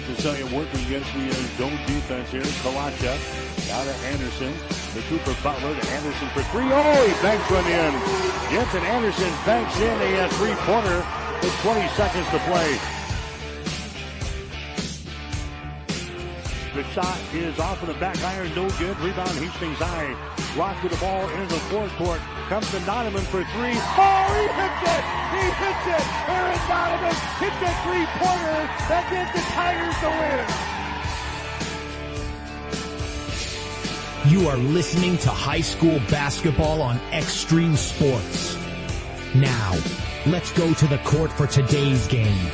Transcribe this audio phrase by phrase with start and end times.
[0.00, 0.16] St.
[0.16, 2.42] Cecilia working against the zone defense here.
[2.64, 3.12] Kalacha
[3.72, 4.52] out Anderson.
[4.94, 6.64] The Cooper Butler to Anderson for three.
[6.64, 7.92] Oh, he banks one in.
[8.50, 11.04] Jensen Anderson banks in a three-pointer
[11.42, 12.99] with 20 seconds to play.
[16.80, 18.98] The shot is off of the back iron, no good.
[19.00, 20.16] Rebound Hastings High.
[20.58, 22.20] Rock with the ball into the forecourt.
[22.48, 23.76] Comes to Donovan for three.
[23.76, 25.04] Oh, he hits it!
[25.28, 26.04] He hits it!
[26.32, 30.08] Aaron Donovan hits a three-pointer that gives the Tigers the
[34.24, 34.40] win.
[34.40, 38.56] You are listening to high school basketball on Extreme Sports.
[39.34, 39.76] Now,
[40.24, 42.50] let's go to the court for today's game.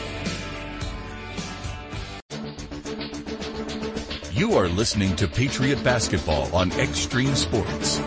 [4.37, 8.01] You are listening to Patriot Basketball on Extreme Sports.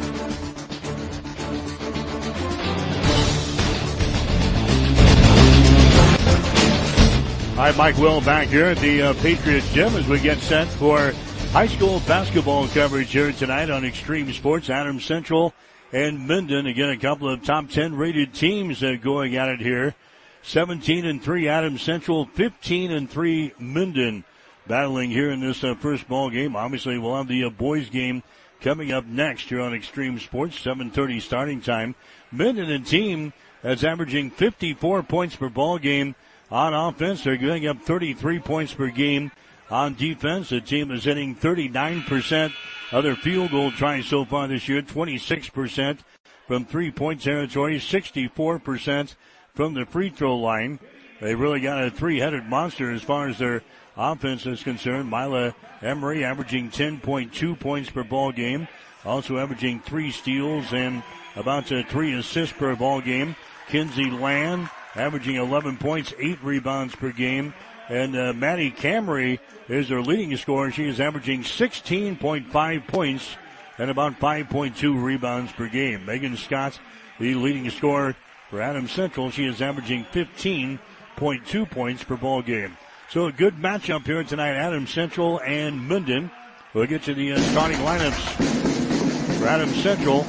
[7.57, 11.13] Right, Mike Will back here at the uh, Patriots gym as we get set for
[11.51, 14.69] high school basketball coverage here tonight on Extreme Sports.
[14.69, 15.55] Adam Central
[15.91, 16.67] and Minden.
[16.67, 19.95] Again, a couple of top 10 rated teams uh, going at it here.
[20.43, 24.23] 17 and 3 Adams Central, 15 and 3 Minden
[24.69, 26.55] battling here in this uh, first ball game.
[26.55, 28.21] Obviously, we'll have the uh, boys game
[28.61, 31.95] coming up next here on Extreme Sports, 7:30 starting time.
[32.31, 36.15] Minden and team that's averaging 54 points per ball game
[36.51, 37.23] on offense.
[37.23, 39.31] They're giving up 33 points per game
[39.71, 40.49] on defense.
[40.49, 42.53] The team is hitting 39%
[42.91, 45.99] of their field goal tries so far this year, 26%
[46.47, 49.15] from three point territory, 64%
[49.55, 50.79] from the free throw line.
[51.21, 53.63] They really got a three headed monster as far as their
[53.99, 55.09] offense is concerned.
[55.09, 58.67] Mila Emery averaging 10.2 points per ball game,
[59.05, 61.03] also averaging three steals and
[61.35, 63.35] about three assists per ball game.
[63.67, 67.53] Kinsey Land averaging 11 points, eight rebounds per game.
[67.87, 70.71] And uh, Maddie Camry is their leading scorer.
[70.71, 73.35] She is averaging 16.5 points
[73.77, 76.05] and about 5.2 rebounds per game.
[76.05, 76.79] Megan Scott,
[77.19, 78.15] the leading scorer
[78.49, 82.77] for Adams Central, she is averaging 15.2 points per ball game.
[83.11, 86.29] So a good matchup here tonight, Adams Central and Minden.
[86.75, 90.27] We'll get to the uh, starting lineups for Adams Central.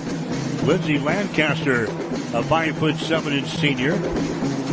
[0.66, 3.98] Lindsey Lancaster, a five foot seven inch senior.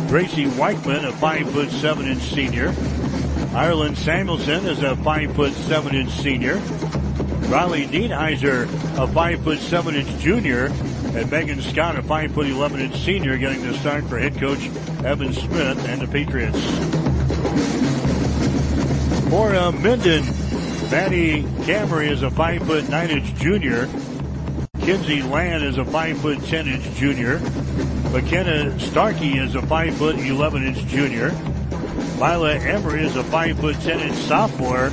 [0.08, 2.74] Gracie Weichman, a five foot seven inch senior.
[3.54, 6.54] Ireland Samuelson is a five foot seven inch senior.
[7.50, 8.64] Riley Dienheiser,
[8.96, 10.72] a five foot seven inch junior,
[11.14, 14.64] and Megan Scott, a five foot eleven inch senior, getting the start for head coach
[15.04, 17.67] Evan Smith and the Patriots.
[19.30, 20.24] For uh, Minden,
[20.90, 23.86] Maddie Camry is a five foot nine inch junior.
[24.80, 27.38] Kinsey Land is a five foot ten inch junior.
[28.10, 31.32] McKenna Starkey is a five foot eleven inch junior.
[32.14, 34.90] Mila Emery is a five foot ten inch sophomore,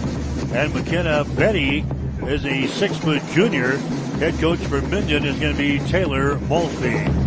[0.54, 1.86] and McKenna Betty
[2.24, 3.78] is a six foot junior.
[4.18, 7.25] Head coach for Minden is going to be Taylor Maltby.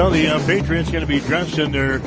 [0.00, 1.98] So the uh, Patriots going to be dressed in their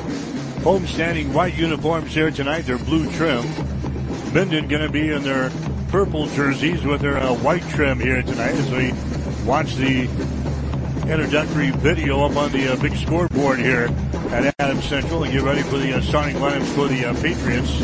[0.64, 2.62] homestanding white uniforms here tonight.
[2.62, 3.44] They're blue trim.
[4.34, 5.52] Minden going to be in their
[5.90, 8.94] purple jerseys with their uh, white trim here tonight as we
[9.48, 10.10] watch the
[11.08, 13.94] introductory video up on the uh, big scoreboard here
[14.32, 17.78] at Adams Central and get ready for the uh, starting lineups for the uh, Patriots.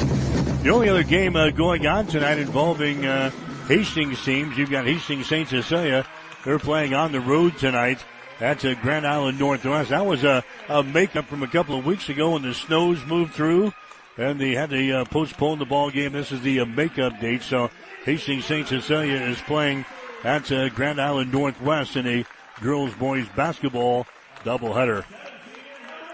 [0.63, 3.29] The only other game uh, going on tonight involving uh,
[3.67, 5.47] Hastings teams, you've got Hastings St.
[5.47, 6.03] Cecilia.
[6.45, 8.03] They're playing on the road tonight.
[8.39, 9.89] That's a Grand Island Northwest.
[9.89, 13.33] That was a, a makeup from a couple of weeks ago when the snows moved
[13.33, 13.73] through
[14.17, 16.13] and they had to uh, postpone the ball game.
[16.13, 17.41] This is the uh, makeup date.
[17.41, 17.69] So
[18.05, 18.67] Hastings St.
[18.67, 19.85] Cecilia is playing
[20.23, 22.25] at uh, Grand Island Northwest in a
[22.61, 24.07] girls boys basketball
[24.43, 25.03] doubleheader.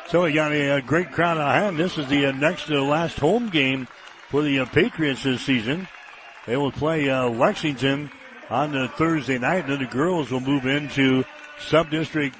[0.07, 1.77] So we got a, a, great crowd on hand.
[1.77, 3.88] This is the uh, next to the last home game
[4.29, 5.88] for the uh, Patriots this season.
[6.45, 8.11] They will play uh, Lexington
[8.50, 11.23] on the Thursday night, and then the girls will move into
[11.59, 12.35] sub-district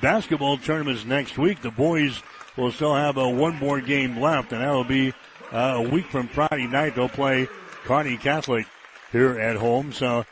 [0.00, 1.62] basketball tournaments next week.
[1.62, 2.22] The boys
[2.56, 5.12] will still have a one more game left, and that will be
[5.52, 6.94] uh, a week from Friday night.
[6.94, 7.48] They'll play
[7.84, 8.66] Kearney Catholic
[9.12, 9.92] here at home.
[9.92, 10.24] So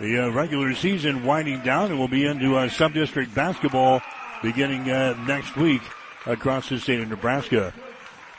[0.00, 4.02] the uh, regular season winding down, and we'll be into uh, sub-district basketball
[4.42, 5.82] beginning uh, next week
[6.26, 7.72] across the state of Nebraska.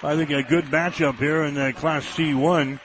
[0.03, 2.79] I think a good matchup here in uh, Class C1.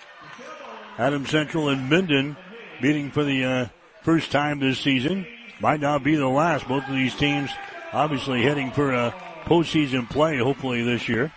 [0.98, 2.36] Adam Central and Minden
[2.80, 3.66] meeting for the uh,
[4.02, 5.26] first time this season.
[5.62, 6.66] Might not be the last.
[6.66, 7.48] Both of these teams
[7.92, 9.14] obviously heading for a
[9.44, 11.32] postseason play, hopefully this year.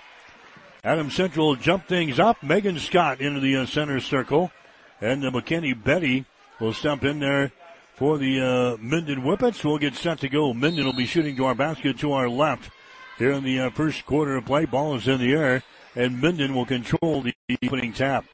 [0.83, 2.41] Adam Central jump things up.
[2.41, 4.51] Megan Scott into the uh, center circle.
[4.99, 6.25] And the McKinney Betty
[6.59, 7.51] will step in there
[7.93, 9.63] for the uh, Minden Whippets.
[9.63, 10.55] We'll get set to go.
[10.55, 12.71] Minden will be shooting to our basket to our left
[13.19, 14.65] here in the uh, first quarter of play.
[14.65, 15.61] Ball is in the air,
[15.95, 17.33] and Minden will control the
[17.63, 18.25] opening tap.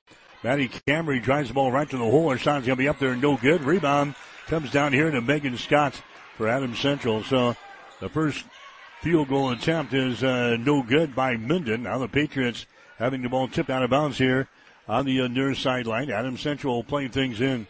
[0.41, 2.29] Maddie Camry drives the ball right to the hole.
[2.29, 3.61] Her shot's going to be up there, and no good.
[3.63, 4.15] Rebound
[4.47, 6.01] comes down here to Megan Scott
[6.37, 7.23] for Adams Central.
[7.23, 7.55] So
[7.99, 8.45] the first
[9.01, 11.83] field goal attempt is uh, no good by Minden.
[11.83, 12.65] Now the Patriots
[12.97, 14.47] having the ball tipped out of bounds here
[14.87, 16.11] on the uh, near sideline.
[16.11, 17.67] Adams Central playing things in.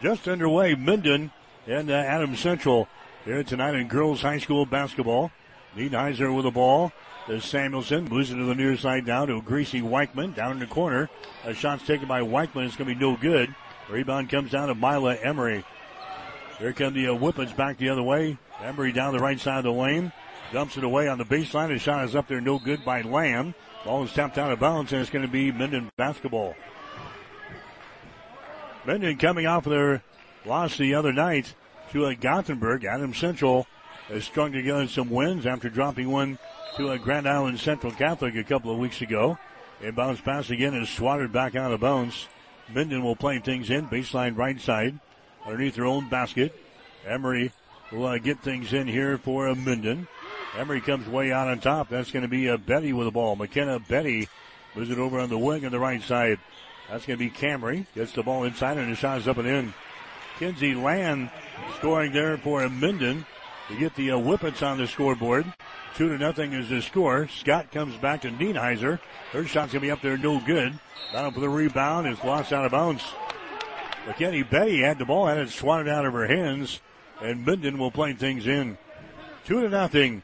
[0.00, 1.30] Just underway, Minden
[1.66, 2.88] and uh, Adams Central
[3.24, 5.30] here tonight in girls high school basketball.
[5.76, 6.92] Niedheiser with the ball.
[7.28, 10.66] There's Samuelson moves it to the near side down to Gracie Weichman down in the
[10.66, 11.08] corner.
[11.44, 12.66] A shot's taken by Weichman.
[12.66, 13.54] It's going to be no good.
[13.88, 15.64] Rebound comes down to Mila Emery.
[16.62, 18.38] Here come the uh, Whippets back the other way.
[18.62, 20.12] Emery down the right side of the lane.
[20.52, 21.66] Dumps it away on the baseline.
[21.66, 23.56] The shot is up there, no good by Lamb.
[23.84, 26.54] Ball is tapped out of bounds, and it's going to be Minden basketball.
[28.86, 30.04] Minden coming off their
[30.46, 31.52] loss the other night
[31.90, 32.84] to a Gothenburg.
[32.84, 33.66] Adams Central
[34.06, 36.38] has strung together some wins after dropping one
[36.76, 39.36] to a Grand Island Central Catholic a couple of weeks ago.
[39.80, 42.28] Inbounds pass again is swatted back out of bounds.
[42.72, 45.00] Minden will play things in baseline right side
[45.46, 46.54] underneath their own basket.
[47.06, 47.52] Emery
[47.90, 50.06] will uh, get things in here for a Minden.
[50.56, 51.88] Emery comes way out on top.
[51.88, 53.36] That's going to be a Betty with the ball.
[53.36, 54.28] McKenna Betty
[54.74, 56.38] moves it over on the wing on the right side.
[56.90, 57.86] That's going to be Camry.
[57.94, 59.74] Gets the ball inside and the shot is up and in.
[60.38, 61.30] Kinsey Land
[61.78, 63.24] scoring there for Minden
[63.68, 65.46] to get the uh, Whippets on the scoreboard.
[65.94, 67.28] Two to nothing is the score.
[67.28, 68.98] Scott comes back to Nienheiser.
[69.32, 70.78] Her shot's gonna be up there, no good.
[71.12, 73.04] Down for the rebound is lost out of bounds.
[74.06, 76.80] McKenny Betty had the ball, had it swatted out of her hands,
[77.20, 78.76] and Minden will play things in.
[79.44, 80.22] Two to nothing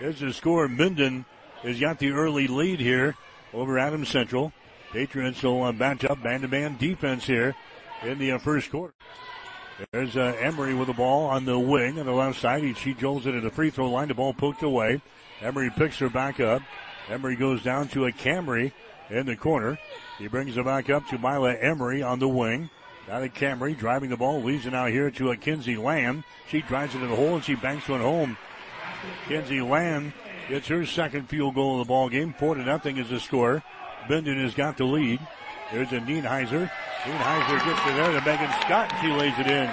[0.00, 0.66] is the score.
[0.66, 1.24] Minden
[1.62, 3.16] has got the early lead here
[3.54, 4.52] over Adams Central.
[4.92, 7.54] Patriots will uh, match up man-to-man defense here
[8.02, 8.92] in the uh, first quarter.
[9.92, 12.62] There's uh, Emery with the ball on the wing on the left side.
[12.62, 14.08] He, she jolts it at the free throw line.
[14.08, 15.00] The ball poked away.
[15.40, 16.62] Emery picks her back up.
[17.08, 18.72] Emery goes down to a Camry
[19.10, 19.78] in the corner.
[20.18, 22.68] He brings it back up to Mila Emery on the wing.
[23.08, 26.24] Now to Camry driving the ball, leaves it out here to a Kinsey Lamb.
[26.48, 28.36] She drives it in the hole and she banks one home.
[29.26, 30.12] Kinsey Lamb
[30.48, 32.32] gets her second field goal of the ball game.
[32.32, 33.62] Four to nothing is the score.
[34.08, 35.20] Minden has got the lead.
[35.72, 36.70] There's a Nienheiser.
[37.02, 38.92] Nienheiser gets it there to Megan Scott.
[38.92, 39.68] and She lays it in.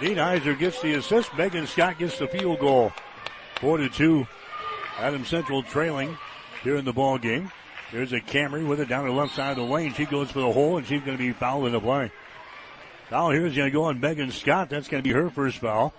[0.00, 1.36] Nienheiser gets the assist.
[1.36, 2.92] Megan Scott gets the field goal.
[3.60, 4.26] Four to two.
[4.98, 6.16] Adam Central trailing
[6.62, 7.50] here in the ball game.
[7.92, 9.92] There's a Camry with it down the left side of the lane.
[9.92, 12.10] She goes for the hole and she's going to be fouled in the play.
[13.10, 14.70] Foul here is going to go on Megan Scott.
[14.70, 15.92] That's going to be her first foul.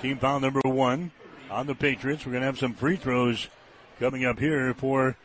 [0.00, 1.10] Team foul number one
[1.50, 2.24] on the Patriots.
[2.24, 3.48] We're going to have some free throws
[3.98, 5.16] coming up here for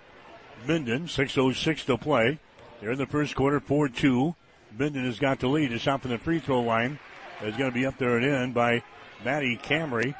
[0.67, 1.05] Minden.
[1.05, 2.39] 6.06 to play.
[2.81, 4.33] They're in the first quarter, 4-2.
[4.77, 5.71] Minden has got the lead.
[5.71, 6.99] It's shot from the free throw line
[7.41, 8.81] It's going to be up there and in by
[9.23, 10.15] Maddie Camry.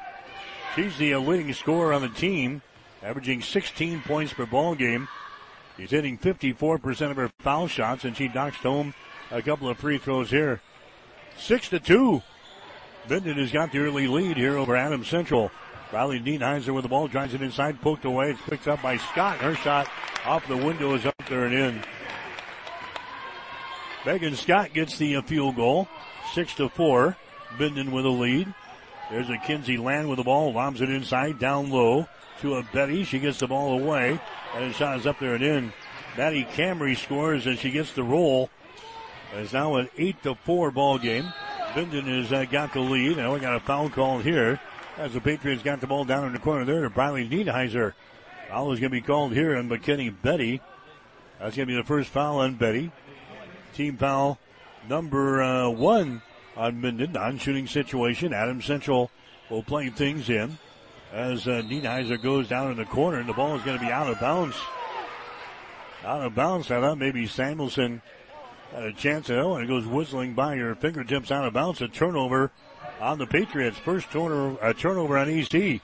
[0.76, 2.62] She's the leading scorer on the team,
[3.02, 5.08] averaging 16 points per ball game.
[5.78, 8.94] She's hitting 54% of her foul shots, and she knocks home
[9.30, 10.60] a couple of free throws here.
[11.38, 12.22] Six to two.
[13.08, 15.52] Minden has got the early lead here over Adams Central.
[15.92, 18.32] Riley Nienheiser with the ball, drives it inside, poked away.
[18.32, 19.38] It's picked up by Scott.
[19.38, 19.88] Her shot
[20.26, 21.82] off the window is up there and in.
[24.04, 25.88] Megan Scott gets the uh, field goal.
[26.34, 27.16] Six to four.
[27.58, 28.52] Minden with a lead.
[29.10, 32.08] There's a Kinsey Land with the ball, lobs it inside, down low
[32.40, 33.04] to a Betty.
[33.04, 34.20] She gets the ball away,
[34.54, 35.72] and the shot is up there and in.
[36.16, 38.50] Maddie Camry scores and she gets the roll.
[39.34, 41.32] It's now an eight to four ball game.
[41.76, 43.18] Minden has uh, got the lead.
[43.18, 44.60] Now we got a foul call here
[44.96, 47.92] as the Patriots got the ball down in the corner there to Briley Niedheiser.
[48.48, 50.60] Foul is going to be called here on McKinney Betty.
[51.38, 52.90] That's going to be the first foul on Betty.
[53.74, 54.38] Team foul
[54.88, 56.22] number uh, one
[56.56, 57.12] on Minden.
[57.12, 58.32] Non-shooting situation.
[58.32, 59.10] Adam Central
[59.50, 60.58] will play things in
[61.12, 63.90] as uh, Nienheiser goes down in the corner and the ball is going to be
[63.90, 64.56] out of bounds.
[66.04, 66.70] Out of bounds.
[66.70, 68.02] I thought maybe Samuelson
[68.72, 69.44] had a chance at it.
[69.44, 71.80] And it goes whistling by your fingertips out of bounds.
[71.80, 72.50] A turnover
[73.00, 73.78] on the Patriots.
[73.78, 75.80] First turnover, a turnover on EC.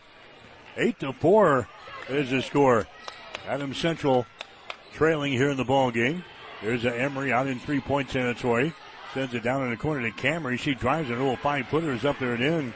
[0.77, 1.69] Eight to four
[2.09, 2.87] is the score.
[3.47, 4.27] Adam Central
[4.93, 6.25] trailing here in the ball game.
[6.63, 8.73] There's a Emery out in three point territory.
[9.13, 10.59] Sends it down in the corner to Camry.
[10.59, 11.15] She drives it.
[11.15, 12.75] A little five-footer is up there and in.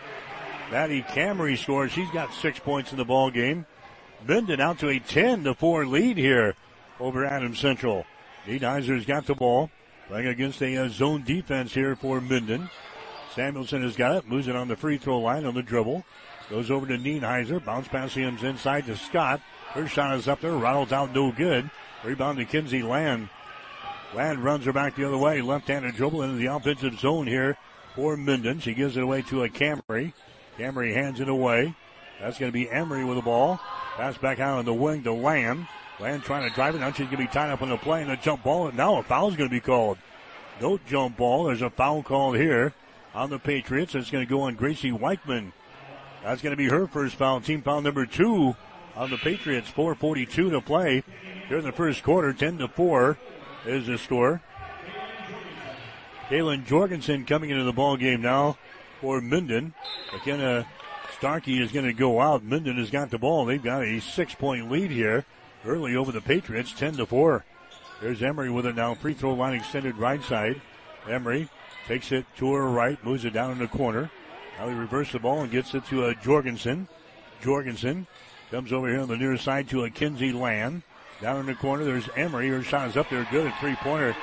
[0.70, 1.92] Maddie Camry scores.
[1.92, 3.64] She's got six points in the ball game.
[4.26, 6.54] Minden out to a 10 to 4 lead here
[7.00, 8.04] over Adam Central.
[8.46, 9.70] Niedheiser's got the ball.
[10.08, 12.70] Playing against a uh, zone defense here for Minden.
[13.34, 16.04] Samuelson has got it, moves it on the free throw line on the dribble.
[16.48, 19.42] Goes over to Nienheiser, bounce pass him inside to Scott.
[19.72, 21.70] Her shot is up there, rattles out no good.
[22.02, 23.28] Rebound to Kinsey Land.
[24.14, 27.58] Land runs her back the other way, left-handed dribble into the offensive zone here
[27.94, 28.60] for Minden.
[28.60, 30.14] She gives it away to a Camry.
[30.58, 31.74] Camry hands it away.
[32.20, 33.60] That's going to be Emery with the ball.
[33.96, 35.68] Pass back out on the wing to Land.
[36.00, 36.80] Land trying to drive it.
[36.80, 38.70] Now she's going to be tied up on the play and a jump ball.
[38.72, 39.98] Now a foul is going to be called.
[40.60, 41.44] No jump ball.
[41.44, 42.74] There's a foul called here
[43.14, 43.94] on the Patriots.
[43.94, 45.52] It's going to go on Gracie Weichman.
[46.24, 47.40] That's going to be her first foul.
[47.40, 48.56] Team foul number two
[48.96, 49.70] on the Patriots.
[49.70, 51.04] 4:42 to play
[51.48, 52.32] here in the first quarter.
[52.32, 53.16] 10 to four
[53.64, 54.42] is the score.
[56.28, 58.58] Kaylin Jorgensen coming into the ball game now
[59.00, 59.74] for Minden.
[60.12, 60.66] McKenna
[61.16, 62.44] Starkey is going to go out.
[62.44, 63.44] Minden has got the ball.
[63.44, 65.24] They've got a six-point lead here
[65.66, 67.44] early over the Patriots, 10 to four.
[68.00, 68.94] There's Emery with it now.
[68.94, 70.60] Free throw line extended right side.
[71.08, 71.48] Emery
[71.86, 74.10] takes it to her right, moves it down in the corner.
[74.58, 76.86] Now he reverses the ball and gets it to a uh, Jorgensen.
[77.42, 78.06] Jorgensen
[78.50, 80.82] comes over here on the near side to a Kinsey Land.
[81.20, 82.48] Down in the corner, there's Emery.
[82.48, 84.14] Her shot is up there good at three pointer.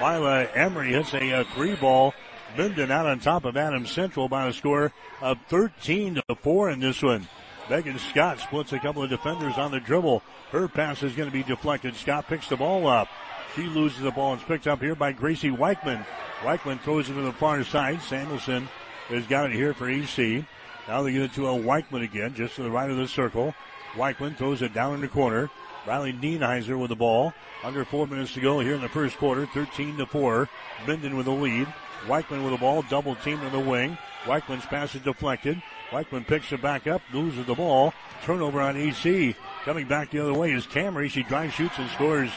[0.00, 2.14] Mila Emery hits a, a uh, three ball.
[2.58, 6.80] Minden out on top of Adams Central by a score of 13 to 4 in
[6.80, 7.28] this one.
[7.70, 10.24] Megan Scott splits a couple of defenders on the dribble.
[10.50, 11.94] Her pass is going to be deflected.
[11.94, 13.06] Scott picks the ball up.
[13.54, 16.04] She loses the ball and it's picked up here by Gracie Weichman.
[16.40, 18.02] Weichman throws it to the far side.
[18.02, 18.68] Samuelson
[19.06, 20.44] has got it here for EC.
[20.88, 23.54] Now they get it to a Weichman again, just to the right of the circle.
[23.92, 25.48] Weichman throws it down in the corner.
[25.86, 27.32] Riley Nienheiser with the ball.
[27.62, 29.46] Under four minutes to go here in the first quarter.
[29.46, 30.48] 13 to 4.
[30.88, 31.68] Minden with the lead.
[32.08, 32.82] Weichman with the ball.
[32.88, 33.96] Double teamed in the wing.
[34.24, 35.62] Weichman's pass is deflected.
[35.90, 37.92] Weichman picks it back up, loses the ball.
[38.24, 39.36] Turnover on EC.
[39.64, 41.10] Coming back the other way is Camry.
[41.10, 42.30] She drives, shoots, and scores.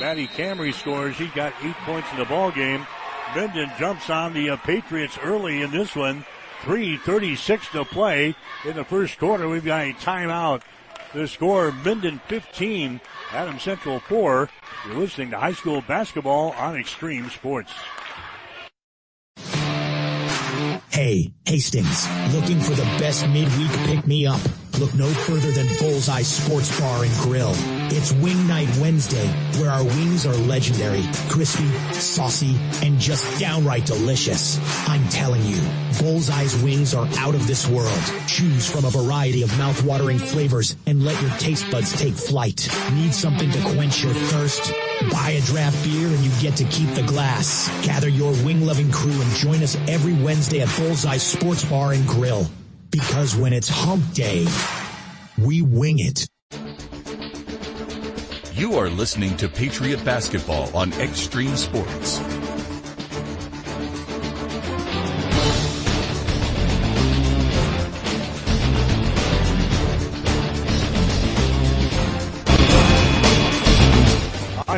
[0.00, 1.16] Maddie Camry scores.
[1.16, 2.86] She got eight points in the ball game.
[3.34, 6.24] Minden jumps on the uh, Patriots early in this one.
[6.62, 9.48] 3.36 to play in the first quarter.
[9.48, 10.62] We've got a timeout.
[11.14, 13.00] The score, Minden 15,
[13.32, 14.48] Adam Central 4.
[14.86, 17.72] You're listening to high school basketball on Extreme Sports.
[21.00, 24.38] Hey, Hastings, looking for the best midweek pick me up?
[24.78, 27.54] Look no further than Bullseye Sports Bar and Grill.
[27.90, 29.26] It's Wing Night Wednesday,
[29.58, 34.58] where our wings are legendary, crispy, saucy, and just downright delicious.
[34.90, 35.62] I'm telling you,
[35.98, 38.02] Bullseye's wings are out of this world.
[38.26, 42.68] Choose from a variety of mouth-watering flavors and let your taste buds take flight.
[42.92, 44.70] Need something to quench your thirst?
[45.08, 47.68] Buy a draft beer and you get to keep the glass.
[47.86, 52.46] Gather your wing-loving crew and join us every Wednesday at Bullseye Sports Bar and Grill.
[52.90, 54.46] Because when it's hump day,
[55.38, 56.26] we wing it.
[58.52, 62.20] You are listening to Patriot Basketball on Extreme Sports.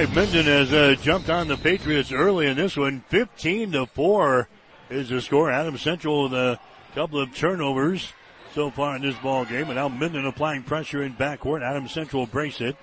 [0.07, 3.05] Right, Minden has uh, jumped on the Patriots early in this one.
[3.09, 4.49] 15 to 4
[4.91, 5.51] is the score.
[5.51, 6.59] Adam Central with a
[6.95, 8.13] Couple of turnovers
[8.53, 11.63] so far in this ball game, and now Minden applying pressure in backcourt.
[11.63, 12.77] Adam Central brace it.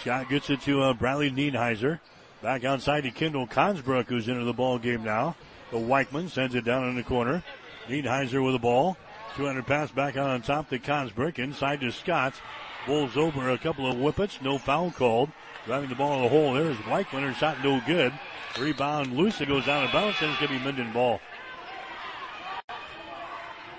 [0.00, 2.00] Scott gets it to uh, Bradley Nienheiser.
[2.42, 5.36] Back outside to Kendall Consbrook, who's into the ball game now.
[5.70, 7.44] The Weichman sends it down in the corner.
[7.86, 8.96] Nienheiser with the ball.
[9.36, 11.38] 200 pass back out on top to Consbrook.
[11.38, 12.34] Inside to Scott.
[12.84, 14.42] Bulls over a couple of whippets.
[14.42, 15.30] No foul called.
[15.66, 17.22] Driving the ball in the hole there is Weichman.
[17.22, 18.12] Her shot no good.
[18.58, 19.12] Rebound.
[19.18, 21.20] It goes down and bounce, and it's going to be Minden ball.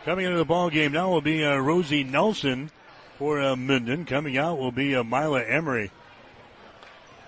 [0.06, 2.72] Coming into the ball game now will be uh, Rosie Nelson
[3.18, 4.06] for uh, Minden.
[4.06, 5.92] Coming out will be uh, Mila Emery.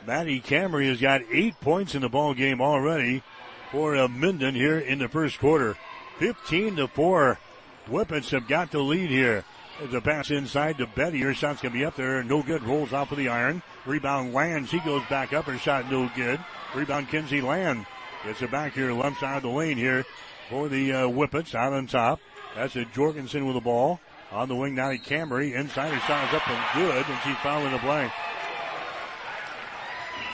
[0.06, 3.24] Maddie Camry has got eight points in the ball game already
[3.72, 5.78] for uh, Minden here in the first quarter.
[6.20, 7.40] 15 to 4.
[7.88, 9.44] Whippets have got the lead here.
[9.80, 11.20] There's a pass inside to Betty.
[11.22, 12.24] Her shot's going to be up there.
[12.24, 12.64] No good.
[12.64, 13.62] Rolls off of the iron.
[13.86, 14.70] Rebound Land.
[14.70, 15.46] She goes back up.
[15.46, 16.40] Her shot no good.
[16.74, 17.86] Rebound Kinsey Land.
[18.24, 18.92] Gets it back here.
[18.92, 20.06] Lumps side of the lane here
[20.50, 22.20] for the uh, Whippets out on top.
[22.56, 24.00] That's a Jorgensen with the ball.
[24.32, 25.54] On the wing now to Camry.
[25.54, 28.12] Inside her shot is up and good, and she's fouling the play.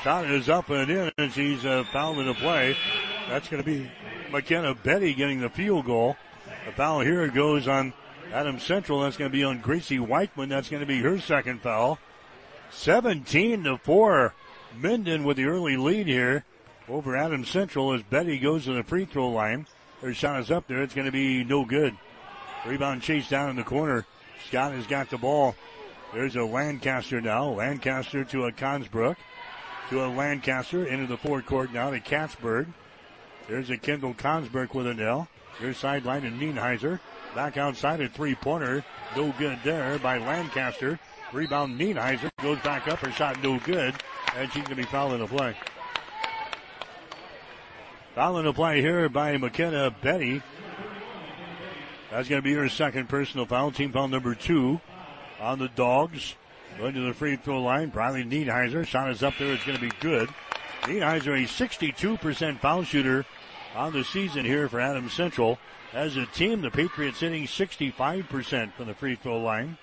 [0.03, 2.75] Shot is up and in, and she's uh, fouling the play.
[3.29, 3.91] That's going to be
[4.31, 6.15] McKenna Betty getting the field goal.
[6.65, 7.93] The foul here goes on
[8.31, 9.01] Adam Central.
[9.01, 10.49] That's going to be on Gracie Weichman.
[10.49, 11.99] That's going to be her second foul.
[12.71, 14.33] 17 to 4.
[14.77, 16.45] Minden with the early lead here
[16.87, 19.67] over Adams Central as Betty goes to the free throw line.
[20.01, 20.81] Her shot is up there.
[20.81, 21.95] It's going to be no good.
[22.65, 24.05] Rebound chase down in the corner.
[24.47, 25.55] Scott has got the ball.
[26.13, 27.49] There's a Lancaster now.
[27.49, 29.17] Lancaster to a Consbrook.
[29.89, 32.67] To a Lancaster into the forecourt now to Katzberg.
[33.47, 35.27] There's a Kendall Consbrook with a nail.
[35.59, 36.99] There's sideline to Nienheiser.
[37.35, 38.83] Back outside a three pointer.
[39.15, 40.99] No good there by Lancaster.
[41.33, 42.99] Rebound Nienheiser goes back up.
[42.99, 43.95] Her shot no good.
[44.35, 45.55] And she's going to be fouling the play.
[48.15, 50.41] Foul the play here by McKenna Betty.
[52.09, 53.71] That's going to be her second personal foul.
[53.71, 54.81] Team foul number two
[55.39, 56.35] on the Dogs.
[56.77, 57.89] Going to the free throw line.
[57.89, 58.85] Briley Niedheiser.
[58.85, 59.53] Shot is up there.
[59.53, 60.29] It's going to be good.
[60.81, 63.25] Niedheiser, a 62% foul shooter
[63.75, 65.57] on the season here for Adams Central.
[65.93, 69.77] As a team, the Patriots hitting 65% from the free throw line.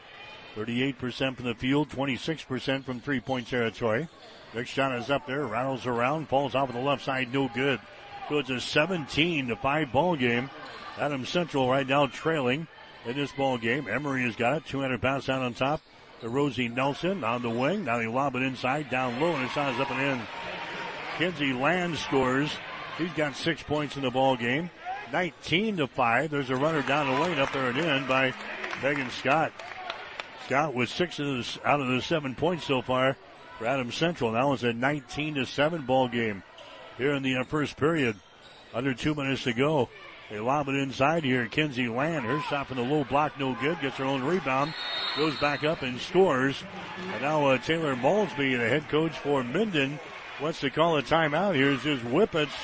[0.58, 4.08] 38% from the field, 26% from three point territory.
[4.54, 7.80] Next shot is up there, rattles around, falls off on the left side, no good.
[8.28, 10.50] So it's a 17 to 5 ball game.
[10.98, 12.66] Adams Central right now trailing
[13.06, 13.88] in this ball game.
[13.88, 14.66] Emery has got it.
[14.66, 15.80] 200 pass out on top
[16.20, 17.84] to Rosie Nelson on the wing.
[17.84, 20.26] Now they lob it inside, down low, and his shot is up and in.
[21.16, 22.50] Kinsey Land scores.
[22.96, 24.70] He's got six points in the ball game.
[25.12, 26.30] 19 to 5.
[26.30, 28.34] There's a runner down the lane up there and in by
[28.82, 29.52] Megan Scott.
[30.48, 33.18] Scott with six of the, out of the seven points so far
[33.58, 34.32] for Adams Central.
[34.32, 36.42] Now it's a 19 to 7 ball game
[36.96, 38.16] here in the uh, first period.
[38.72, 39.90] Under two minutes to go.
[40.30, 41.46] They lob it inside here.
[41.48, 43.78] Kinsey Land, her shot from the low block, no good.
[43.82, 44.72] Gets her own rebound.
[45.18, 46.64] Goes back up and scores.
[47.12, 50.00] And now uh, Taylor Maltby, the head coach for Minden,
[50.40, 51.76] wants to call a timeout here.
[51.76, 52.56] His Whippets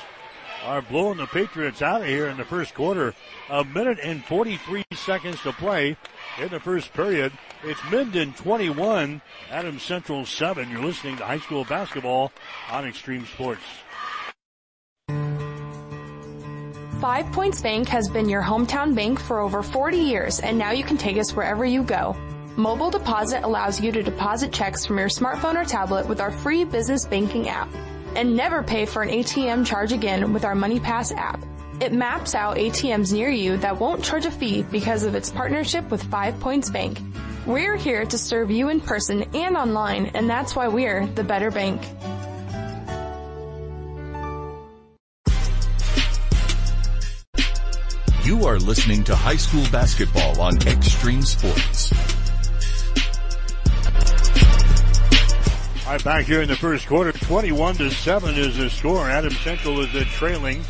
[0.65, 3.15] are blowing the Patriots out of here in the first quarter.
[3.51, 5.99] A minute and 43 seconds to play
[6.39, 7.33] in the first period.
[7.63, 10.71] It's Minden 21, Adams Central 7.
[10.71, 12.33] You're listening to high school basketball
[12.71, 13.63] on Extreme Sports.
[17.01, 20.83] Five Points Bank has been your hometown bank for over 40 years, and now you
[20.83, 22.17] can take us wherever you go.
[22.57, 26.65] Mobile deposit allows you to deposit checks from your smartphone or tablet with our free
[26.65, 27.69] business banking app.
[28.15, 31.45] And never pay for an ATM charge again with our MoneyPass app.
[31.81, 35.91] It maps out ATMs near you that won't charge a fee because of its partnership
[35.91, 37.01] with Five Points Bank.
[37.47, 41.51] We're here to serve you in person and online, and that's why we're the better
[41.51, 41.83] bank.
[48.25, 51.93] You are listening to high school basketball on Extreme Sports.
[55.85, 59.11] All right, back here in the first quarter, 21 to 7 is the score.
[59.11, 60.65] Adam Central is trailing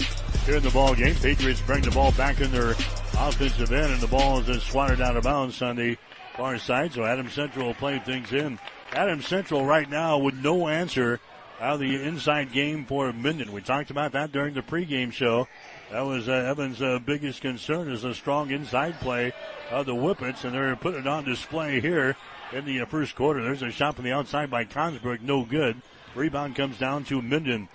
[0.44, 1.14] here in the ball game.
[1.14, 2.72] Patriots bring the ball back in their
[3.18, 5.96] offensive end, and the ball is swatted out of bounds on the
[6.36, 6.92] far side.
[6.92, 8.58] So Adam Central will play things in.
[8.92, 11.18] Adam Central right now with no answer
[11.60, 13.52] out of the inside game for Minden.
[13.52, 15.48] We talked about that during the pregame show.
[15.90, 19.32] That was uh, Evans' uh, biggest concern is a strong inside play
[19.70, 22.16] of the Whippets, and they're putting it on display here
[22.52, 23.42] in the uh, first quarter.
[23.42, 25.80] There's a shot from the outside by Consbrook, no good.
[26.14, 27.68] Rebound comes down to Minden.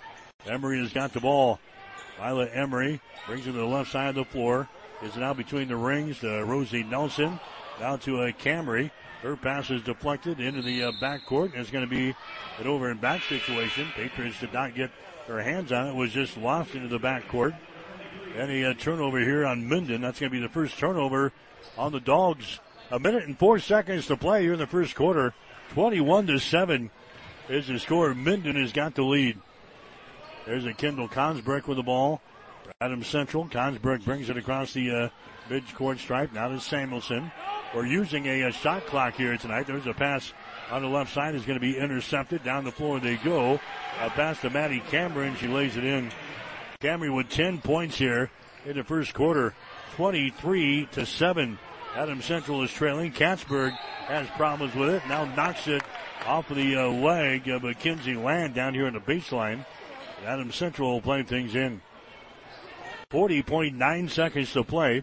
[0.46, 1.58] Emery has got the ball.
[2.20, 4.68] Violet Emery brings it to the left side of the floor.
[5.02, 7.40] Is now between the rings to Rosie Nelson.
[7.78, 8.90] Down to a Camry.
[9.22, 11.54] Her pass is deflected into the uh, backcourt.
[11.54, 12.14] It's going to be
[12.58, 13.88] an over and back situation.
[13.96, 14.90] Patriots did not get
[15.26, 15.90] their hands on it.
[15.90, 17.56] it was just lost into the backcourt.
[18.36, 20.02] And a uh, turnover here on Minden.
[20.02, 21.32] That's going to be the first turnover
[21.78, 22.60] on the Dogs.
[22.90, 25.32] A minute and four seconds to play here in the first quarter.
[25.70, 26.90] 21 to 7
[27.48, 28.14] is the score.
[28.14, 29.38] Minden has got the lead.
[30.46, 32.20] There's a Kendall Consbrick with the ball.
[32.80, 33.46] Adam Central.
[33.46, 35.08] Consbrick brings it across the uh,
[35.50, 36.32] mid-court stripe.
[36.32, 37.30] Now to Samuelson.
[37.74, 39.66] We're using a, a, shot clock here tonight.
[39.66, 40.32] There's a pass
[40.70, 42.42] on the left side is going to be intercepted.
[42.42, 43.60] Down the floor they go.
[44.00, 45.36] A pass to Maddie Cameron.
[45.36, 46.10] She lays it in.
[46.80, 48.30] Cameron with 10 points here
[48.64, 49.54] in the first quarter.
[49.96, 51.58] 23 to 7.
[51.94, 53.12] Adam Central is trailing.
[53.12, 53.72] Katzberg
[54.06, 55.02] has problems with it.
[55.08, 55.82] Now knocks it
[56.26, 59.64] off of the uh, leg of Mackenzie Land down here in the baseline.
[60.24, 61.80] Adam Central will play things in.
[63.10, 65.02] 40.9 seconds to play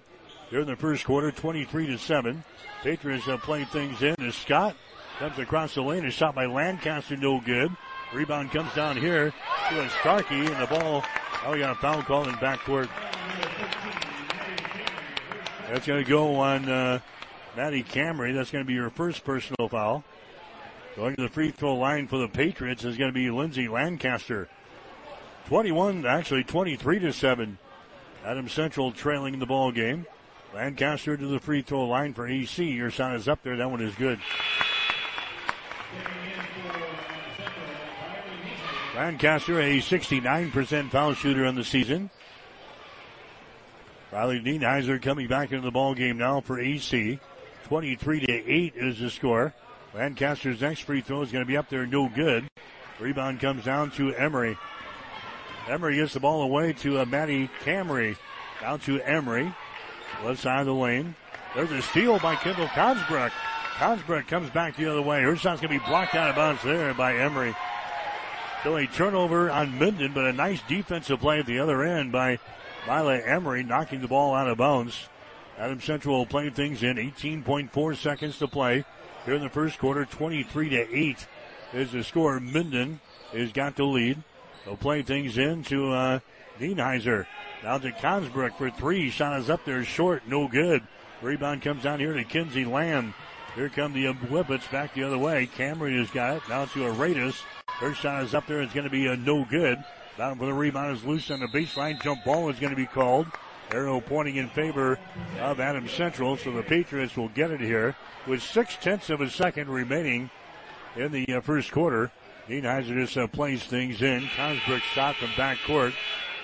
[0.49, 1.31] here in the first quarter.
[1.31, 2.43] 23 to 7.
[2.83, 4.75] Patriots are playing things in as Scott
[5.19, 6.05] comes across the lane.
[6.05, 7.75] A shot by Lancaster, no good.
[8.13, 9.33] Rebound comes down here
[9.69, 11.03] to Starkey, and the ball
[11.45, 12.89] Oh, a foul call in backcourt.
[15.69, 16.99] That's going to go on uh,
[17.55, 18.33] Maddie Camry.
[18.33, 20.03] That's going to be your first personal foul.
[20.97, 24.49] Going to the free throw line for the Patriots is going to be Lindsay Lancaster.
[25.47, 27.57] 21, actually 23 to 7.
[28.25, 30.05] Adam Central trailing the ball game.
[30.53, 32.65] Lancaster to the free throw line for AC.
[32.65, 33.55] Your shot is up there.
[33.55, 34.19] That one is good.
[38.93, 42.09] Lancaster, a 69% foul shooter on the season.
[44.11, 47.21] Riley Nienheiser coming back into the ball game now for AC.
[47.63, 49.53] 23 to 8 is the score.
[49.95, 52.49] Lancaster's next free throw is going to be up there, no good.
[52.99, 54.57] Rebound comes down to Emery.
[55.67, 58.17] Emery gets the ball away to uh, Maddie Camry.
[58.61, 59.53] Down to Emery.
[60.23, 61.15] Left side of the lane.
[61.55, 63.31] There's a steal by Kendall Consbrook.
[63.77, 65.21] Consbrook comes back the other way.
[65.21, 67.55] Her going to be blocked out of bounds there by Emery.
[68.63, 72.39] So a turnover on Minden, but a nice defensive play at the other end by
[72.87, 75.09] Mila Emery, knocking the ball out of bounds.
[75.57, 78.85] Adam Central will play things in 18.4 seconds to play
[79.25, 80.05] here in the first quarter.
[80.05, 81.27] 23 to 8
[81.73, 82.39] is the score.
[82.39, 82.99] Minden
[83.31, 84.23] has got the lead.
[84.67, 86.19] They'll play things in to uh,
[86.59, 87.25] Nienheiser.
[87.63, 89.09] Now to Consbrook for three.
[89.09, 90.23] Shot is up there short.
[90.27, 90.83] No good.
[91.21, 93.13] Rebound comes down here to Kinsey Lamb.
[93.55, 95.45] Here come the Whippets back the other way.
[95.45, 96.43] Cameron has got it.
[96.49, 97.41] Now to Aradis.
[97.79, 98.61] Her shot is up there.
[98.61, 99.81] It's going to be a no good.
[100.17, 102.01] Down for the rebound is loose on the baseline.
[102.01, 103.27] Jump ball is going to be called.
[103.71, 104.99] Arrow pointing in favor
[105.39, 109.29] of Adam Central, so the Patriots will get it here with six tenths of a
[109.29, 110.29] second remaining
[110.97, 112.11] in the uh, first quarter.
[112.47, 114.27] Nienheiser just uh, plays things in.
[114.35, 115.93] Consbrook shot from back court,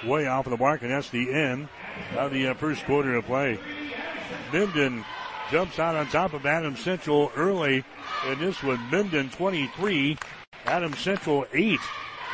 [0.05, 1.69] way off of the mark, and that's the end
[2.17, 3.57] of the uh, first quarter of play.
[4.51, 5.05] Minden
[5.49, 7.83] jumps out on top of Adam Central early
[8.27, 8.79] in this one.
[8.91, 10.17] Minden 23,
[10.65, 11.79] Adam Central 8.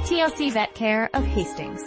[0.06, 1.82] TLC Vet Care of Hastings.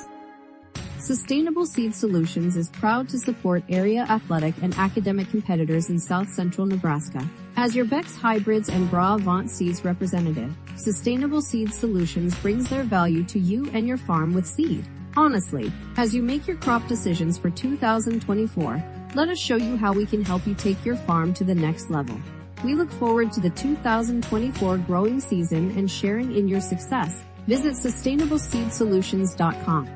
[1.00, 6.68] Sustainable Seed Solutions is proud to support area athletic and academic competitors in South Central
[6.68, 7.26] Nebraska.
[7.56, 13.40] As your Beck's Hybrids and Brevant Seeds representative, Sustainable Seed Solutions brings their value to
[13.40, 14.86] you and your farm with seed.
[15.18, 18.84] Honestly, as you make your crop decisions for 2024,
[19.16, 21.90] let us show you how we can help you take your farm to the next
[21.90, 22.22] level.
[22.64, 27.24] We look forward to the 2024 growing season and sharing in your success.
[27.48, 29.90] Visit sustainableseedsolutions.com.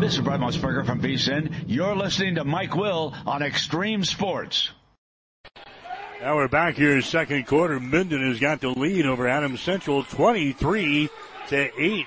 [0.00, 1.64] This is Brent Musburger from VSIN.
[1.66, 4.70] You're listening to Mike Will on Extreme Sports.
[6.24, 7.78] Now we're back here second quarter.
[7.78, 11.10] Minden has got the lead over Adams Central 23
[11.48, 12.06] to 8.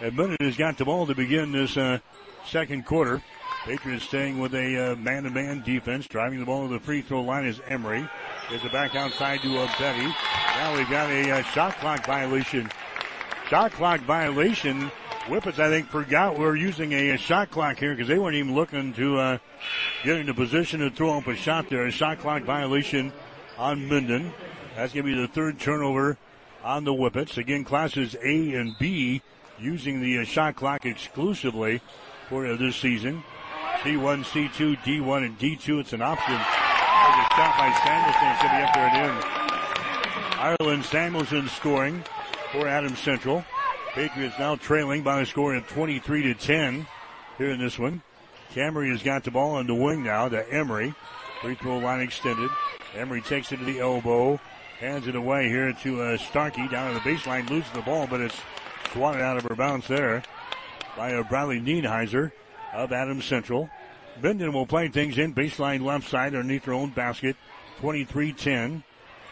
[0.00, 1.98] And Minden has got the ball to begin this uh,
[2.46, 3.22] second quarter.
[3.66, 6.06] Patriots staying with a uh, man-to-man defense.
[6.06, 8.08] Driving the ball to the free throw line is Emery.
[8.48, 10.14] Gives it back outside to uh, Betty.
[10.56, 12.70] Now we've got a uh, shot clock violation.
[13.50, 14.90] Shot clock violation
[15.28, 18.36] Whippets, I think, forgot we are using a, a, shot clock here because they weren't
[18.36, 19.38] even looking to uh,
[20.02, 21.84] get into position to throw up a shot there.
[21.84, 23.12] A shot clock violation
[23.58, 24.32] on Minden.
[24.76, 26.16] That's going to be the third turnover
[26.62, 27.36] on the Whippets.
[27.36, 29.22] Again, classes A and B
[29.58, 31.80] using the uh, shot clock exclusively
[32.28, 33.24] for this season.
[33.82, 35.80] C1, C2, D1, and D2.
[35.80, 36.34] It's an option.
[36.34, 38.28] There's a shot by Samuelson.
[38.28, 39.38] It's going to be up there and in.
[40.38, 42.04] Ireland Samuelson scoring
[42.52, 43.44] for Adams Central.
[43.92, 46.86] Patriots now trailing by a score of 23 to 10
[47.38, 48.02] here in this one.
[48.52, 50.94] Camry has got the ball on the wing now to Emery.
[51.42, 52.50] Free throw line extended.
[52.94, 54.40] Emery takes it to the elbow,
[54.80, 58.20] hands it away here to uh, Starkey down to the baseline, loses the ball, but
[58.20, 58.40] it's
[58.92, 60.22] swatted out of her bounce there
[60.96, 62.32] by uh, Bradley Nienheiser
[62.74, 63.70] of Adams Central.
[64.20, 67.36] Minden will play things in baseline left side underneath her own basket,
[67.80, 68.82] 23-10.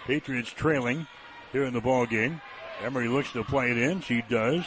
[0.07, 1.09] Patriots trailing
[1.51, 2.41] here in the ball game.
[2.85, 4.01] Emery looks to play it in.
[4.01, 4.65] She does.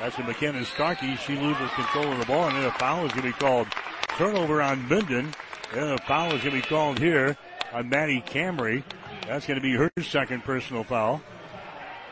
[0.00, 1.14] That's a McKenna Starkey.
[1.16, 3.68] She loses control of the ball, and then a foul is going to be called.
[4.16, 5.32] Turnover on Minden.
[5.72, 7.36] And a foul is going to be called here
[7.72, 8.82] on Maddie Camry.
[9.26, 11.20] That's going to be her second personal foul.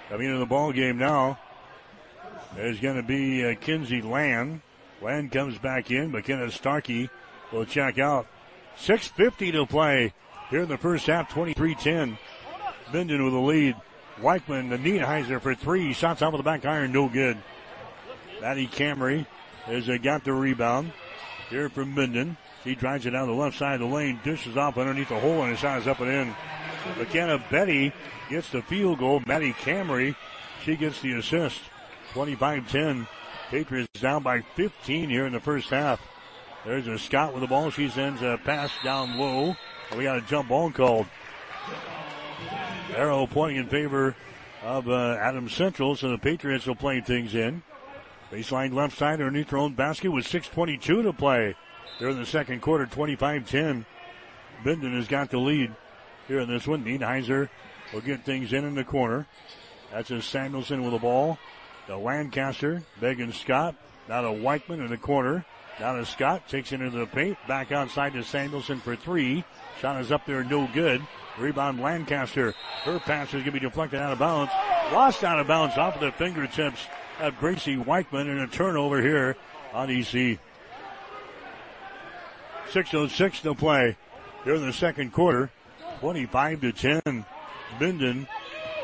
[0.09, 1.39] Coming into the ball game now
[2.57, 4.61] is going to be uh, Kinsey Land.
[5.01, 6.11] Land comes back in.
[6.11, 7.09] McKenna Starkey
[7.53, 8.27] will check out.
[8.79, 10.13] 6.50 to play
[10.51, 12.19] here in the first half, 23-10.
[12.93, 13.77] Minden with a lead.
[14.19, 15.93] Weichman, the Nienheiser for three.
[15.93, 17.37] Shots out of the back iron, no good.
[18.41, 19.27] Maddie Camry
[19.65, 20.93] has uh, got the rebound
[21.51, 22.37] here from Minden.
[22.65, 25.43] He drives it down the left side of the lane, dishes off underneath the hole,
[25.43, 26.35] and shot is up and in.
[26.99, 27.93] McKenna Betty
[28.31, 29.23] gets the field goal.
[29.27, 30.17] Maddie Camry,
[30.65, 31.61] she gets the assist.
[32.13, 33.07] 25-10.
[33.51, 36.01] Patriots down by 15 here in the first half.
[36.65, 37.71] There's a Scott with the ball.
[37.71, 39.55] She sends a pass down low.
[39.97, 41.07] We got a jump ball called.
[42.97, 44.17] Arrow pointing in favor
[44.63, 47.63] of uh, Adams Central, so the Patriots will play things in.
[48.31, 51.55] Baseline left side underneath their own basket with 6.22 to play.
[51.99, 53.85] During the second quarter, 25-10.
[54.65, 55.75] Minden has got the lead
[56.27, 56.85] here in this one.
[56.85, 57.49] Nienheiser
[57.93, 59.27] will get things in in the corner.
[59.93, 61.39] That's a Samuelson with the ball.
[61.87, 63.77] The Lancaster, begging Scott.
[64.09, 65.45] Now to Weichman in the corner.
[65.79, 66.49] Now to Scott.
[66.49, 67.39] Takes it into the paint.
[67.47, 69.45] Back outside to Samuelson for three.
[69.81, 71.03] Shot is up there, no good.
[71.39, 72.55] Rebound Lancaster.
[72.85, 74.53] Her pass is going to be deflected out of bounds.
[74.93, 76.81] Lost out of bounds off of the fingertips
[77.21, 79.37] of Gracie Weichman and a turnover here
[79.73, 80.39] on EC.
[82.75, 83.97] 6.06 to play
[84.43, 85.49] here in the second quarter.
[86.01, 87.25] 25 to 10.
[87.79, 88.27] Minden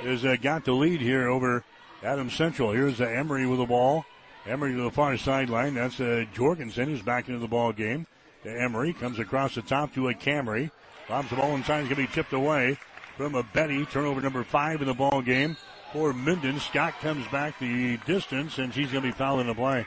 [0.03, 1.65] has uh, got the lead here over
[2.05, 2.71] Adams Central.
[2.71, 4.05] Here's uh, Emery with the ball.
[4.47, 5.75] Emery to the far sideline.
[5.75, 8.07] That's uh, Jorgensen who's back into the ball game.
[8.45, 10.71] To Emery comes across the top to a Camry.
[11.09, 11.81] Bobs the ball inside.
[11.81, 12.79] Is going to be tipped away
[13.17, 13.85] from a Betty.
[13.87, 15.57] Turnover number five in the ball game
[15.93, 16.61] for Minden.
[16.61, 19.85] Scott comes back the distance and she's going to be fouled in the play.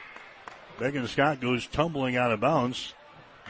[0.78, 2.92] Megan Scott goes tumbling out of bounds.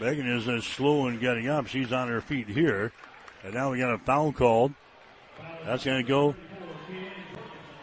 [0.01, 1.67] Megan is uh, slow in getting up.
[1.67, 2.93] She's on her feet here.
[3.45, 4.73] And now we got a foul called.
[5.65, 6.35] That's going to go.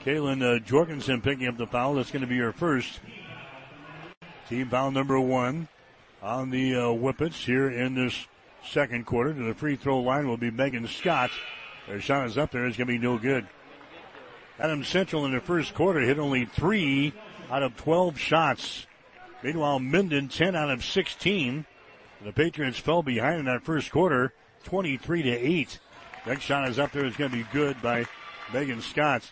[0.03, 1.95] Kaylin uh, Jorgensen picking up the foul.
[1.95, 2.99] That's going to be her first.
[4.49, 5.67] Team foul number one
[6.21, 8.27] on the uh, Whippets here in this
[8.67, 9.33] second quarter.
[9.33, 11.31] To the free throw line will be Megan Scott.
[11.87, 12.65] Their shot is up there.
[12.65, 13.47] It's going to be no good.
[14.59, 17.13] Adams Central in the first quarter hit only three
[17.49, 18.85] out of 12 shots.
[19.41, 21.65] Meanwhile, Minden 10 out of 16.
[22.23, 24.33] The Patriots fell behind in that first quarter,
[24.65, 25.79] 23 to 8.
[26.27, 27.05] Next shot is up there.
[27.05, 28.05] It's going to be good by
[28.53, 29.31] Megan Scott.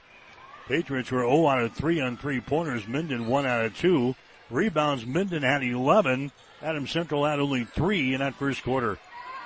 [0.67, 2.87] Patriots were 0 out of 3 on three pointers.
[2.87, 4.15] Minden 1 out of 2.
[4.49, 6.31] Rebounds, Minden had 11.
[6.63, 8.97] Adams Central had only 3 in that first quarter.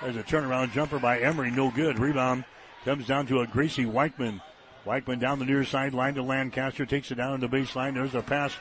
[0.01, 1.51] There's a turnaround jumper by Emery.
[1.51, 1.99] No good.
[1.99, 2.45] Rebound
[2.85, 4.41] comes down to a Gracie Weichman.
[4.85, 6.85] Weichman down the near sideline to Lancaster.
[6.85, 7.93] Takes it down to the baseline.
[7.93, 8.53] There's a pass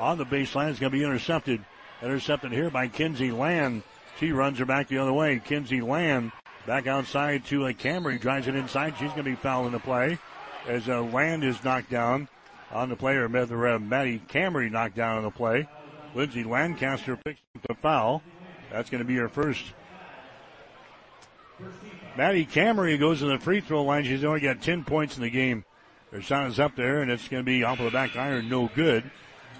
[0.00, 0.70] on the baseline.
[0.70, 1.64] It's going to be intercepted.
[2.02, 3.82] Intercepted here by Kinsey Land.
[4.18, 5.40] She runs her back the other way.
[5.44, 6.32] Kinsey Land
[6.66, 8.20] back outside to a Camry.
[8.20, 8.94] Drives it inside.
[8.98, 10.18] She's going to be fouled in the play
[10.66, 12.28] as uh, Land is knocked down
[12.72, 15.68] on the play, or uh, Maddie Camry knocked down on the play.
[16.14, 18.22] Lindsay Lancaster picks up the foul.
[18.70, 19.64] That's going to be her first.
[22.16, 24.04] Maddie Camry goes to the free throw line.
[24.04, 25.64] She's only got 10 points in the game.
[26.12, 28.48] Her shot is up there, and it's going to be off of the back iron,
[28.48, 29.10] no good.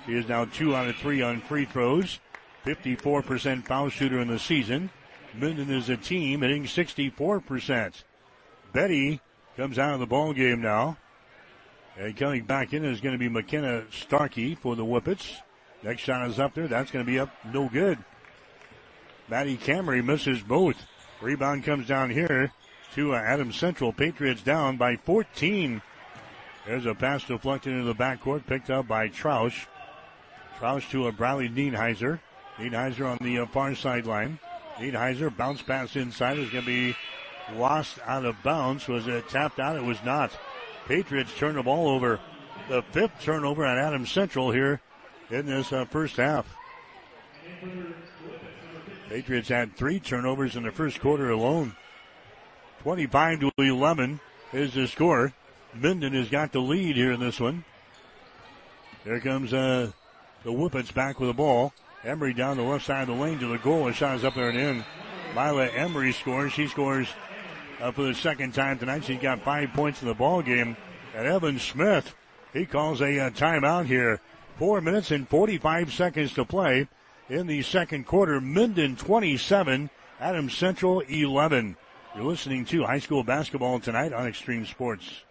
[0.06, 2.20] She is now two out of three on free throws.
[2.64, 4.90] 54% foul shooter in the season.
[5.34, 8.02] Minden is a team hitting 64%.
[8.72, 9.20] Betty
[9.56, 10.96] comes out of the ball game now.
[11.96, 15.40] And coming back in is going to be McKenna Starkey for the Whippets.
[15.82, 16.66] Next shot is up there.
[16.66, 17.98] That's going to be up no good.
[19.28, 20.76] Maddie Camry misses both.
[21.20, 22.52] Rebound comes down here
[22.94, 23.92] to uh, Adams Central.
[23.92, 25.82] Patriots down by 14.
[26.66, 29.66] There's a pass deflected into the backcourt, picked up by Troush.
[30.58, 32.20] Troush to a Bradley Nienheiser.
[32.58, 34.38] Nienheiser on the uh, far sideline.
[34.76, 36.96] Nienheiser bounce pass inside is going to be
[37.54, 38.88] lost out of bounds.
[38.88, 39.76] Was it tapped out?
[39.76, 40.32] It was not.
[40.86, 42.20] Patriots turn the ball over.
[42.68, 44.80] The fifth turnover at Adams Central here
[45.30, 46.56] in this uh, first half.
[49.08, 51.76] Patriots had three turnovers in the first quarter alone.
[52.82, 54.20] 25 to 11
[54.52, 55.32] is the score.
[55.74, 57.64] Minden has got the lead here in this one.
[59.04, 59.90] Here comes uh,
[60.44, 61.72] the Whippets back with the ball.
[62.04, 63.88] Emery down the left side of the lane to the goal.
[63.88, 64.84] A shot is up there and in.
[65.34, 66.52] Lila Emery scores.
[66.52, 67.08] She scores
[67.80, 69.04] uh, for the second time tonight.
[69.04, 70.76] She's got five points in the ball game.
[71.14, 72.14] And Evan Smith,
[72.52, 74.20] he calls a uh, timeout here.
[74.58, 76.88] Four minutes and 45 seconds to play
[77.28, 78.40] in the second quarter.
[78.40, 79.90] Minden 27,
[80.20, 81.76] Adams Central 11.
[82.14, 85.24] You're listening to high school basketball tonight on Extreme Sports.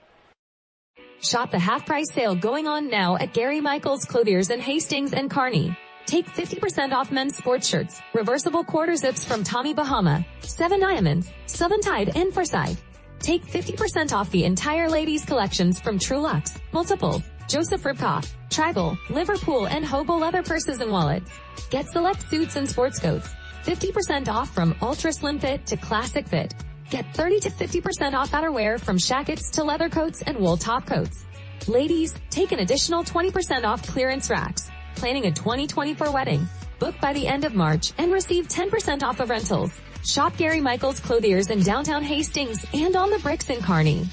[1.21, 5.31] Shop the half price sale going on now at Gary Michaels Clothiers in Hastings and
[5.31, 5.77] Kearney.
[6.05, 11.81] Take 50% off men's sports shirts, reversible quarter zips from Tommy Bahama, Seven Diamonds, Southern
[11.81, 12.83] Tide, and Forsyth.
[13.19, 19.85] Take 50% off the entire ladies collections from Trulux, Multiple, Joseph Ribkoff, Tribal, Liverpool, and
[19.85, 21.31] Hobo leather purses and wallets.
[21.69, 23.29] Get select suits and sports coats.
[23.63, 26.53] 50% off from ultra slim fit to classic fit.
[26.89, 31.25] Get 30 to 50% off outerwear from shackets to leather coats and wool top coats.
[31.67, 34.69] Ladies, take an additional 20% off clearance racks.
[34.95, 36.47] Planning a 2024 wedding?
[36.79, 39.71] Book by the end of March and receive 10% off of rentals.
[40.05, 44.07] Shop Gary Michaels Clothiers in downtown Hastings and on the bricks in Kearney.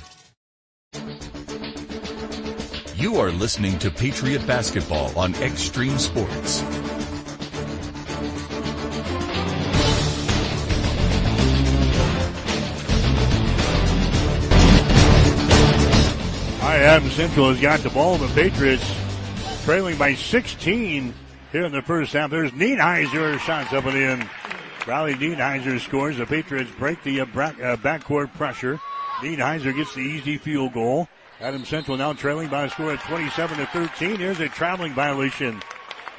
[2.96, 6.60] You are listening to Patriot Basketball on Extreme Sports.
[16.60, 18.16] Hi, Adams Central has got the ball.
[18.18, 18.99] The Patriots
[19.70, 21.14] trailing by 16
[21.52, 22.28] here in the first half.
[22.28, 24.28] There's Nienheiser shots up and in.
[24.84, 26.16] Riley Nienheiser scores.
[26.16, 28.80] The Patriots break the uh, uh, backcourt pressure.
[29.20, 31.06] Nienheiser gets the easy field goal.
[31.40, 34.16] Adam Central now trailing by a score of 27 to 13.
[34.16, 35.62] Here's a traveling violation.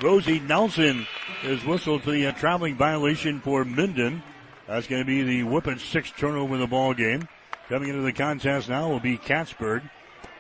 [0.01, 1.05] Rosie Nelson
[1.43, 4.23] is whistled for the uh, traveling violation for Minden.
[4.65, 7.27] That's going to be the Whippet sixth turnover in the ball game.
[7.67, 9.83] Coming into the contest now will be Cattsburg.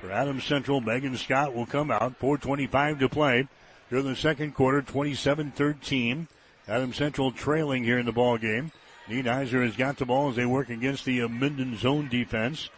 [0.01, 2.19] For Adams Central, Megan Scott will come out.
[2.19, 3.47] 4.25 to play.
[3.91, 6.27] During the second quarter, 27-13.
[6.67, 8.71] Adams Central trailing here in the ball game.
[9.07, 12.69] Nienheiser has got the ball as they work against the uh, Minden zone defense.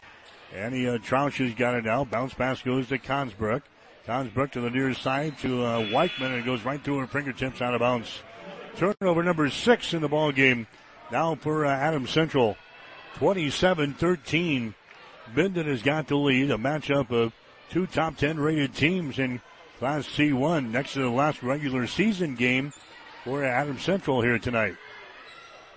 [0.53, 2.03] Annie uh, Troush has got it now.
[2.03, 3.63] Bounce pass goes to Consbrook.
[4.05, 7.73] Consbrook to the near side to uh, Weichman, and goes right through her fingertips out
[7.73, 8.21] of bounds.
[8.75, 10.67] Turnover number six in the ball game.
[11.09, 12.57] Now for uh, Adams Central.
[13.19, 14.73] 27-13.
[15.35, 16.51] Minden has got the lead.
[16.51, 17.33] A matchup of
[17.69, 19.41] two top 10 rated teams in
[19.79, 22.73] Class C1 next to the last regular season game
[23.23, 24.75] for Adams Central here tonight.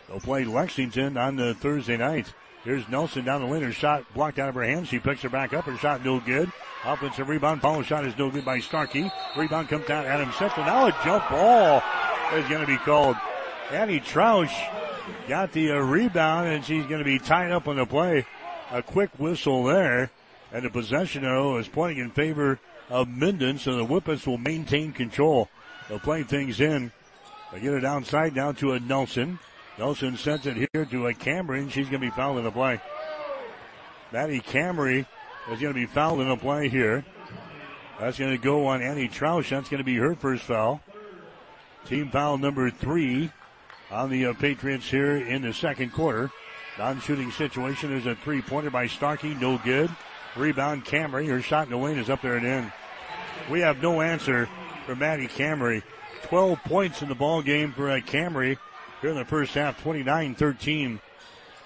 [0.08, 2.32] They'll play Lexington on the Thursday night.
[2.64, 3.62] Here's Nelson down the lane.
[3.62, 4.88] Her shot blocked out of her hand.
[4.88, 5.64] She picks her back up.
[5.64, 6.50] Her shot no good.
[6.84, 7.62] Offensive rebound.
[7.62, 9.10] Follow shot is no good by Starkey.
[9.36, 10.66] Rebound comes down Adam Central.
[10.66, 11.82] Now a jump ball
[12.34, 13.16] is going to be called.
[13.70, 14.52] Annie Troush
[15.28, 18.26] got the uh, rebound and she's going to be tied up on the play.
[18.70, 20.10] A quick whistle there.
[20.52, 24.92] And the possession arrow is pointing in favor of Minden, so the Whippets will maintain
[24.92, 25.48] control.
[25.88, 26.92] They'll play things in.
[27.52, 29.38] They get it outside down to a Nelson.
[29.78, 31.70] Nelson sends it here to a Camry.
[31.70, 32.80] She's going to be fouled in the play.
[34.12, 35.06] Maddie Camry
[35.50, 37.04] is going to be fouled in the play here.
[37.98, 39.50] That's going to go on Annie Troush.
[39.50, 40.80] That's going to be her first foul.
[41.86, 43.30] Team foul number three
[43.90, 46.30] on the uh, Patriots here in the second quarter.
[46.78, 47.90] Non-shooting situation.
[47.90, 49.34] There's a three-pointer by Starkey.
[49.34, 49.90] No good.
[50.36, 51.28] Rebound Camry.
[51.28, 52.72] Her shot in the lane is up there and in.
[53.50, 54.48] We have no answer
[54.84, 55.82] for Maddie Camry.
[56.24, 58.58] 12 points in the ball game for uh, Camry
[59.00, 61.00] here in the first half, 29-13.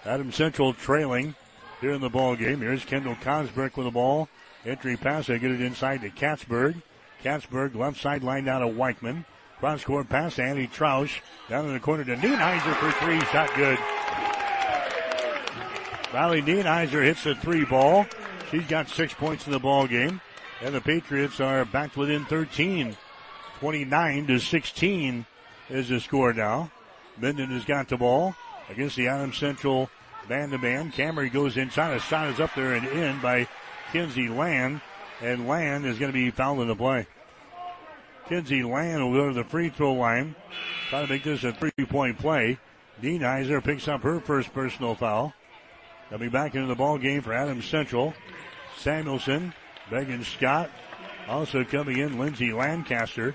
[0.04, 1.34] Adam Central trailing
[1.80, 2.60] here in the ball game.
[2.60, 4.28] Here's Kendall Consbrick with the ball.
[4.64, 5.26] Entry pass.
[5.26, 6.82] They get it inside to Katzberg.
[7.24, 9.24] Katzberg left sideline down to Weichman.
[9.58, 11.20] Cross court pass to Annie Troush.
[11.48, 13.20] Down in the corner to Nienheiser for three.
[13.26, 13.78] Shot good.
[16.12, 18.04] Riley Nienheiser hits a three ball.
[18.50, 20.20] She's got six points in the ball game.
[20.60, 22.96] And the Patriots are back within 13.
[23.60, 25.26] 29 to 16
[25.68, 26.70] is the score now.
[27.16, 28.34] Minden has got the ball
[28.68, 29.88] against the Adams Central
[30.28, 30.94] band to band.
[30.94, 31.96] Camry goes inside.
[31.96, 33.46] A shot is up there and in by
[33.92, 34.80] Kinsey Land.
[35.20, 37.06] And Land is going to be fouled in the play.
[38.28, 40.34] Kinsey Land will go to the free throw line.
[40.88, 42.58] Try to make this a three point play.
[43.00, 45.34] Nienheiser picks up her first personal foul.
[46.10, 48.14] Coming back into the ball game for Adams Central.
[48.76, 49.54] Samuelson,
[49.92, 50.68] Megan Scott,
[51.28, 53.32] also coming in, Lindsay Lancaster.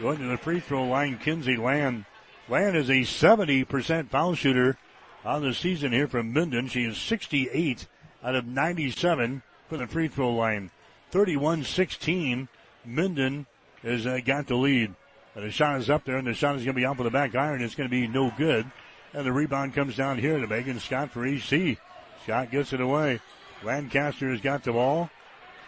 [0.00, 2.04] Going to the free throw line, Kinsey Land.
[2.48, 4.76] Land is a 70% foul shooter
[5.24, 6.66] on the season here from Minden.
[6.66, 7.86] She is 68
[8.24, 10.72] out of 97 for the free throw line.
[11.12, 12.48] 31-16.
[12.84, 13.46] Minden
[13.82, 14.92] has uh, got the lead.
[15.36, 17.04] And the shot is up there, and the shot is going to be off with
[17.04, 17.62] the back iron.
[17.62, 18.66] It's going to be no good.
[19.12, 21.78] And the rebound comes down here to Megan Scott for EC.
[22.26, 23.20] Scott gets it away.
[23.62, 25.08] Lancaster has got the ball.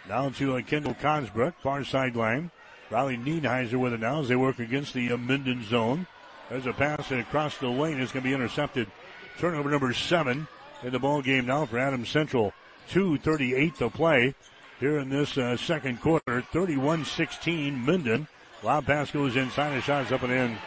[0.09, 2.51] Down to uh, Kendall Consbrook, far sideline.
[2.91, 6.05] Riley Nienheiser with it now as they work against the uh, Minden zone.
[6.49, 8.01] There's a pass across the lane.
[8.01, 8.91] It's going to be intercepted.
[9.37, 10.49] Turnover number seven
[10.83, 12.51] in the ball game now for Adams Central.
[12.91, 14.35] 2.38 to play
[14.81, 16.43] here in this uh, second quarter.
[16.51, 18.27] 31-16 Minden.
[18.63, 19.77] Lob pass goes inside.
[19.77, 20.57] The shot's up and in.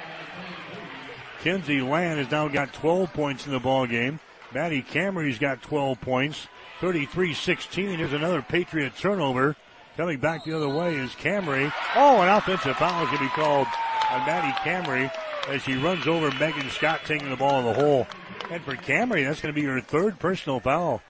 [1.42, 4.20] Kinsey Land has now got 12 points in the ball game.
[4.54, 6.48] Maddie Camry's got 12 points.
[6.80, 7.96] 33-16.
[7.96, 9.56] Here's another Patriot turnover.
[9.96, 11.72] Coming back the other way is Camry.
[11.94, 13.66] Oh, an offensive foul is going to be called
[14.10, 15.10] on Maddie Camry
[15.48, 18.06] as she runs over Megan Scott taking the ball in the hole.
[18.50, 21.02] And for Camry, that's going to be her third personal foul.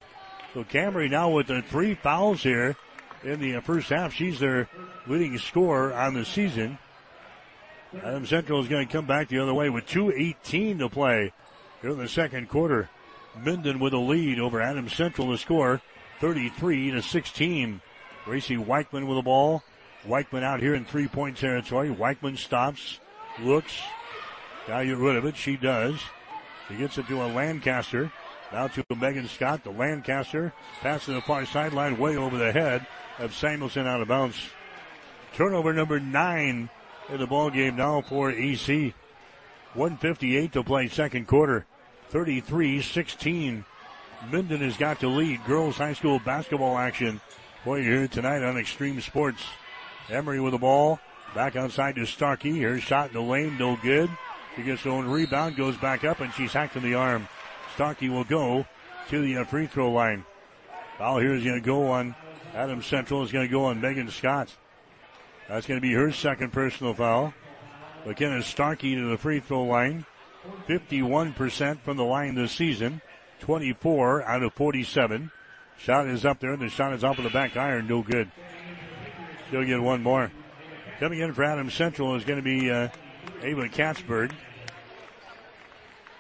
[0.53, 2.77] So Camry now with the three fouls here
[3.25, 4.13] in the first half.
[4.13, 4.69] She's their
[5.07, 6.79] leading scorer on the season.
[8.03, 11.33] Adam Central is going to come back the other way with 2.18 to play
[11.81, 12.89] here in the second quarter.
[13.41, 15.81] Minden with a lead over Adam Central to score
[16.21, 17.81] 33 to 16.
[18.25, 19.63] Gracie Weichman with the ball.
[20.07, 21.89] Weichman out here in three point territory.
[21.89, 22.99] Weichman stops,
[23.41, 23.81] looks,
[24.67, 25.37] Gotta get rid of it.
[25.37, 26.01] She does.
[26.69, 28.13] She gets it to a Lancaster.
[28.53, 29.65] Now to Megan Scott.
[29.65, 32.87] The Lancaster pass to the far sideline way over the head
[33.19, 34.37] of Samuelson out of bounds.
[35.35, 36.69] Turnover number nine
[37.09, 38.95] in the ball game now for EC.
[39.75, 41.67] 158 to play second quarter.
[42.13, 43.65] 33-16.
[44.31, 45.45] Minden has got the lead.
[45.47, 47.21] Girls high school basketball action
[47.65, 49.43] for you here tonight on Extreme Sports.
[50.11, 51.01] Emery with the ball.
[51.35, 52.53] Back outside to Starkey.
[52.53, 53.57] Here's shot in the lane.
[53.59, 54.11] No good.
[54.55, 57.27] She gets her own rebound, goes back up, and she's hacked in the arm.
[57.75, 58.67] Starkey will go
[59.09, 60.27] to the uh, free throw line.
[60.99, 62.15] Foul here is going to go on
[62.55, 64.55] Adams Central is going to go on Megan Scott.
[65.49, 67.33] That's going to be her second personal foul.
[68.05, 70.05] McKenna Starkey to the free throw line.
[70.69, 73.01] 51% from the line this season.
[73.41, 75.31] 24 out of 47.
[75.79, 77.89] Shot is up there, and the shot is off of the back iron.
[77.89, 78.31] No good.
[79.51, 80.31] She'll get one more.
[81.01, 82.89] Coming in for Adams Central is going to be uh,
[83.43, 84.33] Ava Katzberg.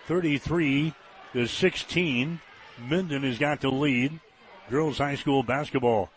[0.07, 0.93] 33
[1.33, 2.41] to 16.
[2.89, 4.19] Minden has got the lead.
[4.69, 6.11] Girls High School basketball.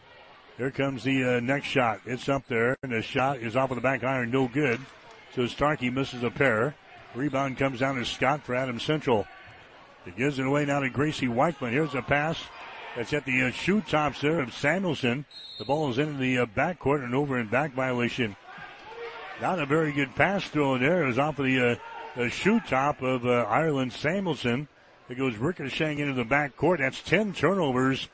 [0.58, 2.00] Here comes the uh, next shot.
[2.06, 4.32] It's up there, and the shot is off of the back iron.
[4.32, 4.80] No good.
[5.36, 6.76] So Starkey misses a pair.
[7.16, 9.26] Rebound comes down to Scott for Adams Central.
[10.06, 11.72] It gives it away now to Gracie Weichman.
[11.72, 12.38] Here's a pass.
[12.96, 15.26] That's at the uh, shoe tops there of Samuelson.
[15.58, 18.36] The ball is in the uh, backcourt and over in back violation.
[19.42, 21.04] Not a very good pass throw there.
[21.04, 21.76] It was off of the, uh,
[22.16, 24.68] the shoe top of uh, Ireland Samuelson.
[25.10, 26.80] It goes ricocheting into the backcourt.
[26.80, 28.08] That's 10 turnovers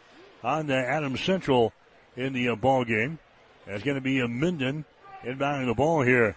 [0.43, 1.73] on the Adams Central
[2.15, 3.19] in the uh, ball game.
[3.67, 4.85] That's going to be a Minden
[5.23, 6.35] inbounding the ball here.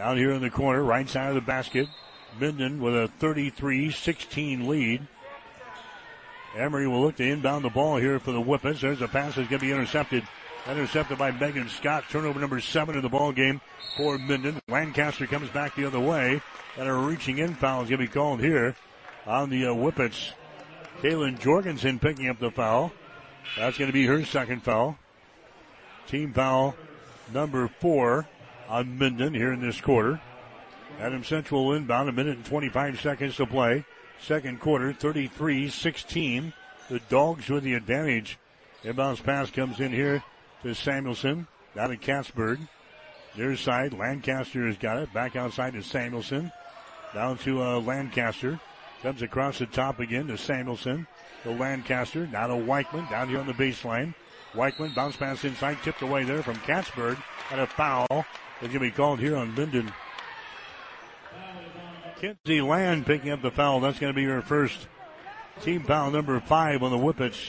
[0.00, 1.86] Down here in the corner, right side of the basket.
[2.40, 5.06] Minden with a 33-16 lead.
[6.56, 8.80] Emery will look to inbound the ball here for the Whippets.
[8.80, 10.26] There's a pass that's going to be intercepted.
[10.66, 12.04] Intercepted by Megan Scott.
[12.08, 13.60] Turnover number seven in the ball game
[13.98, 14.62] for Minden.
[14.68, 16.40] Lancaster comes back the other way.
[16.78, 18.74] And a reaching in foul is going to be called here
[19.26, 20.32] on the uh, Whippets.
[21.02, 22.90] Kaylin Jorgensen picking up the foul.
[23.58, 24.96] That's going to be her second foul.
[26.06, 26.74] Team foul
[27.34, 28.26] number four
[28.70, 30.20] on Minden here in this quarter.
[30.98, 33.84] Adam Central inbound, a minute and 25 seconds to play.
[34.20, 36.52] Second quarter, 33-16.
[36.88, 38.38] The Dogs with the advantage.
[38.84, 40.22] Inbounds pass comes in here
[40.62, 41.46] to Samuelson.
[41.74, 42.58] Down to Katzberg.
[43.36, 45.12] Near side, Lancaster has got it.
[45.12, 46.50] Back outside to Samuelson.
[47.14, 48.60] Down to uh, Lancaster.
[49.02, 51.06] Comes across the top again to Samuelson.
[51.44, 52.26] To Lancaster.
[52.26, 53.08] Now to Weichman.
[53.08, 54.14] Down here on the baseline.
[54.52, 55.78] Weichman bounce pass inside.
[55.82, 57.22] Tipped away there from Katzberg.
[57.50, 58.26] And a foul
[58.60, 59.92] going to be called here on Minden.
[62.20, 63.80] Kinsey Land picking up the foul.
[63.80, 64.86] That's going to be her first
[65.62, 67.48] team foul number five on the Whippets.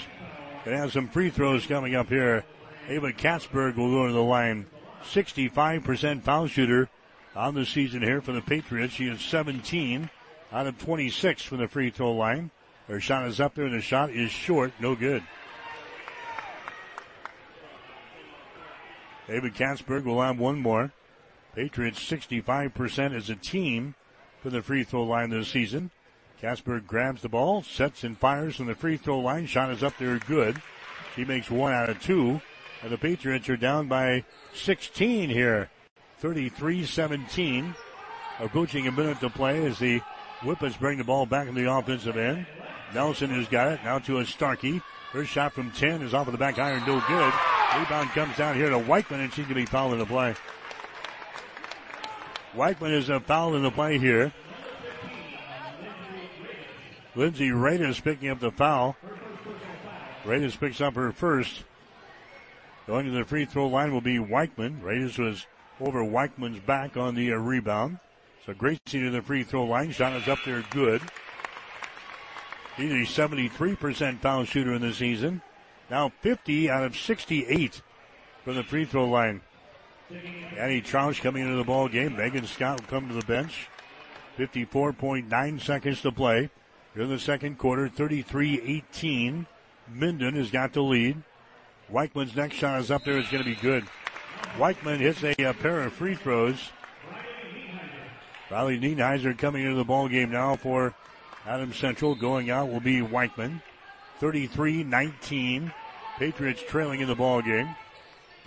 [0.65, 2.45] It has some free throws coming up here.
[2.87, 4.67] Ava Katzberg will go to the line.
[5.03, 6.89] 65% foul shooter
[7.35, 8.93] on the season here for the Patriots.
[8.93, 10.09] She is 17
[10.53, 12.51] out of 26 from the free throw line.
[12.87, 14.71] Her shot is up there and the shot is short.
[14.79, 15.23] No good.
[19.27, 20.91] David Katzberg will have one more.
[21.55, 23.95] Patriots 65% as a team
[24.41, 25.91] for the free throw line this season.
[26.39, 29.45] Casper grabs the ball, sets and fires from the free throw line.
[29.45, 30.61] Shot is up there good.
[31.15, 32.41] She makes one out of two.
[32.81, 34.23] And the Patriots are down by
[34.53, 35.69] 16 here.
[36.23, 37.75] 33-17.
[38.39, 40.01] Approaching a minute to play as the
[40.41, 42.47] Whippets bring the ball back in the offensive end.
[42.93, 43.79] Nelson has got it.
[43.83, 44.81] Now to a Starkey.
[45.11, 46.83] Her shot from 10 is off of the back iron.
[46.87, 47.33] No good.
[47.77, 50.33] Rebound comes down here to Weichman and she can be fouled in the play.
[52.55, 54.33] Weichman is a foul in the play here.
[57.15, 58.95] Lindsay Raiders picking up the foul.
[60.25, 61.63] Raiders picks up her first.
[62.87, 64.83] Going to the free throw line will be Weichman.
[64.83, 65.45] Raiders was
[65.79, 67.99] over Weichman's back on the uh, rebound.
[68.45, 69.91] So Gracie to the free throw line.
[69.91, 71.01] Shot is up there good.
[72.75, 75.41] He's a 73% foul shooter in the season.
[75.89, 77.81] Now 50 out of 68
[78.43, 79.41] from the free throw line.
[80.57, 82.17] Annie Troush coming into the ball game.
[82.17, 83.67] Megan Scott will come to the bench.
[84.37, 86.49] 54.9 seconds to play.
[86.95, 89.45] In the second quarter, 33-18.
[89.93, 91.21] Minden has got the lead.
[91.91, 93.17] Weichman's next shot is up there.
[93.17, 93.85] It's going to be good.
[94.57, 96.71] Weichman hits a, a pair of free throws.
[98.49, 100.93] Riley Nienheiser coming into the ball game now for
[101.45, 102.15] Adams Central.
[102.15, 103.61] Going out will be Weichman.
[104.19, 105.73] 33-19.
[106.17, 107.75] Patriots trailing in the ball game.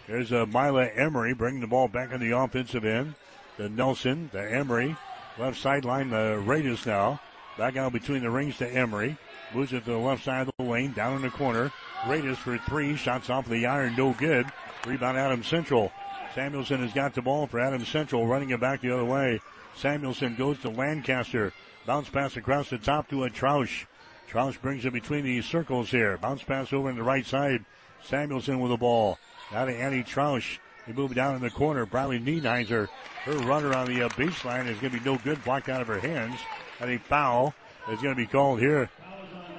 [0.06, 3.14] There's a uh, Mila Emery bringing the ball back on the offensive end.
[3.56, 4.96] The Nelson, the Emery,
[5.38, 7.20] left sideline, the Raiders now.
[7.56, 9.16] Back out between the rings to Emery.
[9.54, 11.72] Moves it to the left side of the lane, down in the corner.
[12.06, 12.96] Raiders for three.
[12.96, 14.46] Shots off the iron, no good.
[14.86, 15.92] Rebound Adams Central.
[16.34, 19.40] Samuelson has got the ball for Adams Central, running it back the other way.
[19.76, 21.52] Samuelson goes to Lancaster.
[21.86, 23.86] Bounce pass across the top to a Troush.
[24.28, 26.18] Troush brings it between these circles here.
[26.18, 27.64] Bounce pass over in the right side.
[28.02, 29.18] Samuelson with the ball.
[29.54, 30.58] Now to Annie Trausch.
[30.84, 31.86] They move down in the corner.
[31.86, 32.88] Bradley Nienheiser,
[33.22, 35.44] her, runner on the uh, baseline is going to be no good.
[35.44, 36.40] Blocked out of her hands.
[36.80, 37.54] And a foul
[37.88, 38.90] is going to be called here.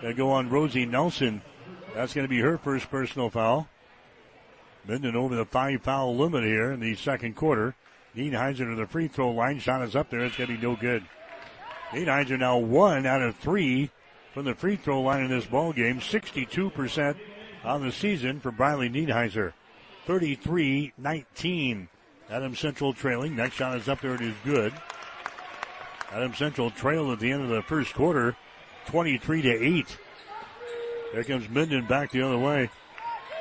[0.01, 1.41] Going to go on Rosie Nelson.
[1.93, 3.69] That's going to be her first personal foul.
[4.85, 7.73] Minden over the five foul limit here in the second quarter.
[8.17, 9.59] Nienheiser to the free throw line.
[9.59, 10.25] Shot is up there.
[10.25, 11.05] It's going to be no good.
[11.91, 13.91] Nienheiser now one out of three
[14.33, 16.01] from the free throw line in this ball game.
[16.01, 17.15] 62%
[17.63, 19.53] on the season for Bradley Nienheiser.
[20.05, 21.87] 33 19.
[22.29, 23.35] Adam Central trailing.
[23.35, 24.15] Next shot is up there.
[24.15, 24.73] It is good.
[26.11, 28.35] Adam Central trailed at the end of the first quarter,
[28.87, 29.97] 23 to 8.
[31.13, 32.69] There comes Minden back the other way.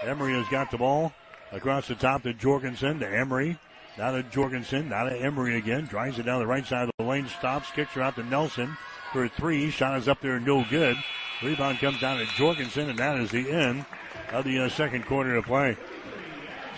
[0.02, 1.12] Emery has got the ball
[1.52, 3.58] across the top to Jorgensen, to Emery.
[3.96, 5.86] Now to Jorgensen, now to Emery again.
[5.86, 8.76] Drives it down the right side of the lane, stops, kicks her out to Nelson
[9.12, 9.70] for a three.
[9.70, 10.96] Shot is up there, no good.
[11.42, 13.84] Rebound comes down to Jorgensen, and that is the end
[14.32, 15.76] of the uh, second quarter of play.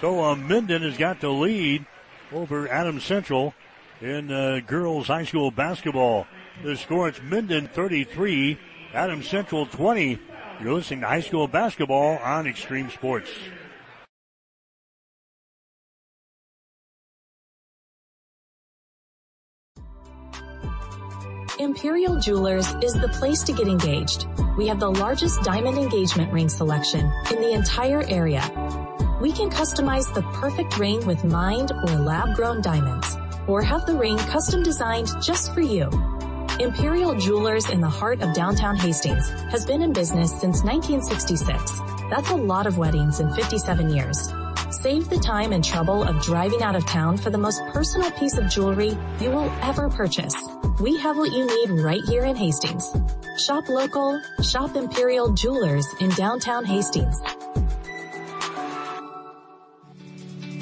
[0.00, 1.86] So uh, Minden has got the lead
[2.32, 3.54] over Adams Central
[4.00, 6.26] in uh, girls high school basketball.
[6.62, 8.58] The score is Minden 33,
[8.92, 10.18] Adams Central 20.
[10.60, 13.30] You're listening to high school basketball on Extreme Sports.
[21.58, 24.26] Imperial Jewelers is the place to get engaged.
[24.58, 28.85] We have the largest diamond engagement ring selection in the entire area.
[29.20, 33.96] We can customize the perfect ring with mined or lab grown diamonds, or have the
[33.96, 35.88] ring custom designed just for you.
[36.60, 41.80] Imperial Jewelers in the heart of downtown Hastings has been in business since 1966.
[42.10, 44.18] That's a lot of weddings in 57 years.
[44.70, 48.36] Save the time and trouble of driving out of town for the most personal piece
[48.36, 50.34] of jewelry you will ever purchase.
[50.78, 52.94] We have what you need right here in Hastings.
[53.38, 57.18] Shop local, shop Imperial Jewelers in downtown Hastings.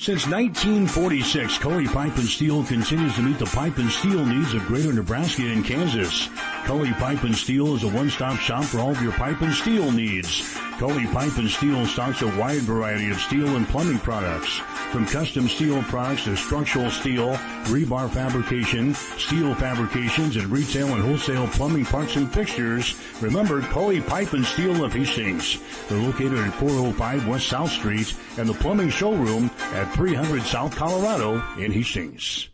[0.05, 4.63] since 1946, Kully Pipe and Steel continues to meet the pipe and steel needs of
[4.67, 6.29] greater Nebraska and Kansas.
[6.65, 9.91] Kully Pipe and Steel is a one-stop shop for all of your pipe and steel
[9.91, 10.55] needs.
[10.77, 14.57] Kully Pipe and Steel stocks a wide variety of steel and plumbing products.
[14.91, 21.47] From custom steel products to structural steel, rebar fabrication, steel fabrications, and retail and wholesale
[21.47, 25.59] plumbing parts and fixtures, remember Kully Pipe and Steel of Hastings.
[25.87, 31.41] They're located at 405 West South Street and the plumbing showroom at 300 South Colorado
[31.57, 32.49] in Hastings.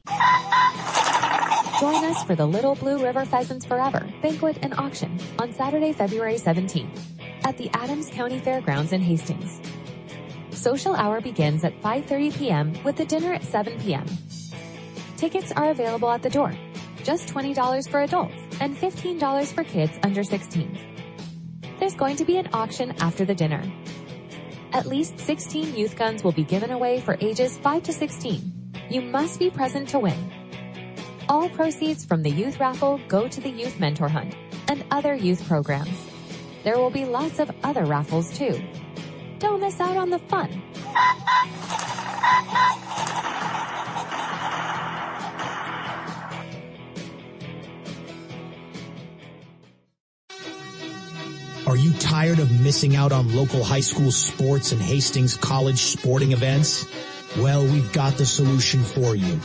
[1.80, 6.36] Join us for the Little Blue River Pheasants Forever banquet and auction on Saturday, February
[6.36, 7.00] 17th
[7.46, 9.60] at the Adams County Fairgrounds in Hastings.
[10.52, 12.84] Social hour begins at 5.30 p.m.
[12.84, 14.06] with the dinner at 7 p.m.
[15.18, 16.54] Tickets are available at the door.
[17.04, 20.78] Just $20 for adults and $15 for kids under 16.
[21.80, 23.64] There's going to be an auction after the dinner.
[24.74, 28.74] At least 16 youth guns will be given away for ages 5 to 16.
[28.90, 30.32] You must be present to win.
[31.28, 34.36] All proceeds from the youth raffle go to the youth mentor hunt
[34.68, 36.11] and other youth programs.
[36.64, 38.62] There will be lots of other raffles too.
[39.40, 40.62] Don't miss out on the fun.
[51.66, 56.34] Are you tired of missing out on local high school sports and Hastings College sporting
[56.34, 56.86] events?
[57.38, 59.40] Well, we've got the solution for you.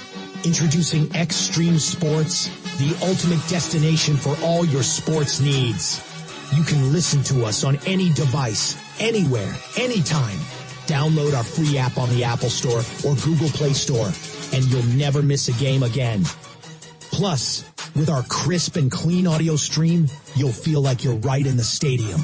[0.45, 2.49] Introducing Extreme Sports,
[2.79, 6.06] the ultimate destination for all your sports needs.
[6.55, 10.39] You can listen to us on any device, anywhere, anytime.
[10.87, 14.11] Download our free app on the Apple Store or Google Play Store,
[14.53, 16.25] and you'll never miss a game again.
[17.01, 21.65] Plus, with our crisp and clean audio stream, you'll feel like you're right in the
[21.65, 22.21] stadium.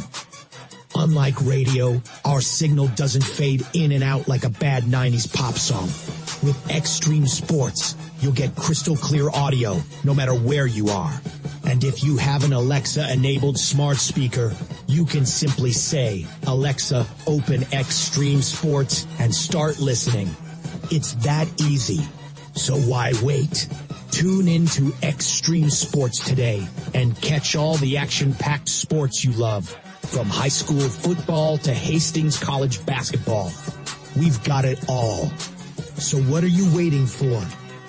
[0.94, 5.86] Unlike radio, our signal doesn't fade in and out like a bad 90s pop song.
[6.46, 11.20] With Extreme Sports, you'll get crystal clear audio no matter where you are.
[11.72, 14.52] And if you have an Alexa enabled smart speaker,
[14.86, 20.28] you can simply say, Alexa, open Extreme Sports and start listening.
[20.90, 22.00] It's that easy.
[22.54, 23.68] So why wait?
[24.10, 26.62] Tune in to Extreme Sports today
[26.92, 29.66] and catch all the action-packed sports you love.
[30.02, 33.50] From high school football to Hastings College basketball.
[34.14, 35.30] We've got it all.
[35.96, 37.42] So what are you waiting for?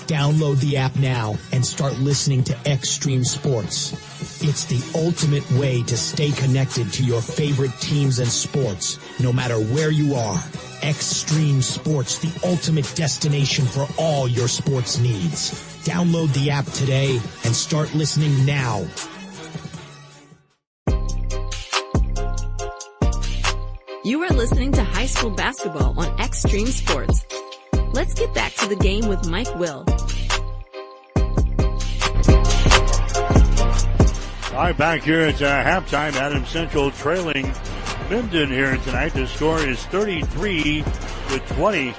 [0.07, 3.93] Download the app now and start listening to Extreme Sports.
[4.43, 9.55] It's the ultimate way to stay connected to your favorite teams and sports, no matter
[9.55, 10.37] where you are.
[10.83, 15.51] Extreme Sports, the ultimate destination for all your sports needs.
[15.85, 18.85] Download the app today and start listening now.
[24.03, 27.25] You are listening to high school basketball on Extreme Sports.
[27.93, 29.85] Let's get back to the game with Mike Will.
[34.51, 37.53] All right, back here at uh, halftime, Adam Central trailing
[38.09, 39.13] Minden here tonight.
[39.13, 41.93] The score is 33 to 20.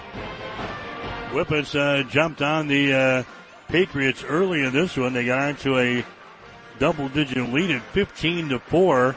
[1.31, 3.23] Whippets uh, jumped on the uh,
[3.69, 5.13] Patriots early in this one.
[5.13, 6.05] They got onto a
[6.81, 9.17] double-digit lead at 15 to 4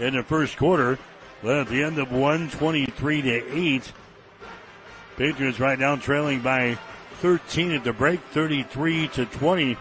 [0.00, 0.98] in the first quarter.
[1.40, 3.92] But at the end of one, 23 to 8.
[5.16, 6.78] Patriots right now trailing by
[7.20, 9.76] 13 at the break, 33 to 20.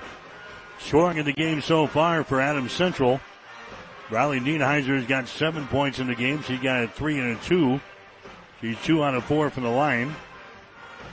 [0.80, 3.20] Scoring in the game so far for Adams Central.
[4.10, 6.44] Riley Nienheiser's got seven points in the game.
[6.44, 7.80] She's got a three and a two.
[8.62, 10.16] She's two out of four from the line.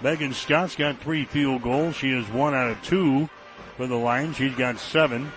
[0.02, 1.96] Megan Scott's got three field goals.
[1.96, 3.28] She is one out of two
[3.76, 4.34] for the line.
[4.34, 5.30] She's got seven.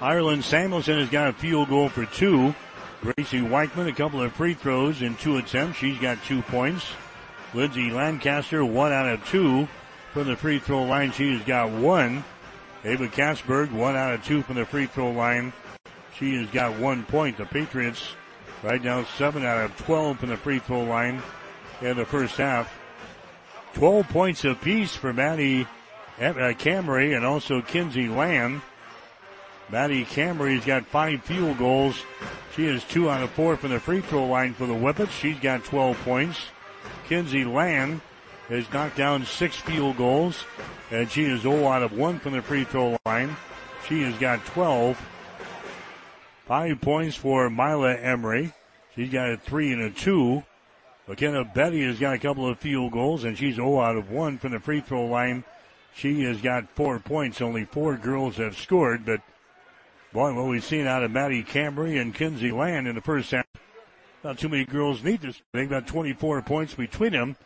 [0.00, 2.54] Ireland Samuelson has got a field goal for two.
[3.00, 5.78] Gracie Weichman, a couple of free throws in two attempts.
[5.78, 6.86] She's got two points.
[7.54, 9.68] Lindsay Lancaster, one out of two
[10.12, 11.12] from the free throw line.
[11.12, 12.24] She has got one.
[12.84, 15.52] Ava Katzberg, one out of two from the free throw line.
[16.18, 17.36] She has got one point.
[17.36, 18.14] The Patriots
[18.62, 21.22] right now seven out of 12 from the free throw line
[21.82, 22.72] in the first half.
[23.74, 25.66] 12 points apiece for Maddie
[26.18, 28.62] uh, Camry and also Kinsey Land.
[29.68, 32.00] Maddie Camry's got five field goals.
[32.54, 35.10] She is two out of four from the free throw line for the Whippets.
[35.10, 36.46] She's got 12 points.
[37.08, 38.00] Kinsey Land
[38.48, 40.44] has knocked down six field goals,
[40.90, 43.36] and she is 0 out of 1 from the free throw line.
[43.88, 45.00] She has got 12.
[46.46, 48.52] Five points for Mila Emery.
[48.94, 50.44] She's got a 3 and a 2.
[51.08, 54.38] McKenna Betty has got a couple of field goals, and she's 0 out of 1
[54.38, 55.44] from the free throw line.
[55.94, 57.40] She has got four points.
[57.40, 59.20] Only four girls have scored, but
[60.16, 63.44] boy, what we've seen out of Maddie Camry and Kinsey Land in the first half,
[64.24, 65.42] not too many girls need this.
[65.52, 67.36] They've got 24 points between them.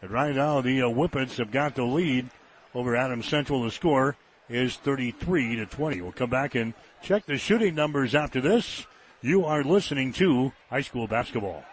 [0.00, 2.30] And right now, the uh, Whippets have got the lead
[2.72, 3.64] over Adams Central.
[3.64, 4.14] The score
[4.48, 6.02] is 33 to 20.
[6.02, 6.72] We'll come back and
[7.02, 8.86] check the shooting numbers after this.
[9.22, 11.64] You are listening to high school basketball.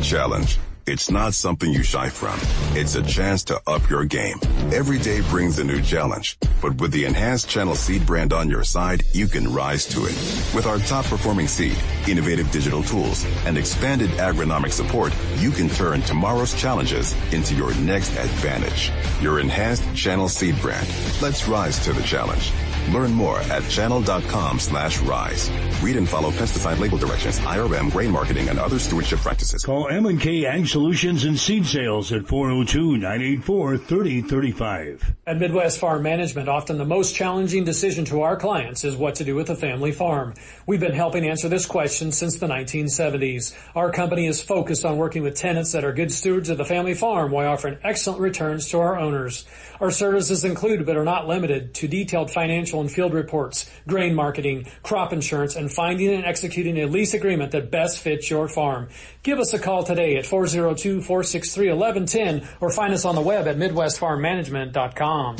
[0.00, 0.60] Challenge.
[0.90, 2.40] It's not something you shy from.
[2.74, 4.38] It's a chance to up your game.
[4.72, 6.38] Every day brings a new challenge.
[6.62, 10.16] But with the enhanced Channel Seed brand on your side, you can rise to it.
[10.54, 11.76] With our top performing seed,
[12.08, 18.16] innovative digital tools, and expanded agronomic support, you can turn tomorrow's challenges into your next
[18.16, 18.90] advantage.
[19.20, 20.88] Your enhanced Channel Seed brand.
[21.20, 22.50] Let's rise to the challenge.
[22.92, 25.50] Learn more at channel.com slash rise.
[25.82, 29.62] Read and follow pesticide label directions, IRM, grain marketing, and other stewardship practices.
[29.64, 35.14] Call M&K Ag Solutions and Seed Sales at 402-984-3035.
[35.26, 39.24] At Midwest Farm Management, often the most challenging decision to our clients is what to
[39.24, 40.34] do with a family farm.
[40.66, 43.54] We've been helping answer this question since the 1970s.
[43.76, 46.94] Our company is focused on working with tenants that are good stewards of the family
[46.94, 49.44] farm while offering excellent returns to our owners.
[49.80, 54.66] Our services include, but are not limited to detailed financial and field reports, grain marketing,
[54.82, 58.88] crop insurance, and finding and executing a lease agreement that best fits your farm.
[59.22, 65.36] Give us a call today at 402-463-1110 or find us on the web at midwestfarmmanagement.com.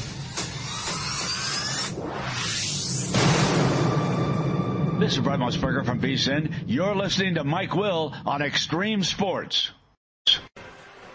[4.98, 6.52] This is Brent Musburger from VSIN.
[6.66, 9.70] You're listening to Mike Will on Extreme Sports.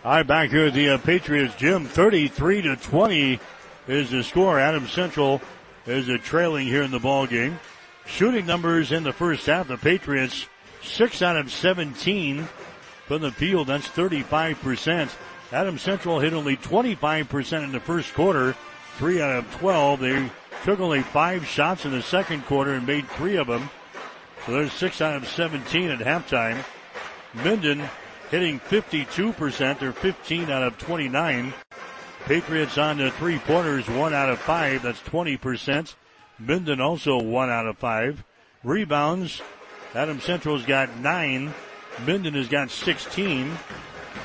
[0.06, 3.40] All right, back here at the uh, Patriots gym, 33 to 20
[3.88, 4.58] is the score.
[4.58, 5.42] Adams Central
[5.86, 7.60] is a trailing here in the ball game.
[8.06, 10.48] Shooting numbers in the first half, the Patriots
[10.82, 12.48] six out of 17
[13.08, 13.68] from the field.
[13.68, 15.10] That's 35%.
[15.52, 18.56] Adam Central hit only 25% in the first quarter,
[18.98, 20.00] three out of 12.
[20.00, 20.30] They
[20.64, 23.70] took only five shots in the second quarter and made three of them.
[24.46, 26.64] So there's six out of 17 at halftime.
[27.34, 27.88] Minden
[28.30, 29.80] hitting 52%.
[29.80, 31.54] They're 15 out of 29.
[32.26, 34.82] Patriots on the three pointers, one out of five.
[34.82, 35.96] That's 20%.
[36.40, 38.24] Minden also one out of five.
[38.64, 39.42] Rebounds,
[39.94, 41.54] Adam Central's got nine.
[42.06, 43.58] Minden has got 16.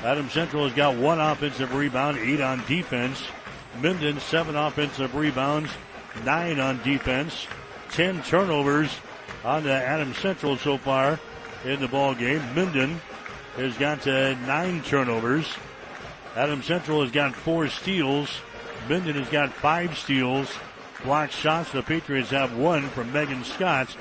[0.03, 3.21] Adam Central has got one offensive rebound, eight on defense.
[3.81, 5.69] Minden, seven offensive rebounds,
[6.23, 7.47] nine on defense.
[7.91, 8.97] Ten turnovers
[9.43, 11.19] on the Adam Central so far
[11.65, 12.41] in the ball game.
[12.55, 13.01] Minden
[13.57, 15.45] has got uh, nine turnovers.
[16.35, 18.29] Adam Central has got four steals.
[18.87, 20.49] Minden has got five steals.
[21.03, 21.71] Block shots.
[21.71, 23.95] The Patriots have one from Megan Scott.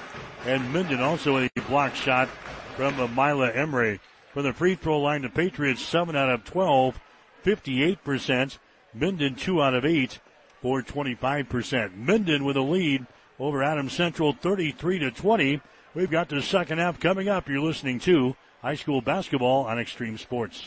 [0.44, 2.28] And Minden also a block shot
[2.76, 4.00] from Mila Emery.
[4.32, 7.00] For the free throw line, the Patriots 7 out of 12,
[7.44, 8.58] 58%.
[8.94, 10.20] Minden 2 out of 8
[10.60, 11.96] for 25%.
[11.96, 13.06] Minden with a lead
[13.38, 15.60] over Adam Central 33 to 20.
[15.94, 17.48] We've got the second half coming up.
[17.48, 20.62] You're listening to high school basketball on Extreme Sports.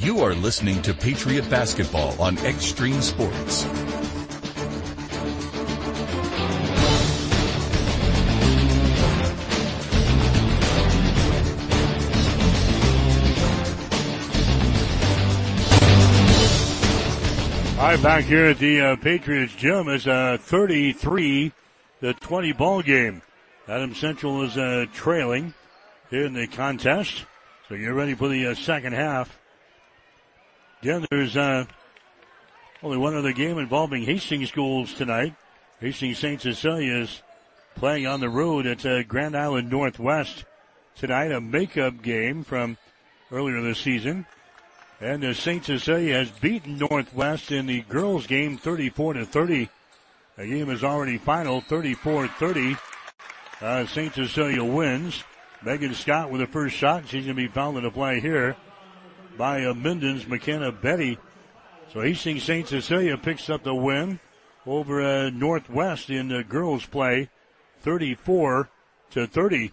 [0.00, 3.64] You are listening to Patriot Basketball on Extreme Sports.
[17.78, 21.50] All right, back here at the uh, Patriots gym is a 33
[22.04, 23.22] to 20 ball game.
[23.66, 25.54] Adam Central is uh, trailing
[26.10, 27.24] here in the contest.
[27.66, 29.40] So you're ready for the uh, second half.
[30.82, 31.64] Again, there's uh,
[32.82, 35.34] only one other game involving Hastings schools tonight.
[35.80, 36.42] Hastings St.
[36.42, 37.22] Cecilia is
[37.74, 40.44] playing on the road at uh, Grand Island Northwest
[40.96, 42.76] tonight, a makeup game from
[43.32, 44.26] earlier this season.
[45.00, 45.64] And the St.
[45.64, 49.70] Cecilia has beaten Northwest in the girls game 34 to 30.
[50.36, 52.78] The game is already final 34-30.
[53.60, 54.12] Uh, St.
[54.12, 55.22] Cecilia wins.
[55.62, 57.08] Megan Scott with the first shot.
[57.08, 58.56] She's going to be fouled in the play here
[59.38, 61.18] by uh, Minden's McKenna Betty.
[61.92, 62.66] So Hastings St.
[62.66, 64.18] Cecilia picks up the win
[64.66, 67.30] over uh, Northwest in the girls play
[67.82, 68.68] 34
[69.12, 69.72] to 30.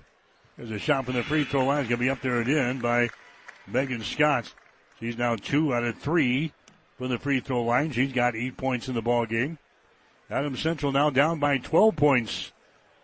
[0.58, 1.82] There's a shot from the free throw line.
[1.82, 3.10] It's going to be up there again by
[3.68, 4.54] Megan Scott.
[5.00, 6.54] She's now two out of three
[6.98, 7.92] from the free throw line.
[7.92, 9.58] She's got eight points in the ball game.
[10.32, 12.54] Adam Central now down by 12 points,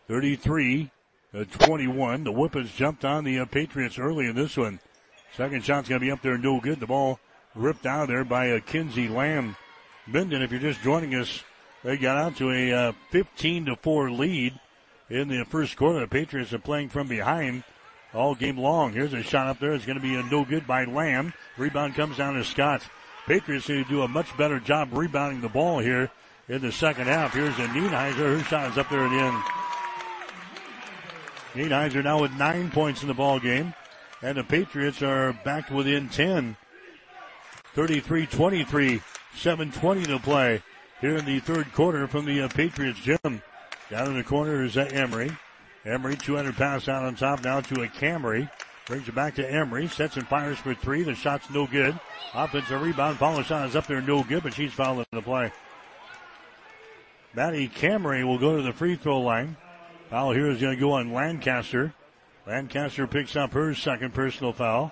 [0.08, 0.90] 33
[1.34, 2.24] to 21.
[2.24, 4.80] The Whippets jumped on the uh, Patriots early in this one.
[5.36, 6.80] Second shot's going to be up there, and no good.
[6.80, 7.20] The ball
[7.54, 9.58] ripped out of there by uh, Kinsey Land.
[10.08, 11.44] Minden, if you're just joining us,
[11.84, 14.58] they got out to a uh, 15 to 4 lead
[15.10, 16.00] in the first quarter.
[16.00, 17.66] The Patriots are playing from behind
[18.14, 18.94] all game long.
[18.94, 19.74] Here's a shot up there.
[19.74, 21.34] It's going to be a no good by Land.
[21.58, 22.84] Rebound comes down to Scott.
[23.26, 26.10] Patriots need to do a much better job rebounding the ball here
[26.50, 27.34] in the second half.
[27.34, 28.16] Here's a Nienheiser.
[28.16, 29.44] Her shot is up there at the end.
[31.54, 33.74] Nienheiser now with nine points in the ball game.
[34.22, 36.56] And the Patriots are back within 10.
[37.76, 39.02] 33-23.
[39.36, 40.64] 7.20 to play
[41.00, 43.42] here in the third quarter from the uh, Patriots gym.
[43.92, 45.32] Down in the corner is uh, Emery.
[45.86, 48.50] Emery, 200 pass out on top now to a Camry.
[48.88, 49.88] Brings it back to Emery.
[49.88, 51.04] Sets and fires for three.
[51.04, 51.98] The shot's no good.
[52.34, 53.18] Offensive rebound.
[53.18, 55.52] Follow shot is up there, no good, but she's fouling the play.
[57.38, 59.58] Maddie Camry will go to the free throw line.
[60.10, 61.94] Foul here is going to go on Lancaster.
[62.48, 64.92] Lancaster picks up her second personal foul.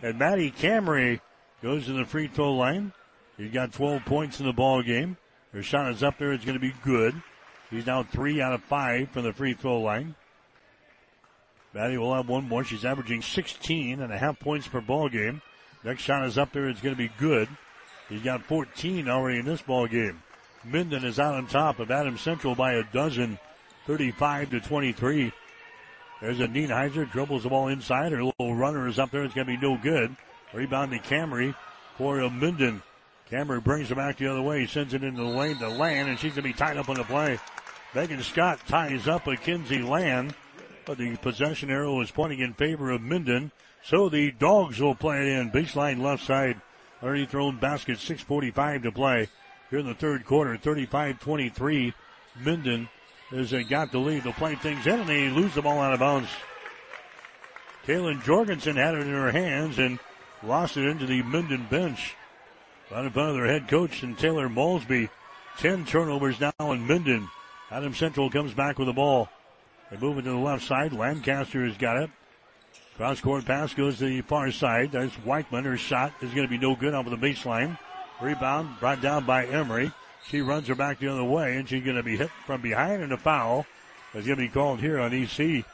[0.00, 1.20] And Maddie Camry
[1.64, 2.92] goes to the free throw line.
[3.36, 5.16] He's got 12 points in the ball game.
[5.52, 6.32] Her shot is up there.
[6.32, 7.20] It's going to be good.
[7.70, 10.14] He's now three out of five from the free throw line.
[11.72, 12.62] Maddie will have one more.
[12.62, 15.42] She's averaging 16 and a half points per ball game.
[15.82, 16.68] Next shot is up there.
[16.68, 17.48] It's going to be good.
[18.08, 20.22] He's got 14 already in this ball game.
[20.64, 23.38] Minden is out on top of Adam Central by a dozen,
[23.86, 25.32] 35 to 23.
[26.20, 28.12] There's a Nienheiser, dribbles the ball inside.
[28.12, 29.24] Her little runner is up there.
[29.24, 30.16] It's going to be no good.
[30.54, 31.54] Rebound to Camry
[31.98, 32.82] for a Minden.
[33.30, 34.66] Camry brings it back the other way.
[34.66, 36.96] Sends it into the lane to Land, and she's going to be tied up on
[36.96, 37.38] the play.
[37.94, 40.34] Megan Scott ties up a Kinsey Land,
[40.86, 43.50] but the possession arrow is pointing in favor of Minden.
[43.82, 45.50] So the Dogs will play it in.
[45.50, 46.60] Baseline left side.
[47.02, 47.98] Already thrown basket.
[47.98, 49.28] 6.45 to play
[49.74, 50.56] here in the third quarter.
[50.56, 51.92] 35-23.
[52.44, 52.88] Minden
[53.30, 54.22] has got the lead.
[54.22, 56.28] They'll play things in and they lose the ball out of bounds.
[57.84, 59.98] Kaylin Jorgensen had it in her hands and
[60.44, 62.14] lost it into the Minden bench.
[62.88, 65.08] Right in front of their head coach and Taylor Maltby.
[65.58, 67.28] 10 turnovers now in Minden.
[67.68, 69.28] Adam Central comes back with the ball.
[69.90, 70.92] They move it to the left side.
[70.92, 72.10] Lancaster has got it.
[72.96, 74.92] Cross court pass goes to the far side.
[74.92, 75.64] That's Weichman.
[75.64, 77.76] Her shot is going to be no good off of the baseline.
[78.24, 79.92] Rebound brought down by Emery.
[80.26, 83.02] She runs her back the other way, and she's going to be hit from behind
[83.02, 83.66] and a foul
[84.12, 85.64] That's going to be called here on EC.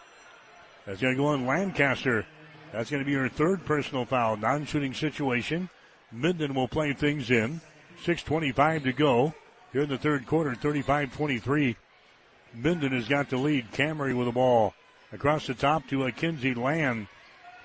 [0.85, 2.27] That's going to go on Lancaster.
[2.73, 4.37] That's going to be her third personal foul.
[4.37, 5.71] Non-shooting situation.
[6.11, 7.61] Minden will play things in.
[8.05, 9.35] 6.25 to go
[9.73, 10.51] here in the third quarter.
[10.53, 11.77] 35-23.
[12.55, 13.71] Minden has got the lead.
[13.71, 14.75] Camry with the ball.
[15.13, 17.07] Across the top to a Kinsey Land.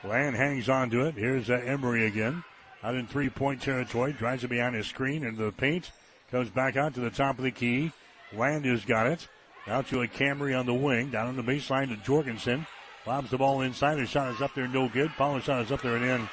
[0.04, 1.16] Land hangs on to it.
[1.16, 2.44] Here's uh, Emery again.
[2.86, 4.14] Out in three-point territory.
[4.14, 5.90] Drives it behind his screen into the paint.
[6.30, 7.92] Comes back out to the top of the key.
[8.32, 9.28] Land has got it.
[9.66, 11.10] Now to a Camry on the wing.
[11.10, 12.68] Down on the baseline to Jorgensen.
[13.08, 13.98] Lobs the ball inside.
[13.98, 15.10] His shot is up there, no good.
[15.14, 16.30] Follow shot is up there and in.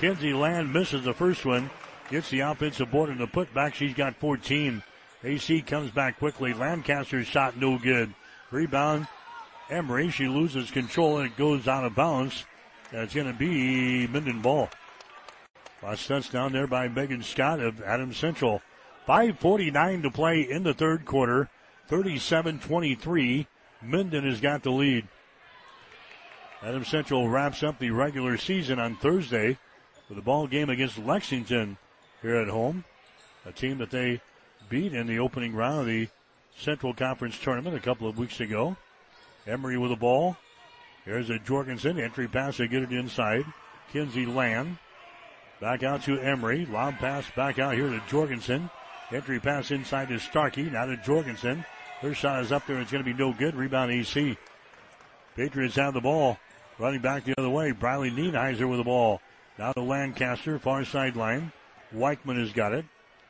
[0.00, 1.68] Kinsey Land misses the first one.
[2.10, 3.74] Gets the offensive board and the putback.
[3.74, 4.84] She's got 14.
[5.24, 6.54] AC comes back quickly.
[6.54, 8.14] Lancaster's shot no good.
[8.52, 9.08] Rebound.
[9.68, 10.10] Emery.
[10.10, 12.44] She loses control and it goes out of bounds.
[12.92, 14.70] That's going to be Minden ball.
[15.82, 18.60] Last touchdown there by Megan Scott of Adams Central.
[19.08, 21.48] 5.49 to play in the third quarter.
[21.88, 23.46] 37 23.
[23.82, 25.08] Minden has got the lead.
[26.62, 29.56] Adams Central wraps up the regular season on Thursday
[30.08, 31.78] with a ball game against Lexington
[32.20, 32.84] here at home.
[33.46, 34.20] A team that they
[34.68, 36.08] beat in the opening round of the
[36.58, 38.76] Central Conference tournament a couple of weeks ago.
[39.46, 40.36] Emery with the ball.
[41.06, 43.46] Here's a Jorgensen entry pass to get it inside.
[43.90, 44.76] Kinsey Land.
[45.60, 46.64] Back out to Emery.
[46.66, 48.70] Lob pass back out here to Jorgensen.
[49.12, 50.62] Entry pass inside to Starkey.
[50.62, 51.64] Now to Jorgensen.
[52.00, 52.80] Her shot is up there.
[52.80, 53.54] It's going to be no good.
[53.54, 54.38] Rebound EC.
[55.36, 56.38] Patriots have the ball.
[56.78, 57.72] Running back the other way.
[57.72, 59.20] Briley Nienheiser with the ball.
[59.58, 61.52] Now to Lancaster, far sideline.
[61.94, 62.86] Weichman has got it.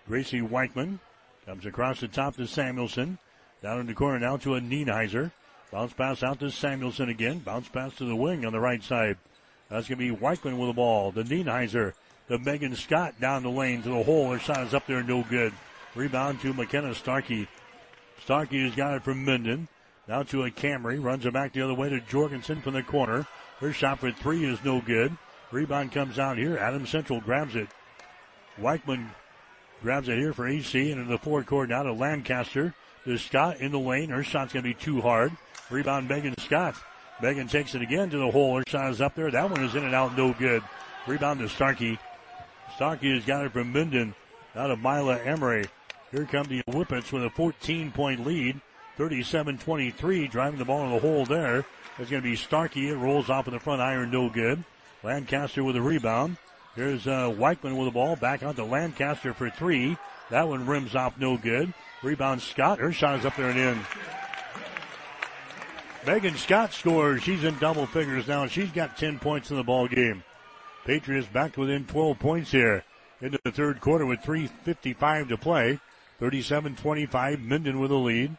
[0.06, 1.00] Gracie Weichman
[1.46, 3.18] comes across the top to Samuelson.
[3.60, 5.32] Down in the corner now to a Nienheiser.
[5.72, 7.40] Bounce pass out to Samuelson again.
[7.40, 9.16] Bounce pass to the wing on the right side.
[9.68, 11.10] That's going to be Weichman with the ball.
[11.10, 11.94] The Nienheiser.
[12.30, 14.30] The Megan Scott down the lane to the hole.
[14.30, 15.52] Her shot is up there, no good.
[15.96, 17.48] Rebound to McKenna Starkey.
[18.22, 19.66] Starkey has got it from Minden.
[20.06, 21.02] Now to a Camry.
[21.02, 23.26] Runs it back the other way to Jorgensen from the corner.
[23.58, 25.16] Her shot for three is no good.
[25.50, 26.56] Rebound comes out here.
[26.56, 27.66] Adam Central grabs it.
[28.60, 29.08] Weichman
[29.82, 32.72] grabs it here for AC and in the fourth court now to Lancaster.
[33.06, 34.10] To Scott in the lane.
[34.10, 35.32] Her shot's going to be too hard.
[35.68, 36.76] Rebound Megan Scott.
[37.20, 38.56] Megan takes it again to the hole.
[38.56, 39.32] Her shot is up there.
[39.32, 40.16] That one is in and out.
[40.16, 40.62] No good.
[41.08, 41.98] Rebound to Starkey.
[42.80, 44.14] Starkey has got it from Minden.
[44.56, 45.66] out of Mila Emery.
[46.10, 48.58] Here come the Whippets with a 14 point lead.
[48.96, 50.28] 37 23.
[50.28, 51.66] Driving the ball in the hole there.
[51.98, 52.88] It's going to be Starkey.
[52.88, 54.64] It rolls off in the front iron, no good.
[55.02, 56.38] Lancaster with a rebound.
[56.74, 58.16] Here's uh, Weichman with the ball.
[58.16, 59.98] Back out to Lancaster for three.
[60.30, 61.74] That one rims off, no good.
[62.02, 62.78] Rebound Scott.
[62.78, 63.78] Her shot is up there and in.
[66.06, 67.22] Megan Scott scores.
[67.22, 68.46] She's in double figures now.
[68.46, 70.24] She's got 10 points in the ball game.
[70.90, 72.82] Patriots back within 12 points here
[73.20, 75.78] into the third quarter with 3.55 to play.
[76.20, 78.36] 37-25, Minden with the lead.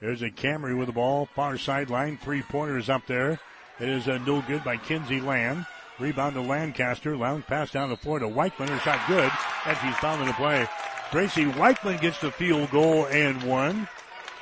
[0.00, 3.38] There's a Camry with the ball, far sideline, three pointers up there.
[3.78, 5.64] It is a no good by Kinsey Land.
[6.00, 7.16] Rebound to Lancaster.
[7.16, 8.68] Lounge pass down the floor to Weichman.
[8.68, 9.30] Her shot good,
[9.64, 10.66] and she's fouled in the play.
[11.12, 13.86] Gracie Weichman gets the field goal and one.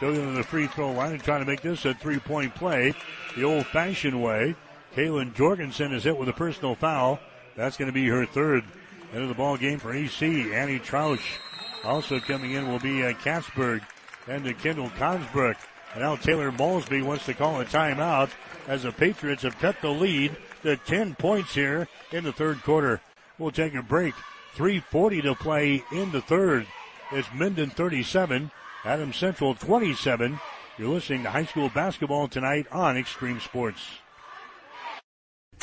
[0.01, 2.95] Going to the free throw line and trying to make this a three point play
[3.37, 4.55] the old fashioned way.
[4.97, 7.21] Kaylin Jorgensen is hit with a personal foul.
[7.57, 8.65] That's going to be her third.
[9.13, 10.23] Of the ball game for EC.
[10.23, 11.39] Annie Troush.
[11.85, 13.83] Also coming in will be uh, Katzberg
[14.29, 15.57] and to Kendall Consbrook.
[15.93, 18.31] And now Taylor Maltby wants to call a timeout
[18.69, 23.01] as the Patriots have cut the lead to 10 points here in the third quarter.
[23.39, 24.15] We'll take a break.
[24.57, 26.67] 3.40 to play in the third.
[27.11, 28.51] It's Minden 37,
[28.85, 30.39] Adams Central 27.
[30.79, 33.81] You're listening to high school basketball tonight on Extreme Sports.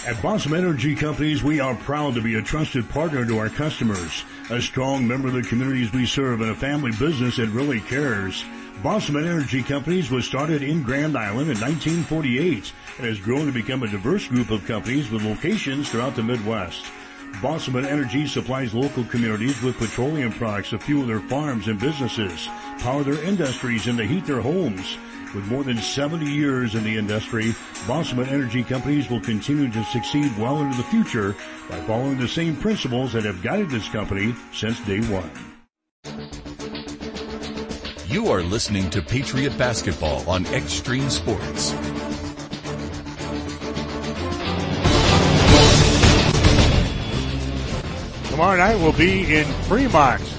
[0.08, 4.24] At Bossum Energy Companies, we are proud to be a trusted partner to our customers,
[4.50, 8.46] a strong member of the communities we serve, and a family business that really cares.
[8.82, 13.84] Bosselman Energy Companies was started in Grand Island in 1948 and has grown to become
[13.84, 16.86] a diverse group of companies with locations throughout the Midwest.
[17.42, 22.48] Bosselman Energy supplies local communities with petroleum products to fuel their farms and businesses,
[22.80, 24.98] power their industries, and to heat their homes.
[25.36, 27.52] With more than 70 years in the industry,
[27.86, 31.36] Bosselman Energy Companies will continue to succeed well into the future
[31.70, 35.30] by following the same principles that have guided this company since day one.
[38.08, 41.72] You are listening to Patriot Basketball on Extreme Sports.
[48.30, 50.37] Tomorrow night we'll be in Fremont.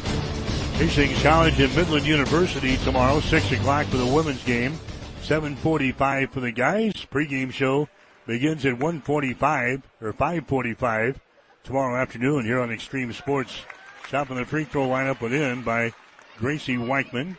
[0.78, 4.78] Hastings College and Midland University tomorrow, 6 o'clock for the women's game,
[5.22, 7.04] 7.45 for the guys.
[7.04, 7.88] Pre-game show
[8.28, 11.16] begins at 1.45 or 5.45
[11.64, 13.60] tomorrow afternoon here on Extreme Sports.
[14.06, 15.92] Stopping the free throw lineup within by
[16.36, 17.36] Gracie Weichman.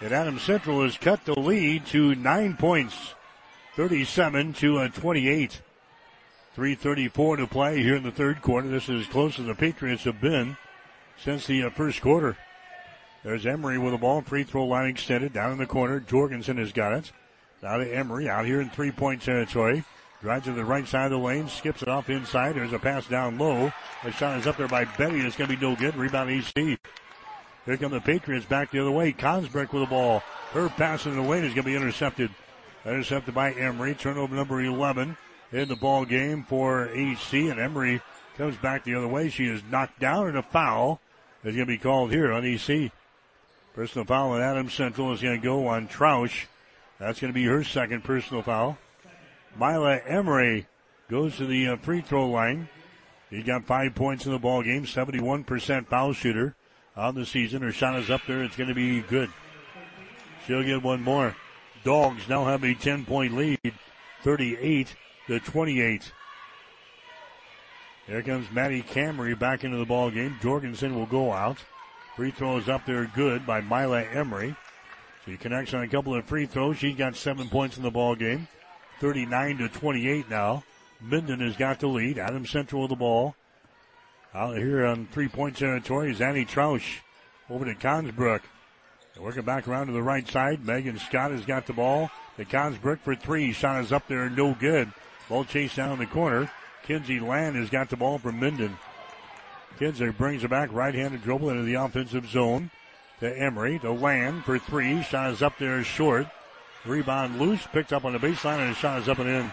[0.00, 3.14] And Adams Central has cut the lead to nine points,
[3.76, 5.62] 37 to uh, 28.
[6.56, 8.66] 3.34 to play here in the third quarter.
[8.66, 10.56] This is as close as the Patriots have been
[11.16, 12.36] since the uh, first quarter.
[13.22, 16.00] There's Emery with the ball, free throw line extended down in the corner.
[16.00, 17.12] Jorgensen has got it.
[17.62, 19.84] Now to Emery out here in three point territory.
[20.22, 22.54] Drives to the right side of the lane, skips it off inside.
[22.54, 23.72] There's a pass down low.
[24.04, 25.20] The shot is up there by Betty.
[25.20, 25.96] It's going to be no good.
[25.96, 26.78] Rebound EC.
[27.66, 29.12] Here come the Patriots back the other way.
[29.12, 30.22] Consbrick with the ball.
[30.52, 32.30] Her pass in the lane is going to be intercepted.
[32.84, 33.94] Intercepted by Emery.
[33.94, 35.16] Turnover number 11
[35.52, 37.32] in the ball game for EC.
[37.32, 38.02] And Emery
[38.36, 39.30] comes back the other way.
[39.30, 41.00] She is knocked down and a foul
[41.44, 42.92] is going to be called here on EC.
[43.74, 46.46] Personal foul on Adams Central is going to go on Troush.
[46.98, 48.78] That's going to be her second personal foul.
[49.58, 50.66] Mila Emery
[51.08, 52.68] goes to the uh, free throw line.
[53.30, 56.56] He got five points in the ball game, 71% foul shooter
[56.96, 57.62] on the season.
[57.62, 58.42] Her shot is up there.
[58.42, 59.30] It's going to be good.
[60.46, 61.36] She'll get one more.
[61.84, 63.72] Dogs now have a 10 point lead,
[64.22, 64.94] 38
[65.28, 66.12] to 28.
[68.06, 70.36] Here comes Maddie Camry back into the ball game.
[70.42, 71.58] Jorgensen will go out.
[72.16, 74.56] Free throws up there good by Mila Emery.
[75.24, 76.78] She connects on a couple of free throws.
[76.78, 78.48] She's got seven points in the ball game.
[79.00, 80.64] 39 to 28 now.
[81.00, 82.18] Minden has got the lead.
[82.18, 83.34] Adam Central with the ball.
[84.34, 86.98] Out here on three point territory is Annie Troush
[87.48, 88.42] over to Consbrook.
[89.18, 90.64] Working back around to the right side.
[90.64, 92.10] Megan Scott has got the ball.
[92.36, 93.52] The Consbrook for three.
[93.52, 94.90] Shot is up there, no good.
[95.28, 96.50] Ball chased down the corner.
[96.84, 98.76] Kinsey Land has got the ball from Minden.
[99.80, 102.70] Kinsey brings it back, right-handed dribble into the offensive zone
[103.18, 105.02] to Emery to Land for three.
[105.02, 106.26] Shot is up there short.
[106.84, 109.52] Rebound loose, picked up on the baseline, and the shot is up and in.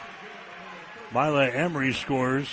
[1.13, 2.45] Mila Emery scores.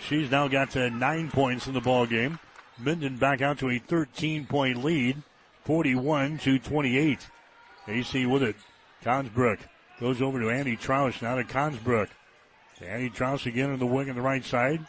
[0.00, 2.40] She's now got to nine points in the ball game.
[2.78, 5.22] Minden back out to a 13 point lead,
[5.66, 7.28] 41 to 28.
[7.86, 8.56] AC with it.
[9.04, 9.60] Consbrook
[10.00, 12.08] goes over to Andy Troush, now to Consbrook.
[12.80, 14.84] Andy Troush again in the wing on the right side.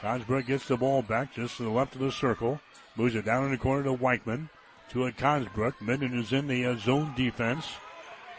[0.00, 2.60] Consbrook gets the ball back just to the left of the circle.
[2.96, 4.48] Moves it down in the corner to Weichman.
[4.90, 5.80] To a Consbrook.
[5.80, 7.66] Minden is in the uh, zone defense.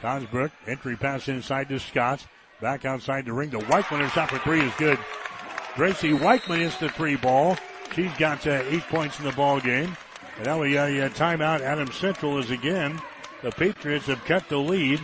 [0.01, 2.25] Consbrook, entry pass inside to Scott.
[2.61, 3.99] Back outside the ring to Weichman.
[3.99, 4.97] Her shot for three is good.
[5.75, 7.57] Gracie Weichman is the three ball.
[7.93, 9.95] She's got uh, eight points in the ball game.
[10.37, 11.61] And now we uh, a timeout.
[11.61, 12.99] Adam Central is again.
[13.41, 15.01] The Patriots have cut the lead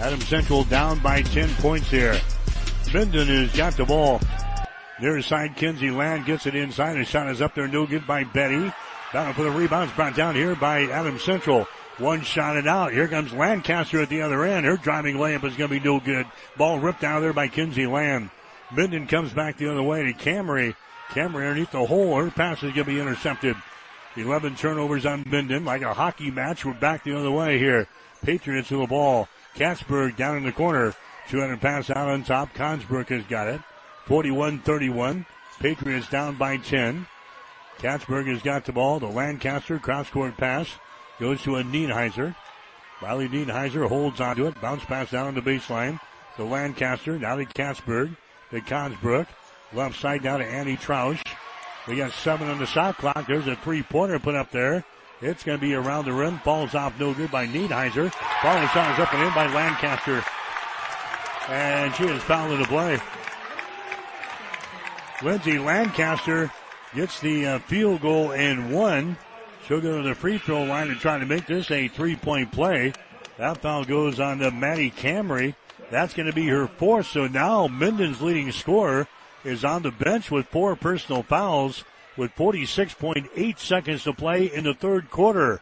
[0.00, 2.18] Adam Central down by 10 points here.
[2.94, 4.22] Minden has got the ball.
[5.02, 6.96] Near side, Kinsey Land gets it inside.
[6.96, 8.72] A shot is up there, no good by Betty.
[9.12, 11.64] Battle for the rebounds brought down here by Adam Central.
[11.98, 12.94] One shot it out.
[12.94, 14.64] Here comes Lancaster at the other end.
[14.64, 16.24] Her driving layup is going to be no good.
[16.56, 18.30] Ball ripped out of there by Kinsey Land.
[18.74, 20.74] Minden comes back the other way to Camry.
[21.10, 22.16] Camry underneath the hole.
[22.16, 23.56] Her pass is going to be intercepted.
[24.18, 26.64] 11 turnovers on Minden, like a hockey match.
[26.64, 27.86] We're back the other way here.
[28.22, 29.28] Patriots with the ball.
[29.54, 30.92] Katzberg down in the corner.
[31.28, 32.52] 200 pass out on top.
[32.54, 33.60] Consbrook has got it.
[34.06, 35.24] 41-31.
[35.60, 37.06] Patriots down by 10.
[37.78, 38.98] Katzberg has got the ball.
[38.98, 40.68] The Lancaster cross-court pass
[41.20, 42.34] goes to a Nienheiser.
[43.00, 44.60] Riley Nienheiser holds onto it.
[44.60, 46.00] Bounce pass down on the baseline.
[46.36, 48.16] The Lancaster now to Katzberg.
[48.50, 49.28] To Consbrook.
[49.72, 51.22] Left side down to Annie Troush.
[51.88, 53.26] We got seven on the shot clock.
[53.26, 54.84] There's a three-pointer put up there.
[55.22, 56.38] It's going to be around the rim.
[56.40, 58.12] Falls off no good by Nienheiser.
[58.42, 60.22] Falling shot is up and in by Lancaster.
[61.48, 62.98] And she is fouled in the play.
[65.22, 66.52] Lindsay Lancaster
[66.94, 69.16] gets the uh, field goal and one.
[69.66, 72.92] She'll go to the free throw line and try to make this a three-point play.
[73.38, 75.54] That foul goes on to Maddie Camry.
[75.90, 77.06] That's going to be her fourth.
[77.06, 79.08] So now Minden's leading scorer
[79.48, 81.84] is on the bench with four personal fouls.
[82.16, 85.60] with 46.8 seconds to play in the third quarter.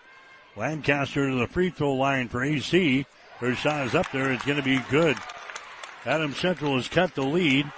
[0.56, 3.04] Lancaster to the free throw line for AC.
[3.38, 4.32] Her shot is up there.
[4.32, 5.16] It's going to be good.
[6.06, 7.70] Adam Central has cut the lead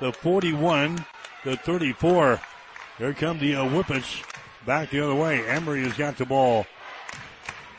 [0.00, 1.04] The 41
[1.44, 2.40] to 34.
[2.98, 4.22] Here come the uh, Whippets
[4.66, 5.46] back the other way.
[5.48, 6.66] Emery has got the ball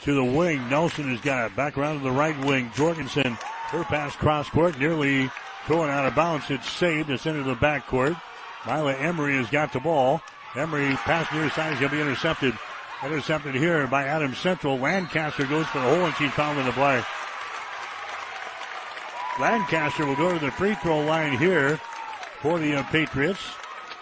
[0.02, 0.68] to the wing.
[0.70, 2.72] Nelson has got it back around to the right wing.
[2.76, 3.38] Jorgensen,
[3.70, 5.30] her pass cross court, nearly
[5.68, 6.50] thrown out of bounds.
[6.50, 7.10] It's saved.
[7.10, 8.20] It's into the backcourt.
[8.66, 10.22] Mila Emery has got the ball.
[10.56, 12.58] Emery pass near side is going to be intercepted.
[13.04, 14.80] Intercepted here by Adam Central.
[14.80, 17.04] Lancaster goes for the hole and she's fouled in the play.
[19.40, 21.80] Lancaster will go to the free throw line here
[22.42, 23.40] for the uh, Patriots.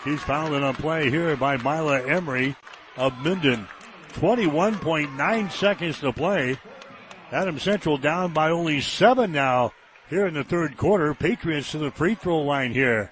[0.04, 2.56] She's fouled in a play here by Mila Emery
[2.96, 3.68] of Minden.
[4.14, 6.58] 21.9 seconds to play.
[7.32, 9.74] Adam Central down by only seven now
[10.10, 11.14] here in the third quarter.
[11.14, 13.12] Patriots to the free throw line here.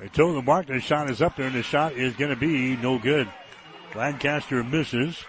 [0.00, 2.36] They told the mark the shot is up there and the shot is going to
[2.36, 3.28] be no good.
[3.94, 5.24] Lancaster misses.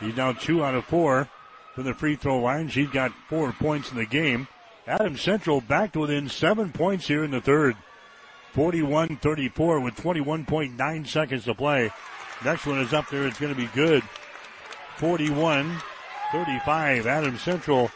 [0.00, 1.28] He's now two out of four
[1.74, 2.68] from the free throw line.
[2.68, 4.48] She's got four points in the game.
[4.86, 7.76] Adam Central back to within seven points here in the third.
[8.54, 11.90] 41-34 with 21.9 seconds to play.
[12.44, 13.26] Next one is up there.
[13.26, 14.02] It's going to be good.
[14.98, 17.06] 41-35.
[17.06, 17.90] Adam Central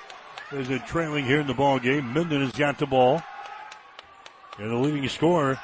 [0.53, 2.13] is a trailing here in the ball game.
[2.13, 3.23] Minden has got the ball.
[4.59, 5.61] And the leading scorer,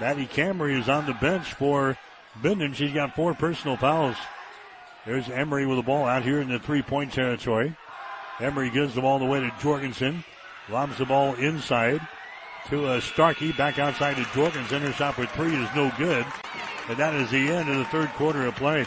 [0.00, 1.96] Maddie Camry, is on the bench for
[2.42, 2.74] Minden.
[2.74, 4.16] She's got four personal fouls.
[5.04, 7.76] There's Emery with the ball out here in the three-point territory.
[8.40, 10.24] Emery gives the ball away to Jorgensen.
[10.68, 12.00] Lobs the ball inside
[12.68, 13.52] to uh, Starkey.
[13.52, 14.82] Back outside to Jorgensen.
[14.82, 16.26] Her shot for three is no good.
[16.88, 18.84] And that is the end of the third quarter of play.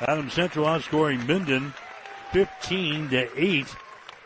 [0.00, 1.74] Adam Central outscoring Minden
[2.32, 3.66] 15 to 8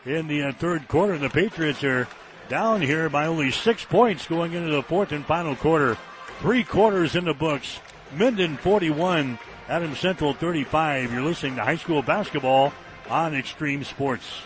[0.05, 1.17] in the uh, third quarter.
[1.17, 2.07] The Patriots are
[2.49, 5.97] down here by only six points going into the fourth and final quarter.
[6.39, 7.79] Three quarters in the books.
[8.15, 11.11] Minden 41, Adam Central 35.
[11.11, 12.71] You're listening to high school basketball
[13.09, 14.41] on Extreme Sports.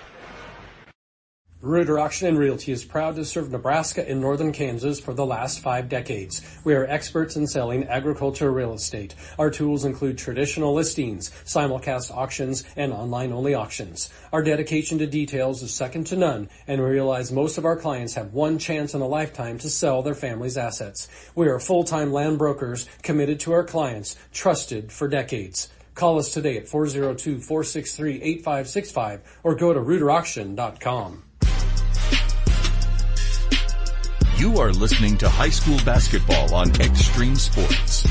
[1.62, 5.60] Reuter Auction and Realty is proud to serve Nebraska and northern Kansas for the last
[5.60, 6.41] five decades.
[6.64, 9.14] We are experts in selling agricultural real estate.
[9.38, 14.10] Our tools include traditional listings, simulcast auctions, and online-only auctions.
[14.32, 18.14] Our dedication to details is second to none, and we realize most of our clients
[18.14, 21.10] have one chance in a lifetime to sell their family's assets.
[21.36, 25.68] We are full-time land brokers committed to our clients, trusted for decades.
[25.93, 31.24] Call us today at 402-463-8565 or go to reuterauction.com.
[34.39, 38.07] You are listening to high school basketball on Extreme Sports.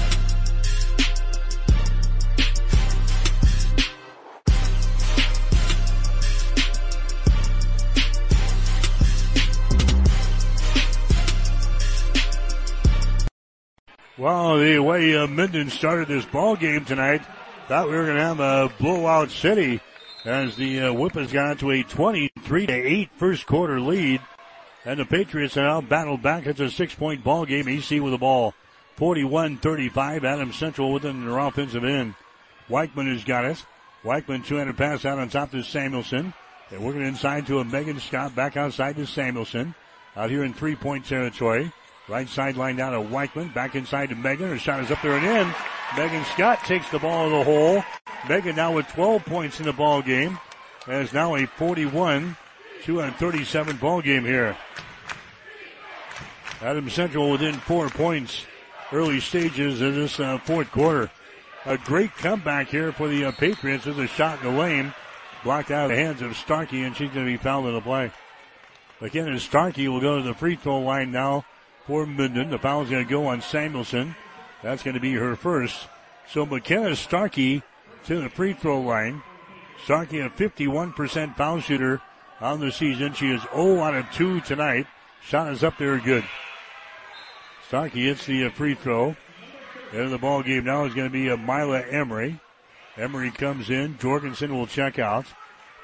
[14.18, 17.22] Well, the way uh, Minden started this ball game tonight,
[17.68, 19.81] thought we were going to have a blowout city
[20.26, 24.20] as the uh, Whippets got to a 23 to 8 first quarter lead.
[24.85, 26.47] And the Patriots are now battled back.
[26.47, 27.68] It's a six point ball game.
[27.68, 28.55] EC with the ball.
[28.99, 30.24] 41-35.
[30.24, 32.14] Adam Central within their offensive end.
[32.68, 33.64] Weichman has got it.
[34.05, 36.33] Weichman two-handed pass out on top to Samuelson.
[36.70, 38.35] They're working inside to a Megan Scott.
[38.35, 39.74] Back outside to Samuelson.
[40.16, 41.72] Out here in three-point territory.
[42.09, 43.53] Right sideline down to Weichman.
[43.53, 44.49] Back inside to Megan.
[44.49, 45.55] Her shot is up there and in.
[45.97, 47.83] Megan Scott takes the ball to the hole.
[48.28, 50.39] Megan now with 12 points in the ball game.
[50.86, 52.36] It's now a 41
[52.85, 54.57] 237 ball game here.
[56.61, 58.45] Adam Central within four points
[58.93, 61.11] early stages of this uh, fourth quarter.
[61.67, 64.95] A great comeback here for the uh, Patriots with a shot in the lane.
[65.45, 67.81] Blocked out of the hands of Starkey, and she's going to be fouled in the
[67.81, 68.11] play.
[69.01, 71.45] Again, Starkey will go to the free throw line now
[71.87, 72.51] for Minden.
[72.51, 74.17] The foul is going to go on Samuelson.
[74.63, 75.77] That's going to be her first.
[76.29, 77.63] So McKenna Starkey
[78.07, 79.23] to the free throw line.
[79.85, 82.03] Starkey, a 51% foul shooter
[82.40, 83.15] on the season.
[83.15, 84.86] She is 0 out of 2 tonight.
[85.23, 86.24] Shot is up there good.
[87.66, 89.16] Starkey hits the uh, free throw.
[89.93, 92.39] And the ball game now is going to be a Mila Emery.
[92.97, 93.97] Emery comes in.
[93.98, 95.27] Jorgensen will check out.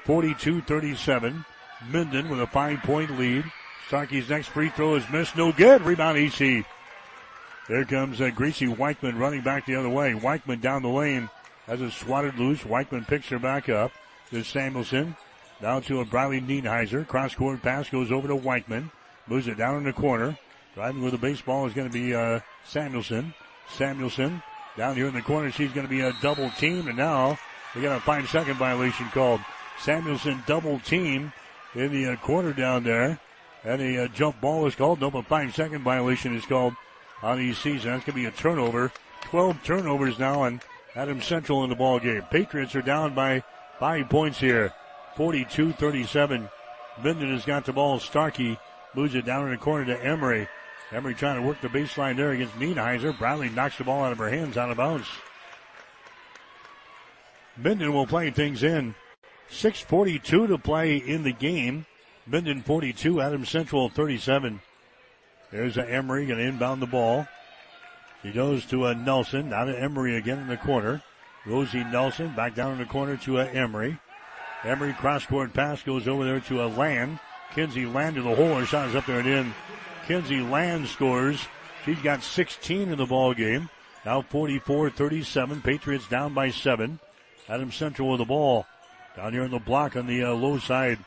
[0.05, 1.45] 42-37.
[1.91, 3.43] Minden with a five point lead.
[3.87, 5.35] Starkey's next free throw is missed.
[5.35, 5.81] No good.
[5.81, 6.65] Rebound EC.
[7.67, 10.13] There comes uh, Gracie Weichman running back the other way.
[10.13, 11.29] Weichman down the lane
[11.65, 12.61] has it swatted loose.
[12.61, 13.91] Weichman picks her back up.
[14.31, 15.15] There's Samuelson.
[15.61, 17.07] Down to a Briley Nienheiser.
[17.07, 18.91] Cross court pass goes over to Weichman.
[19.27, 20.37] Moves it down in the corner.
[20.73, 23.33] Driving with the baseball is going to be uh, Samuelson.
[23.69, 24.43] Samuelson
[24.77, 25.51] down here in the corner.
[25.51, 26.87] She's going to be a double team.
[26.87, 27.39] And now
[27.73, 29.41] we got a five second violation called.
[29.79, 31.33] Samuelson double team
[31.73, 33.19] in the uh, corner down there.
[33.63, 35.01] And a uh, jump ball is called.
[35.01, 36.73] No, but five second violation is called
[37.23, 37.91] on the season.
[37.91, 38.91] That's going to be a turnover.
[39.23, 40.61] 12 turnovers now, and
[40.95, 42.21] Adams Central in the ball game.
[42.29, 43.43] Patriots are down by
[43.79, 44.71] five points here.
[45.15, 46.49] 42-37.
[47.03, 47.99] Minden has got the ball.
[47.99, 48.57] Starkey
[48.93, 50.47] moves it down in the corner to Emery.
[50.91, 53.17] Emery trying to work the baseline there against Nienheiser.
[53.17, 55.07] Bradley knocks the ball out of her hands out of bounds.
[57.57, 58.95] Minden will play things in.
[59.49, 61.85] 6.42 to play in the game.
[62.27, 64.61] Minden 42, Adams Central 37.
[65.51, 67.27] There's a Emery going to inbound the ball.
[68.23, 69.49] She goes to a Nelson.
[69.49, 71.03] Now to Emery again in the corner.
[71.45, 73.99] Rosie Nelson back down in the corner to a Emery.
[74.65, 77.19] Emery cross court pass goes over there to a Land.
[77.53, 78.55] Kinsey Land to the hole.
[78.55, 79.53] Her shot is up there and in.
[80.07, 81.39] Kinsey Land scores.
[81.85, 83.69] She's got 16 in the ball game.
[84.05, 85.63] Now 44-37.
[85.63, 86.99] Patriots down by seven.
[87.47, 88.65] Adam Central with the ball.
[89.15, 90.97] Down here in the block on the uh, low side.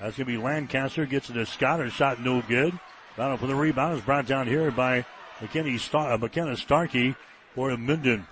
[0.00, 1.04] That's going to be Lancaster.
[1.04, 1.80] Gets it to Scott.
[1.80, 2.78] Her shot no good.
[3.16, 5.04] Battle for the rebound is brought down here by
[5.40, 7.14] McKinney Star- uh, McKenna Starkey
[7.54, 8.26] for Minden.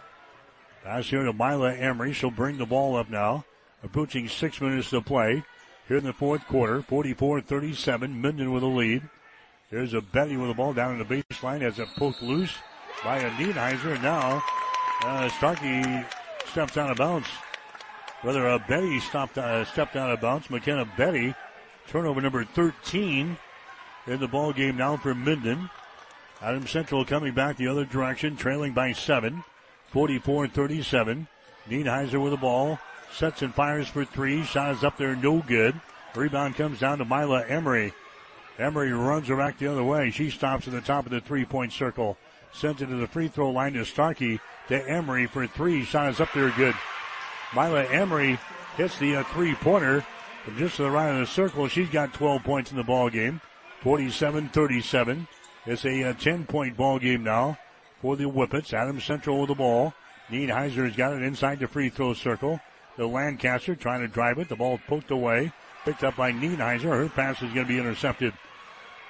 [0.82, 2.14] Pass here to Mila Emery.
[2.14, 3.44] She'll bring the ball up now.
[3.82, 5.42] Approaching six minutes to play
[5.88, 6.82] here in the fourth quarter.
[6.82, 8.14] 44-37.
[8.20, 9.02] Minden with a lead.
[9.70, 12.54] There's a Betty with the ball down in the baseline as it poked loose
[13.02, 14.00] by a Nienheiser.
[14.02, 14.42] Now
[15.02, 16.04] uh, Starkey
[16.46, 17.26] steps out of bounds.
[18.22, 20.48] Whether uh, Betty stopped, uh, stepped out of bounds.
[20.48, 21.34] McKenna Betty,
[21.88, 23.36] turnover number 13
[24.06, 25.70] in the ball game now for Minden.
[26.40, 29.42] Adam Central coming back the other direction, trailing by seven.
[29.92, 31.26] 44-37.
[31.68, 32.78] Nienheiser with the ball.
[33.12, 34.42] Sets and fires for three.
[34.42, 35.78] Shot is up there, no good.
[36.14, 37.92] Rebound comes down to Mila Emery.
[38.58, 40.10] Emery runs her back the other way.
[40.10, 42.16] She stops at the top of the three-point circle.
[42.52, 44.40] Sends it to the free throw line to Starkey.
[44.68, 45.84] To Emery for three.
[45.84, 46.74] Shot is up there, good.
[47.54, 48.38] Mila Emery
[48.76, 50.04] hits the uh, three-pointer
[50.44, 51.68] from just to the right of the circle.
[51.68, 53.40] She's got 12 points in the ball game.
[53.82, 55.26] 47-37.
[55.66, 57.58] It's a, a 10-point ball game now
[58.00, 58.72] for the Whippets.
[58.72, 59.92] Adams Central with the ball.
[60.30, 62.60] Nienheiser has got it inside the free throw circle.
[62.96, 64.48] The Lancaster trying to drive it.
[64.48, 65.52] The ball poked away.
[65.84, 66.82] Picked up by Nienheiser.
[66.82, 68.34] Her pass is going to be intercepted.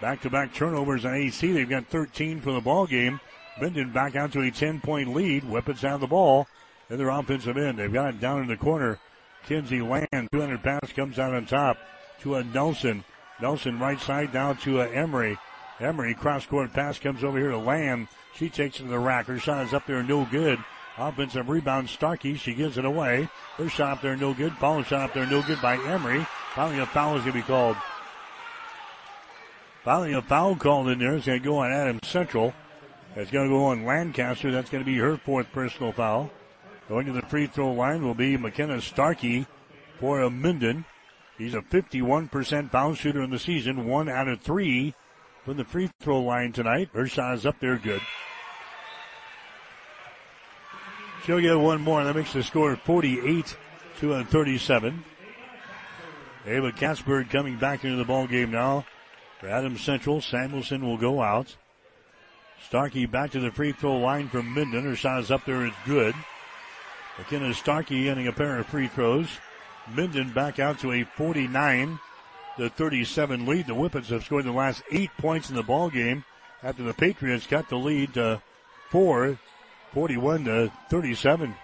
[0.01, 1.53] Back-to-back turnovers on AC.
[1.53, 3.21] They've got 13 for the ball game.
[3.61, 5.45] Minden back out to a 10-point lead.
[5.45, 6.49] Whippets have the ball
[6.89, 7.79] in their offensive end.
[7.79, 8.99] They've got it down in the corner.
[9.47, 11.77] Kinsey Land, 200 pass comes out on top
[12.21, 13.05] to a Nelson.
[13.41, 15.37] Nelson right side down to a Emery.
[15.81, 18.09] Emery cross court pass comes over here to Land.
[18.37, 19.27] She takes it to the rack.
[19.27, 20.59] Her shot is up there, no good.
[20.99, 22.37] Offensive rebound, Starkey.
[22.37, 23.29] She gives it away.
[23.57, 24.53] Her shot there, no good.
[24.55, 26.27] Follow shot up there, no good by Emery.
[26.55, 27.77] Finally, a foul is going to be called.
[29.85, 31.17] Finally, a foul called in there.
[31.17, 32.53] It's going to go on Adams Central.
[33.17, 34.51] It's going to go on Lancaster.
[34.51, 36.31] That's going to be her fourth personal foul.
[36.89, 39.47] Going to the free throw line will be McKenna Starkey
[39.99, 40.85] for a Minden.
[41.39, 44.95] He's a 51% foul shooter in the season, one out of three
[45.45, 46.91] from the free throw line tonight.
[46.93, 48.03] Her shot is up there good.
[51.25, 52.01] She'll get one more.
[52.01, 53.57] And that makes the score 48
[54.01, 55.05] to 37.
[56.47, 58.85] Ava Katzberg coming back into the ball game now.
[59.39, 61.57] For Adams Central, Samuelson will go out.
[62.67, 64.85] Starkey back to the free throw line from Minden.
[64.85, 65.67] Her shot is up there.
[65.67, 66.15] It's good.
[67.19, 69.29] McKenna Starkey getting a pair of free throws.
[69.95, 71.99] Minden back out to a 49
[72.57, 73.67] to 37 lead.
[73.67, 76.25] The Whippets have scored the last eight points in the ball game
[76.63, 78.41] after the Patriots got the lead to
[78.91, 79.39] four,
[79.93, 81.55] 41 to 37.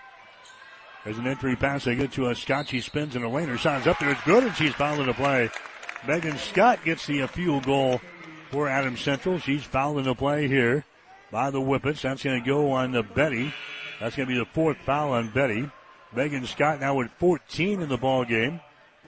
[1.05, 1.85] There's an entry pass.
[1.85, 2.69] They get to a Scott.
[2.69, 3.49] She spins in the lane.
[3.49, 4.11] Her shot's up there.
[4.11, 5.51] It's good, and she's fouled in the play.
[6.07, 8.01] Megan Scott gets the field goal
[8.51, 9.39] for Adams Central.
[9.39, 10.85] She's fouled in the play here
[11.31, 12.03] by the Whippets.
[12.03, 13.53] That's going to go on the Betty.
[14.01, 15.71] That's going to be the fourth foul on Betty.
[16.15, 18.61] Megan Scott now with 14 in the ball game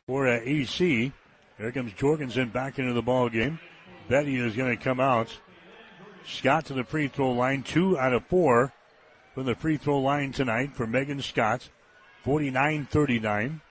[0.07, 1.13] for uh, AC.
[1.59, 3.59] Here comes Jorgensen back into the ball game.
[4.09, 5.39] Betty is going to come out.
[6.27, 8.73] Scott to the free throw line, two out of four
[9.41, 11.67] from the free throw line tonight for Megan Scott.
[12.27, 13.63] 49-39.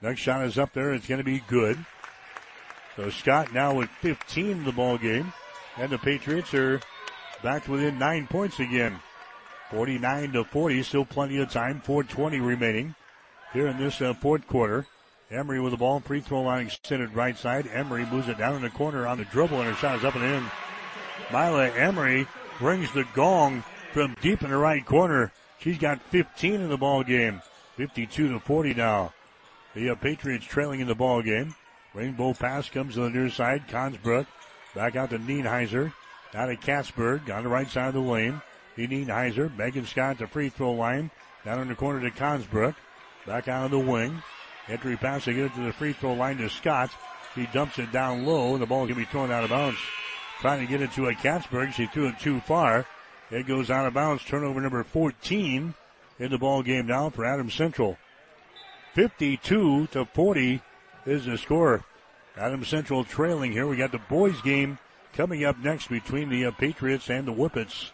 [0.00, 0.94] Next shot is up there.
[0.94, 1.84] It's going to be good.
[2.94, 5.32] So Scott now with 15 in the ball game,
[5.78, 6.80] and the Patriots are
[7.42, 9.00] back within nine points again.
[9.72, 11.80] 49 to 40, still plenty of time.
[11.80, 12.94] 420 remaining
[13.52, 14.86] here in this uh, fourth quarter.
[15.32, 17.66] Emery with the ball, free throw line extended right side.
[17.66, 20.14] Emery moves it down in the corner on the dribble, and her shot is up
[20.14, 20.44] and in.
[21.32, 22.28] Mila Emery
[22.60, 23.64] brings the gong
[23.96, 25.32] from deep in the right corner.
[25.58, 27.40] She's got 15 in the ball game.
[27.76, 29.14] 52 to 40 now.
[29.74, 31.54] The uh, Patriots trailing in the ball game.
[31.94, 33.68] Rainbow pass comes to the near side.
[33.68, 34.26] Consbrook
[34.74, 35.94] back out to Nienheiser.
[36.34, 38.42] Out to Katzberg on the right side of the lane.
[38.76, 39.56] He Nienheiser.
[39.56, 41.10] Megan Scott the free throw line.
[41.46, 42.74] Down in the corner to Consbrook.
[43.26, 44.22] Back out of the wing.
[44.68, 46.90] Entry pass to get it to the free throw line to Scott.
[47.34, 49.78] He dumps it down low, the ball can be thrown out of bounds.
[50.40, 51.72] Trying to get it to a Katzberg.
[51.72, 52.86] She threw it too far.
[53.30, 54.24] It goes out of bounds.
[54.24, 55.74] Turnover number 14
[56.18, 57.98] in the ball game now for Adams Central.
[58.94, 60.62] 52 to 40
[61.04, 61.84] is the score.
[62.36, 63.66] Adams Central trailing here.
[63.66, 64.78] We got the boys game
[65.12, 67.90] coming up next between the uh, Patriots and the Whippets.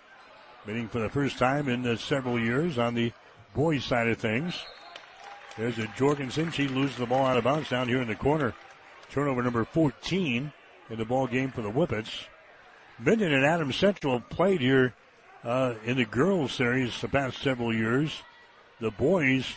[0.67, 3.13] Meeting for the first time in uh, several years on the
[3.55, 4.55] boys side of things.
[5.57, 6.51] There's a Jorgensen.
[6.51, 8.55] She loses the ball out of bounds down here in the corner.
[9.11, 10.53] Turnover number 14
[10.91, 12.27] in the ball game for the Whippets.
[12.99, 14.95] Minden and Adams Central have played here
[15.45, 18.23] uh, in the girls series the past several years.
[18.81, 19.57] The boys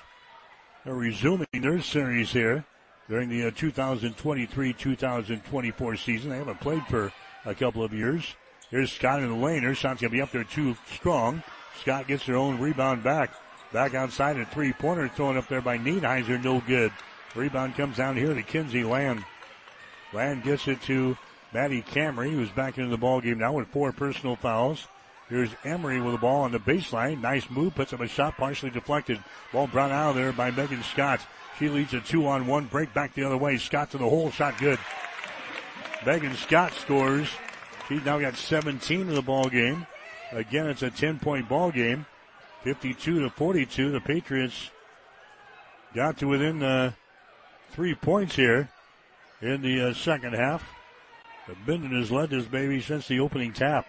[0.86, 2.64] are resuming their series here
[3.10, 6.30] during the uh, 2023-2024 season.
[6.30, 7.12] They haven't played for
[7.46, 8.36] a couple of years.
[8.72, 9.62] Here's Scott in the lane.
[9.64, 11.44] Her shot's going to be up there too strong.
[11.82, 13.32] Scott gets her own rebound back.
[13.72, 16.44] Back outside a three-pointer thrown up there by Nienheiser.
[16.44, 16.92] No good.
[17.36, 19.24] Rebound comes down here to Kinsey Land.
[20.14, 21.18] Land gets it to
[21.54, 24.88] Maddie Camry, who's back into the ball game now with four personal fouls.
[25.30, 27.22] Here's Emery with the ball on the baseline.
[27.22, 27.74] Nice move.
[27.74, 29.24] Puts up a shot partially deflected.
[29.52, 31.20] Ball brought out of there by Megan Scott.
[31.58, 33.58] She leads a two on one break back the other way.
[33.58, 34.30] Scott to the hole.
[34.30, 34.78] Shot good.
[36.06, 37.28] Megan Scott scores.
[37.88, 39.88] She's now got 17 in the ball game.
[40.32, 42.06] Again, it's a 10 point ball game.
[42.64, 43.92] 52 to 42.
[43.92, 44.70] The Patriots
[45.96, 46.92] got to within uh,
[47.72, 48.70] three points here
[49.42, 50.64] in the uh, second half.
[51.48, 53.88] The Minden has led this baby since the opening tap.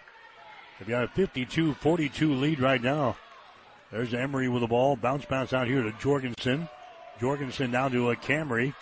[0.79, 3.17] They've got a 52-42 lead right now.
[3.91, 4.95] There's Emery with the ball.
[4.95, 6.67] Bounce pass out here to Jorgensen.
[7.19, 8.73] Jorgensen now to a Camry.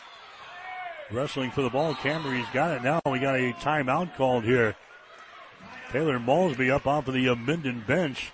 [1.11, 1.93] Wrestling for the ball.
[1.93, 2.99] Camry's got it now.
[3.05, 4.75] We got a timeout called here.
[5.91, 8.31] Taylor Maltby up off of the uh, Minden bench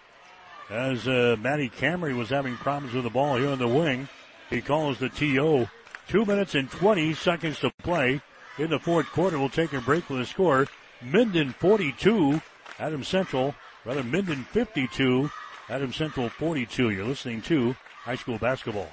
[0.70, 4.08] as uh, Maddie Camry was having problems with the ball here on the wing.
[4.50, 5.68] He calls the TO.
[6.08, 8.22] Two minutes and 20 seconds to play
[8.58, 9.38] in the fourth quarter.
[9.38, 10.68] We'll take a break with the score.
[11.02, 12.42] Minden 42,
[12.82, 13.54] Adam Central,
[13.86, 15.30] rather Minden 52,
[15.70, 16.90] Adam Central 42.
[16.90, 18.90] You're listening to high school basketball.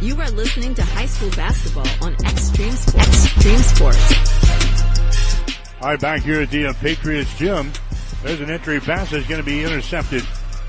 [0.01, 3.25] You are listening to high school basketball on Extreme Sports.
[3.25, 5.81] Extreme Sports.
[5.81, 7.73] All right, back here at the uh, Patriots gym.
[8.23, 10.25] There's an entry pass that's going to be intercepted.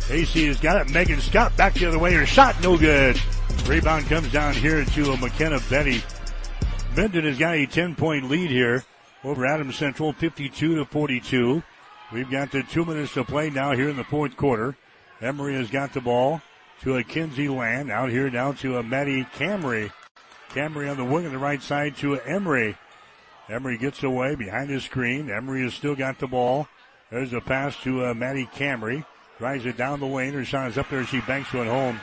[0.09, 0.93] AC has got it.
[0.93, 2.13] Megan Scott back the other way.
[2.13, 3.21] Her shot no good.
[3.67, 6.03] Rebound comes down here to uh, McKenna Betty.
[6.97, 8.83] Minden has got a 10 point lead here
[9.23, 11.63] over Adams Central, 52 to 42.
[12.13, 14.77] We've got the two minutes to play now here in the fourth quarter.
[15.21, 16.43] Emery has got the ball
[16.83, 17.91] to a Kinsey Land.
[17.91, 19.93] Out here down to a Maddie Camry.
[20.51, 22.77] Camry on the wing on the right side to Emery.
[23.49, 25.31] Emery gets away behind the screen.
[25.31, 26.69] Emery has still got the ball.
[27.11, 29.05] There's a pass to uh, Maddie Camry.
[29.39, 30.33] Drives it down the lane.
[30.35, 31.05] Her shot is up there.
[31.05, 32.01] She banks one home.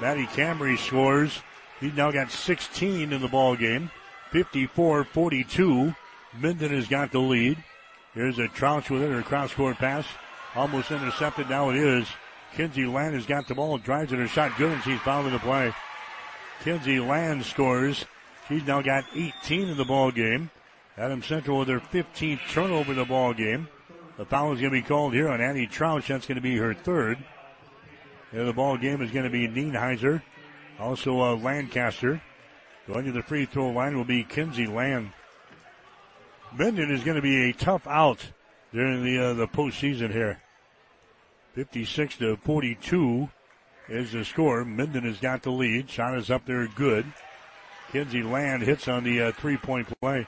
[0.00, 1.40] Maddie Camry scores.
[1.80, 3.90] He's now got 16 in the ball game.
[4.32, 5.94] 54-42.
[6.38, 7.62] Minden has got the lead.
[8.14, 9.10] Here's a Trouch with it.
[9.10, 10.06] Her cross court pass.
[10.54, 11.48] Almost intercepted.
[11.48, 12.06] Now it is.
[12.56, 15.32] Kinsey Land has got the ball, drives it, her shot good, and she's fouled in
[15.34, 15.74] the play.
[16.64, 18.06] Kinsey Land scores.
[18.48, 20.50] She's now got 18 in the ball game.
[20.96, 23.68] Adam Central with their 15th turnover in the ball game.
[24.16, 26.08] The foul is going to be called here on Annie Trouch.
[26.08, 27.18] That's going to be her third.
[28.32, 30.22] The ball game is going to be Nienheiser.
[30.80, 32.22] Also uh, Lancaster.
[32.86, 35.12] Going to the free throw line will be Kinsey Land.
[36.56, 38.30] Minden is going to be a tough out
[38.72, 40.40] during the uh, the postseason here.
[41.56, 43.30] 56 to 42
[43.88, 44.62] is the score.
[44.62, 45.88] Minden has got the lead.
[45.88, 47.06] Shot is up there good.
[47.90, 50.26] Kinsey Land hits on the uh, three point play.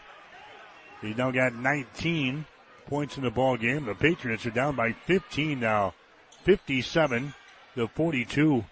[1.03, 2.47] He's now got 19
[2.87, 3.85] points in the ball game.
[3.85, 5.93] The Patriots are down by 15 now.
[6.45, 7.35] 57
[7.75, 8.65] to 42.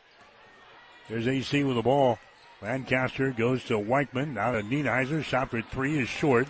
[1.10, 2.18] There's AC with the ball.
[2.62, 4.32] Lancaster goes to Weichman.
[4.32, 5.22] Now to Nienheiser.
[5.22, 6.48] Shot for three is short.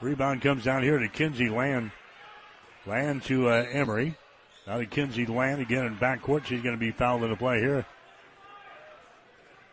[0.00, 1.92] Rebound comes down here to Kinsey Land.
[2.86, 4.16] Land to uh, Emery.
[4.68, 6.44] Now to Kinsey Land again in backcourt.
[6.44, 7.86] She's going to be fouled in the play here.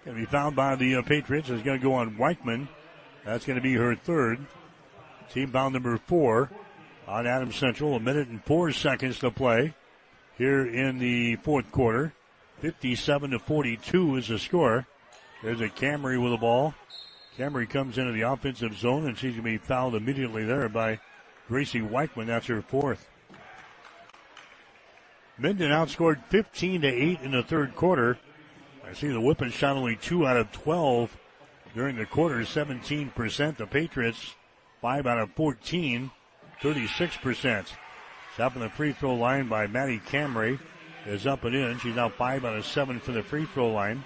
[0.05, 1.49] Going to be fouled by the uh, Patriots.
[1.49, 2.69] It's going to go on Weichman.
[3.25, 4.45] That's going to be her third.
[5.33, 6.49] Team foul number four
[7.09, 7.95] on Adams Central.
[7.95, 9.73] A minute and four seconds to play
[10.37, 12.13] here in the fourth quarter.
[12.61, 14.87] 57 to 42 is the score.
[15.43, 16.73] There's a Camry with the ball.
[17.37, 21.01] Camry comes into the offensive zone and she's going to be fouled immediately there by
[21.49, 22.27] Gracie Weichman.
[22.27, 23.09] That's her fourth.
[25.37, 28.17] Minden outscored 15 to 8 in the third quarter.
[28.87, 31.17] I see the Whippets shot only two out of 12
[31.73, 33.57] during the quarter, 17%.
[33.57, 34.35] The Patriots,
[34.81, 36.09] five out of 14,
[36.61, 37.67] 36%.
[38.37, 40.57] Shot on the free throw line by Maddie Camry
[41.05, 41.79] is up and in.
[41.79, 44.03] She's now five out of seven for the free throw line.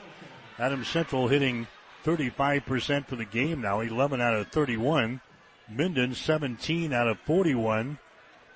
[0.58, 1.68] Adam Central hitting
[2.06, 5.22] 35% for the game now, 11 out of 31.
[5.70, 8.00] Minden 17 out of 41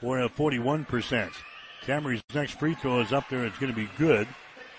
[0.01, 1.31] for a 41%.
[1.85, 3.45] Camry's next free throw is up there.
[3.45, 4.27] It's going to be good.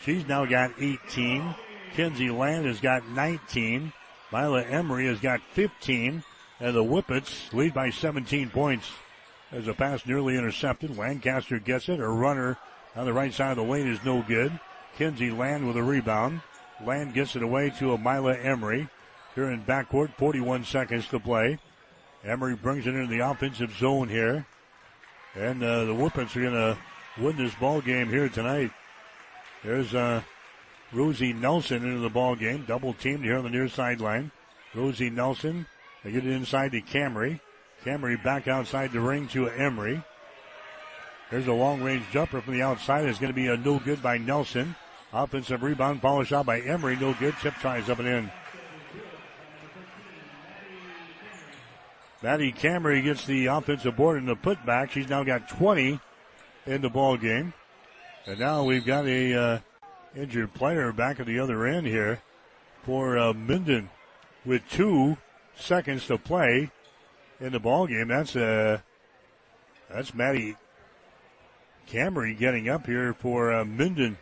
[0.02, 1.55] She's now got 18.
[1.94, 3.93] Kenzie Land has got 19.
[4.32, 6.22] Mila Emery has got 15.
[6.60, 8.90] And the Whippets lead by 17 points.
[9.52, 12.01] As a pass nearly intercepted, Lancaster gets it.
[12.01, 12.56] A runner
[12.97, 14.59] on the right side of the lane is no good.
[14.97, 16.40] Kenzie Land with a rebound.
[16.85, 18.89] Land gets it away to a Mila Emery.
[19.35, 21.59] Here in backcourt, 41 seconds to play.
[22.24, 24.47] Emery brings it into the offensive zone here.
[25.35, 26.78] And uh, the Whippets are going to
[27.19, 28.70] win this ball game here tonight.
[29.62, 30.23] There's uh,
[30.93, 34.31] Rosie Nelson into the ball game, double teamed here on the near sideline.
[34.74, 35.66] Rosie Nelson,
[36.03, 37.41] they get it inside to Camry.
[37.85, 40.03] Camry back outside the ring to Emery.
[41.31, 43.07] There's a long range jumper from the outside.
[43.07, 44.74] It's going to be a no good by Nelson.
[45.12, 47.35] Offensive rebound, follow shot by Emery, no good.
[47.41, 48.31] Chip tries up and in.
[52.23, 54.91] Maddie Camry gets the offensive board in the putback.
[54.91, 56.01] She's now got 20
[56.66, 57.53] in the ball game.
[58.27, 59.59] And now we've got a uh,
[60.16, 62.23] injured player back at the other end here
[62.85, 63.91] for uh, Minden
[64.45, 65.16] with two
[65.57, 66.70] seconds to play
[67.41, 68.09] in the ball game.
[68.09, 68.78] That's uh,
[69.91, 70.57] that's Maddie
[71.89, 74.16] Camry getting up here for uh, Minden.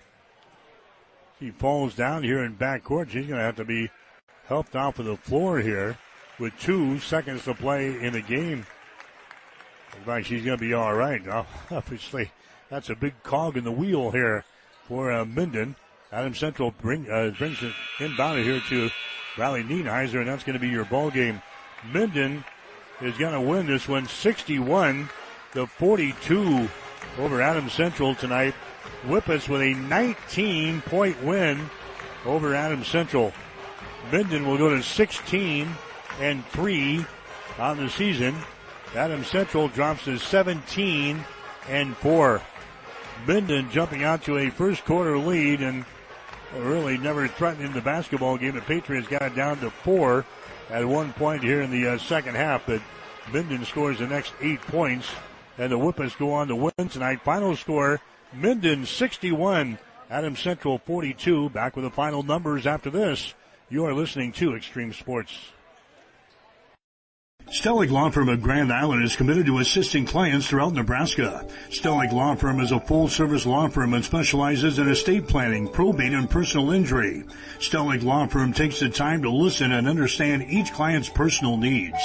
[1.39, 3.11] She falls down here in backcourt.
[3.11, 3.91] She's going to have to be
[4.47, 5.99] helped off of the floor here
[6.39, 8.67] with two seconds to play in the game.
[10.03, 11.23] Looks like she's going to be all right.
[11.71, 12.33] Obviously,
[12.69, 14.45] that's a big cog in the wheel here
[14.89, 15.77] for uh, Minden.
[16.11, 18.91] Adam Central bring, uh, brings it inbounded here to
[19.39, 21.41] Riley Nienheiser, and that's going to be your ball game.
[21.93, 22.43] Minden
[23.01, 25.09] is going to win this one 61
[25.53, 26.69] to 42
[27.21, 28.55] over Adam Central tonight.
[29.07, 31.71] Whippets with a 19 point win
[32.27, 33.33] over Adam Central.
[34.11, 35.69] Minden will go to 16
[36.19, 37.07] and 3
[37.61, 38.35] on the season.
[38.95, 41.25] Adam Central drops to 17
[41.69, 42.43] and 4.
[43.27, 45.85] Minden jumping out to a first quarter lead and
[46.57, 48.55] really never threatening the basketball game.
[48.55, 50.27] The Patriots got it down to four
[50.69, 52.83] at one point here in the uh, second half, but
[53.33, 55.09] Minden scores the next eight points
[55.57, 57.23] and the Whippets go on to win tonight.
[57.23, 58.01] Final score,
[58.35, 59.79] Minden 61,
[60.11, 61.51] Adam Central 42.
[61.51, 63.35] Back with the final numbers after this.
[63.71, 65.53] You are listening to Extreme Sports.
[67.51, 71.47] Stehlik Law Firm of Grand Island is committed to assisting clients throughout Nebraska.
[71.69, 76.31] Stehlik Law Firm is a full-service law firm and specializes in estate planning, probate, and
[76.31, 77.25] personal injury.
[77.59, 81.99] Stehlik Law Firm takes the time to listen and understand each client's personal needs.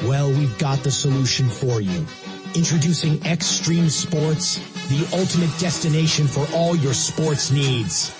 [0.04, 2.04] Well, we've got the solution for you.
[2.54, 8.10] Introducing Extreme Sports, the ultimate destination for all your sports needs.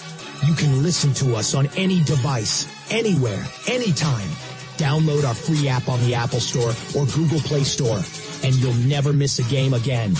[0.45, 4.29] You can listen to us on any device, anywhere, anytime.
[4.77, 8.01] Download our free app on the Apple Store or Google Play Store,
[8.45, 10.15] and you'll never miss a game again.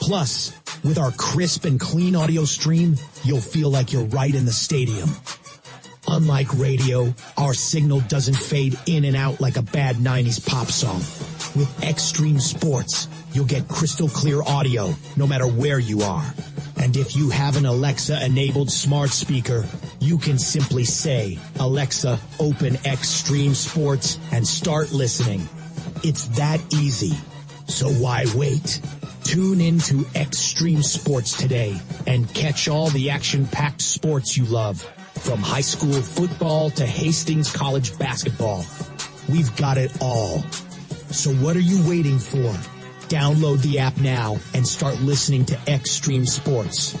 [0.00, 0.52] Plus,
[0.84, 5.10] with our crisp and clean audio stream, you'll feel like you're right in the stadium.
[6.06, 10.98] Unlike radio, our signal doesn't fade in and out like a bad 90s pop song.
[11.58, 16.34] With Extreme Sports, you'll get crystal clear audio no matter where you are.
[16.84, 19.64] And if you have an Alexa enabled smart speaker,
[20.00, 25.48] you can simply say, Alexa, open Extreme Sports and start listening.
[26.02, 27.16] It's that easy.
[27.68, 28.82] So why wait?
[29.22, 31.74] Tune in to Extreme Sports today
[32.06, 34.82] and catch all the action-packed sports you love.
[35.14, 38.62] From high school football to Hastings College basketball.
[39.30, 40.42] We've got it all.
[41.10, 42.73] So what are you waiting for?
[43.08, 46.94] Download the app now and start listening to Extreme Sports.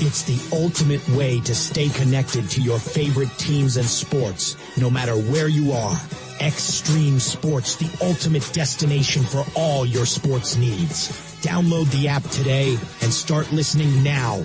[0.00, 5.14] It's the ultimate way to stay connected to your favorite teams and sports, no matter
[5.14, 5.96] where you are.
[6.40, 11.08] Extreme Sports, the ultimate destination for all your sports needs.
[11.42, 14.42] Download the app today and start listening now.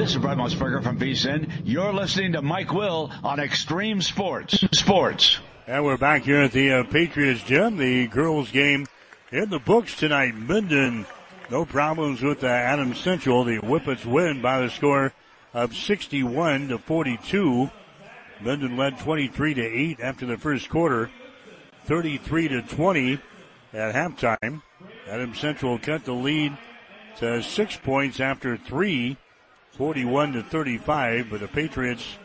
[0.00, 1.60] This is Brent Musburger from VSIN.
[1.62, 4.64] You're listening to Mike Will on Extreme Sports.
[4.72, 5.40] Sports.
[5.66, 7.76] And we're back here at the uh, Patriots gym.
[7.76, 8.86] The girls game
[9.30, 10.34] in the books tonight.
[10.34, 11.04] Minden,
[11.50, 13.44] no problems with uh, Adams Central.
[13.44, 15.12] The Whippets win by the score
[15.52, 17.70] of 61 to 42.
[18.40, 21.10] Minden led 23 to 8 after the first quarter.
[21.84, 23.20] 33 to 20
[23.74, 24.62] at halftime.
[25.06, 26.56] Adams Central cut the lead
[27.18, 29.18] to six points after three.
[29.80, 32.18] 41 to 35, but the Patriots,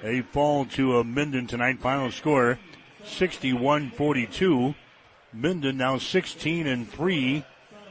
[0.00, 1.80] they fall to a Minden tonight.
[1.80, 2.56] Final score,
[3.04, 4.76] 61-42.
[5.32, 7.44] Minden now 16 and 3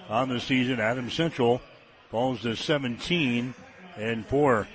[0.07, 0.79] on the season.
[0.79, 1.59] Adams Central
[2.09, 3.53] falls to 17
[3.97, 4.67] and 4.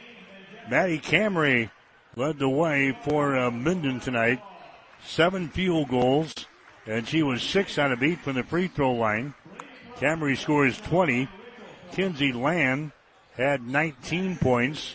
[0.69, 1.71] Maddie Camry
[2.15, 4.43] led the way for uh, Minden tonight.
[5.07, 6.35] Seven field goals,
[6.85, 9.33] and she was six out of eight from the free throw line.
[9.97, 11.31] Camry scores 20.
[11.93, 12.93] Kinsey Land
[13.37, 14.95] had 19 points.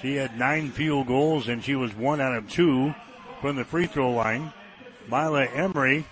[0.00, 2.94] She had nine field goals and she was one out of two
[3.40, 4.52] from the free throw line.
[5.08, 6.06] Mila Emery,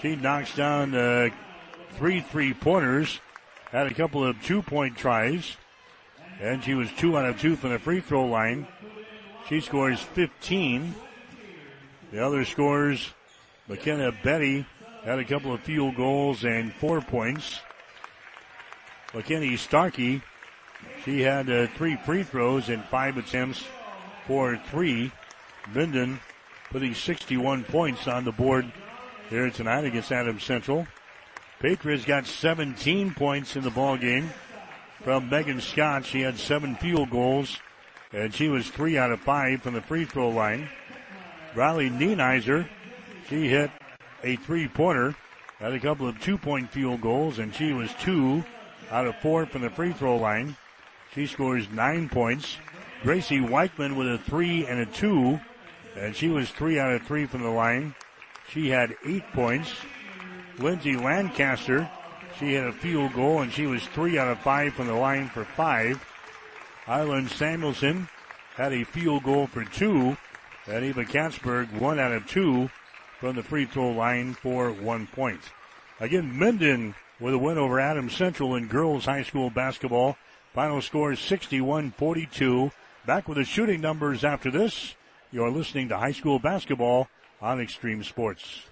[0.00, 1.28] she knocks down uh,
[1.96, 3.20] three three pointers,
[3.70, 5.56] had a couple of two point tries,
[6.40, 8.66] and she was two out of two from the free throw line.
[9.48, 10.94] She scores 15.
[12.12, 13.12] The other scores,
[13.66, 14.66] McKenna Betty
[15.04, 17.60] had a couple of field goals and four points.
[19.12, 20.22] McKinney Starkey
[21.08, 23.64] she had uh, three free throws and five attempts
[24.26, 25.10] for three.
[25.74, 26.20] Minden
[26.70, 28.70] putting 61 points on the board
[29.30, 30.86] here tonight against Adams Central.
[31.60, 34.28] Patriots got 17 points in the ball game
[35.02, 36.04] from Megan Scott.
[36.04, 37.56] She had seven field goals,
[38.12, 40.68] and she was three out of five from the free throw line.
[41.54, 42.68] Riley Nienheiser,
[43.30, 43.70] she hit
[44.22, 45.16] a three-pointer,
[45.58, 48.44] had a couple of two-point field goals, and she was two
[48.90, 50.54] out of four from the free throw line.
[51.14, 52.58] She scores nine points.
[53.02, 55.40] Gracie Weichman with a three and a two,
[55.96, 57.94] and she was three out of three from the line.
[58.50, 59.72] She had eight points.
[60.58, 61.88] Lindsay Lancaster,
[62.38, 65.28] she had a field goal and she was three out of five from the line
[65.28, 66.04] for five.
[66.86, 68.08] Island Samuelson
[68.54, 70.16] had a field goal for two.
[70.66, 72.70] And Eva Katzberg, one out of two
[73.20, 75.40] from the free throw line for one point.
[76.00, 80.16] Again, Minden with a win over Adams Central in girls high school basketball.
[80.54, 82.72] Final score is 61-42.
[83.06, 84.94] Back with the shooting numbers after this.
[85.30, 87.08] You're listening to high school basketball
[87.40, 88.67] on Extreme Sports.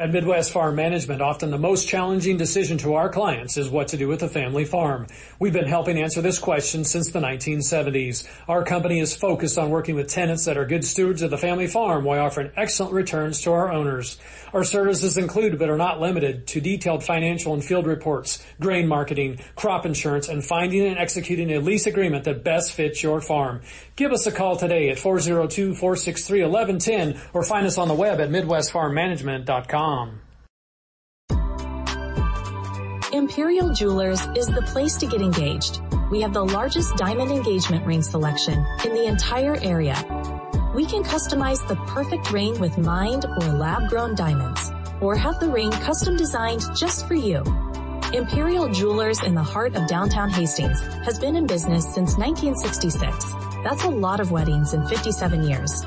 [0.00, 3.96] At Midwest Farm Management, often the most challenging decision to our clients is what to
[3.96, 5.08] do with a family farm.
[5.40, 8.24] We've been helping answer this question since the 1970s.
[8.46, 11.66] Our company is focused on working with tenants that are good stewards of the family
[11.66, 14.20] farm while offering excellent returns to our owners.
[14.52, 19.40] Our services include, but are not limited to detailed financial and field reports, grain marketing,
[19.56, 23.62] crop insurance, and finding and executing a lease agreement that best fits your farm.
[23.96, 29.87] Give us a call today at 402-463-1110 or find us on the web at midwestfarmmanagement.com.
[33.12, 35.80] Imperial Jewelers is the place to get engaged.
[36.10, 39.96] We have the largest diamond engagement ring selection in the entire area.
[40.74, 44.70] We can customize the perfect ring with mined or lab grown diamonds,
[45.00, 47.42] or have the ring custom designed just for you.
[48.12, 53.32] Imperial Jewelers in the heart of downtown Hastings has been in business since 1966.
[53.64, 55.82] That's a lot of weddings in 57 years.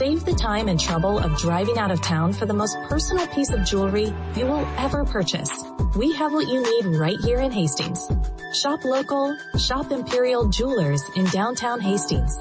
[0.00, 3.50] Save the time and trouble of driving out of town for the most personal piece
[3.52, 5.50] of jewelry you will ever purchase.
[5.94, 8.10] We have what you need right here in Hastings.
[8.54, 12.34] Shop local, shop Imperial Jewelers in downtown Hastings.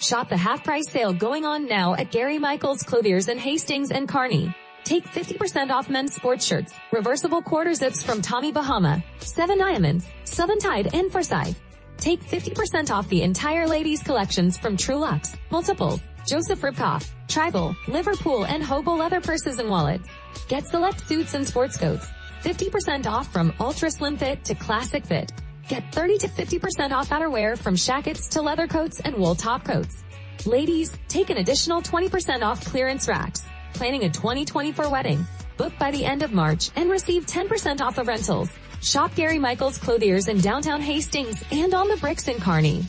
[0.00, 4.08] Shop the half price sale going on now at Gary Michaels Clothiers in Hastings and
[4.08, 4.52] Kearney.
[4.82, 10.58] Take 50% off men's sports shirts, reversible quarter zips from Tommy Bahama, Seven Diamonds, Southern
[10.58, 11.60] Tide, and Forsyth.
[12.02, 18.60] Take 50% off the entire ladies collections from Trulux, Multiple, Joseph Ribkoff, Tribal, Liverpool, and
[18.60, 20.08] Hobo leather purses and wallets.
[20.48, 22.08] Get select suits and sports coats.
[22.42, 25.30] 50% off from ultra slim fit to classic fit.
[25.68, 30.02] Get 30 to 50% off outerwear from shackets to leather coats and wool top coats.
[30.44, 33.46] Ladies, take an additional 20% off clearance racks.
[33.74, 35.24] Planning a 2024 wedding.
[35.56, 38.50] Book by the end of March and receive 10% off of rentals.
[38.82, 42.84] Shop Gary Michaels Clothiers in downtown Hastings and on the bricks in Kearney.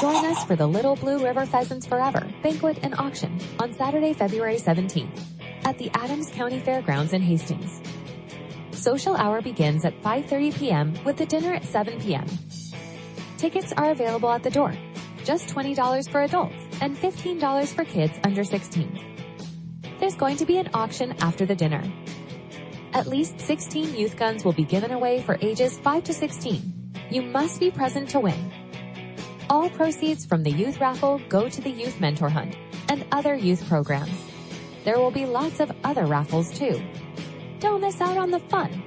[0.00, 4.58] Join us for the Little Blue River Pheasants Forever banquet and auction on Saturday, February
[4.58, 5.20] 17th
[5.64, 7.80] at the Adams County Fairgrounds in Hastings.
[8.70, 10.94] Social hour begins at 5.30 p.m.
[11.04, 12.26] with the dinner at 7 p.m.
[13.38, 14.72] Tickets are available at the door.
[15.24, 19.00] Just $20 for adults and $15 for kids under 16.
[19.98, 21.82] There's going to be an auction after the dinner.
[22.96, 26.94] At least 16 youth guns will be given away for ages 5 to 16.
[27.10, 28.50] You must be present to win.
[29.50, 32.56] All proceeds from the youth raffle go to the Youth Mentor Hunt
[32.88, 34.16] and other youth programs.
[34.86, 36.82] There will be lots of other raffles too.
[37.60, 38.82] Don't miss out on the fun.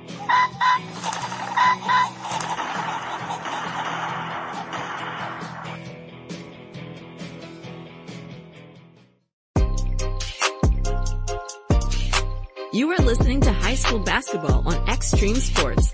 [12.72, 15.92] You are listening to high school basketball on Extreme Sports.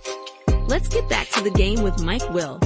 [0.68, 2.60] Let's get back to the game with Mike Will.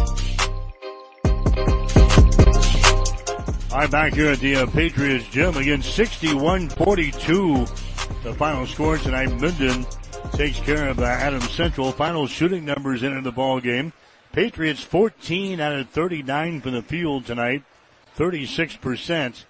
[3.71, 8.23] All right, back here at the uh, Patriots gym again, 61-42.
[8.23, 9.85] The final score tonight, Minden
[10.31, 11.91] takes care of uh, Adams Central.
[11.91, 13.93] Final shooting numbers into the ball game.
[14.31, 17.61] Patriots 14 out of 39 from the field tonight,
[18.17, 19.43] 36%.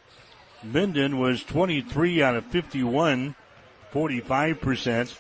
[0.64, 3.36] Minden was 23 out of 51,
[3.94, 5.18] 45%.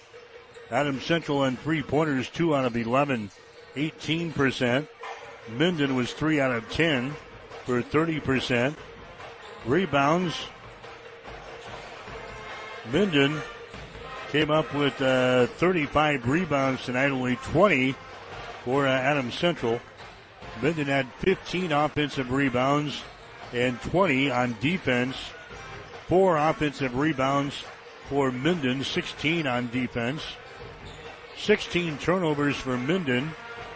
[0.71, 3.31] Adams Central on three pointers, 2 out of 11,
[3.75, 4.87] 18%.
[5.57, 7.15] Minden was 3 out of 10
[7.65, 8.75] for 30%.
[9.65, 10.35] Rebounds.
[12.91, 13.41] Minden
[14.31, 17.95] came up with uh, 35 rebounds tonight, only 20
[18.63, 19.81] for uh, Adams Central.
[20.61, 23.01] Minden had 15 offensive rebounds
[23.53, 25.15] and 20 on defense.
[26.07, 27.63] Four offensive rebounds
[28.09, 30.23] for Minden, 16 on defense.
[31.37, 33.31] 16 turnovers for Minden,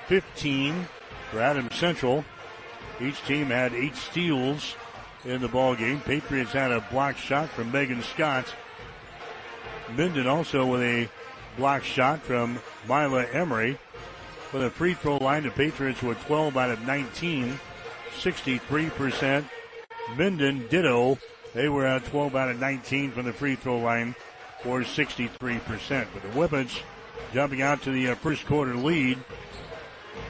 [0.07, 0.88] 15
[1.31, 2.26] for Adams Central.
[2.99, 4.76] Each team had eight steals
[5.23, 6.01] in the ball game.
[6.01, 8.53] Patriots had a block shot from Megan Scott.
[9.95, 11.10] Minden also with a
[11.55, 13.77] block shot from Mila Emery.
[14.49, 17.60] For the free throw line, the Patriots were 12 out of 19,
[18.19, 19.45] 63%.
[20.18, 21.18] Minden ditto.
[21.54, 24.16] They were at 12 out of 19 from the free throw line
[24.62, 26.08] for 63%.
[26.14, 26.82] But the Whippets
[27.34, 29.20] jumping out to the uh, first quarter lead.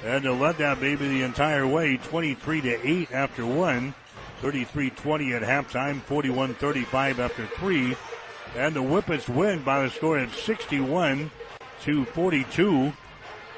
[0.04, 3.94] And to let that baby the entire way 23 to 8 after one.
[4.42, 7.96] 33-20 at halftime 41-35 after three.
[8.58, 11.32] And the Whippets win by the score of 61
[11.84, 12.92] to 42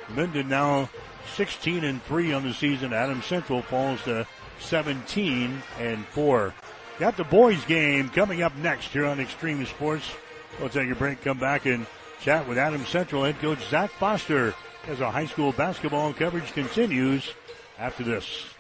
[0.10, 0.90] Minden now
[1.36, 2.94] 16 and 3 on the season.
[2.94, 4.28] Adam Central falls to
[4.60, 6.54] 17 and 4.
[6.98, 10.10] Got the boys game coming up next here on Extreme Sports.
[10.60, 11.86] We'll take a break, come back and
[12.22, 14.56] chat with Adam Central head coach Zach Foster
[14.88, 17.34] as our high school basketball coverage continues
[17.78, 18.55] after this.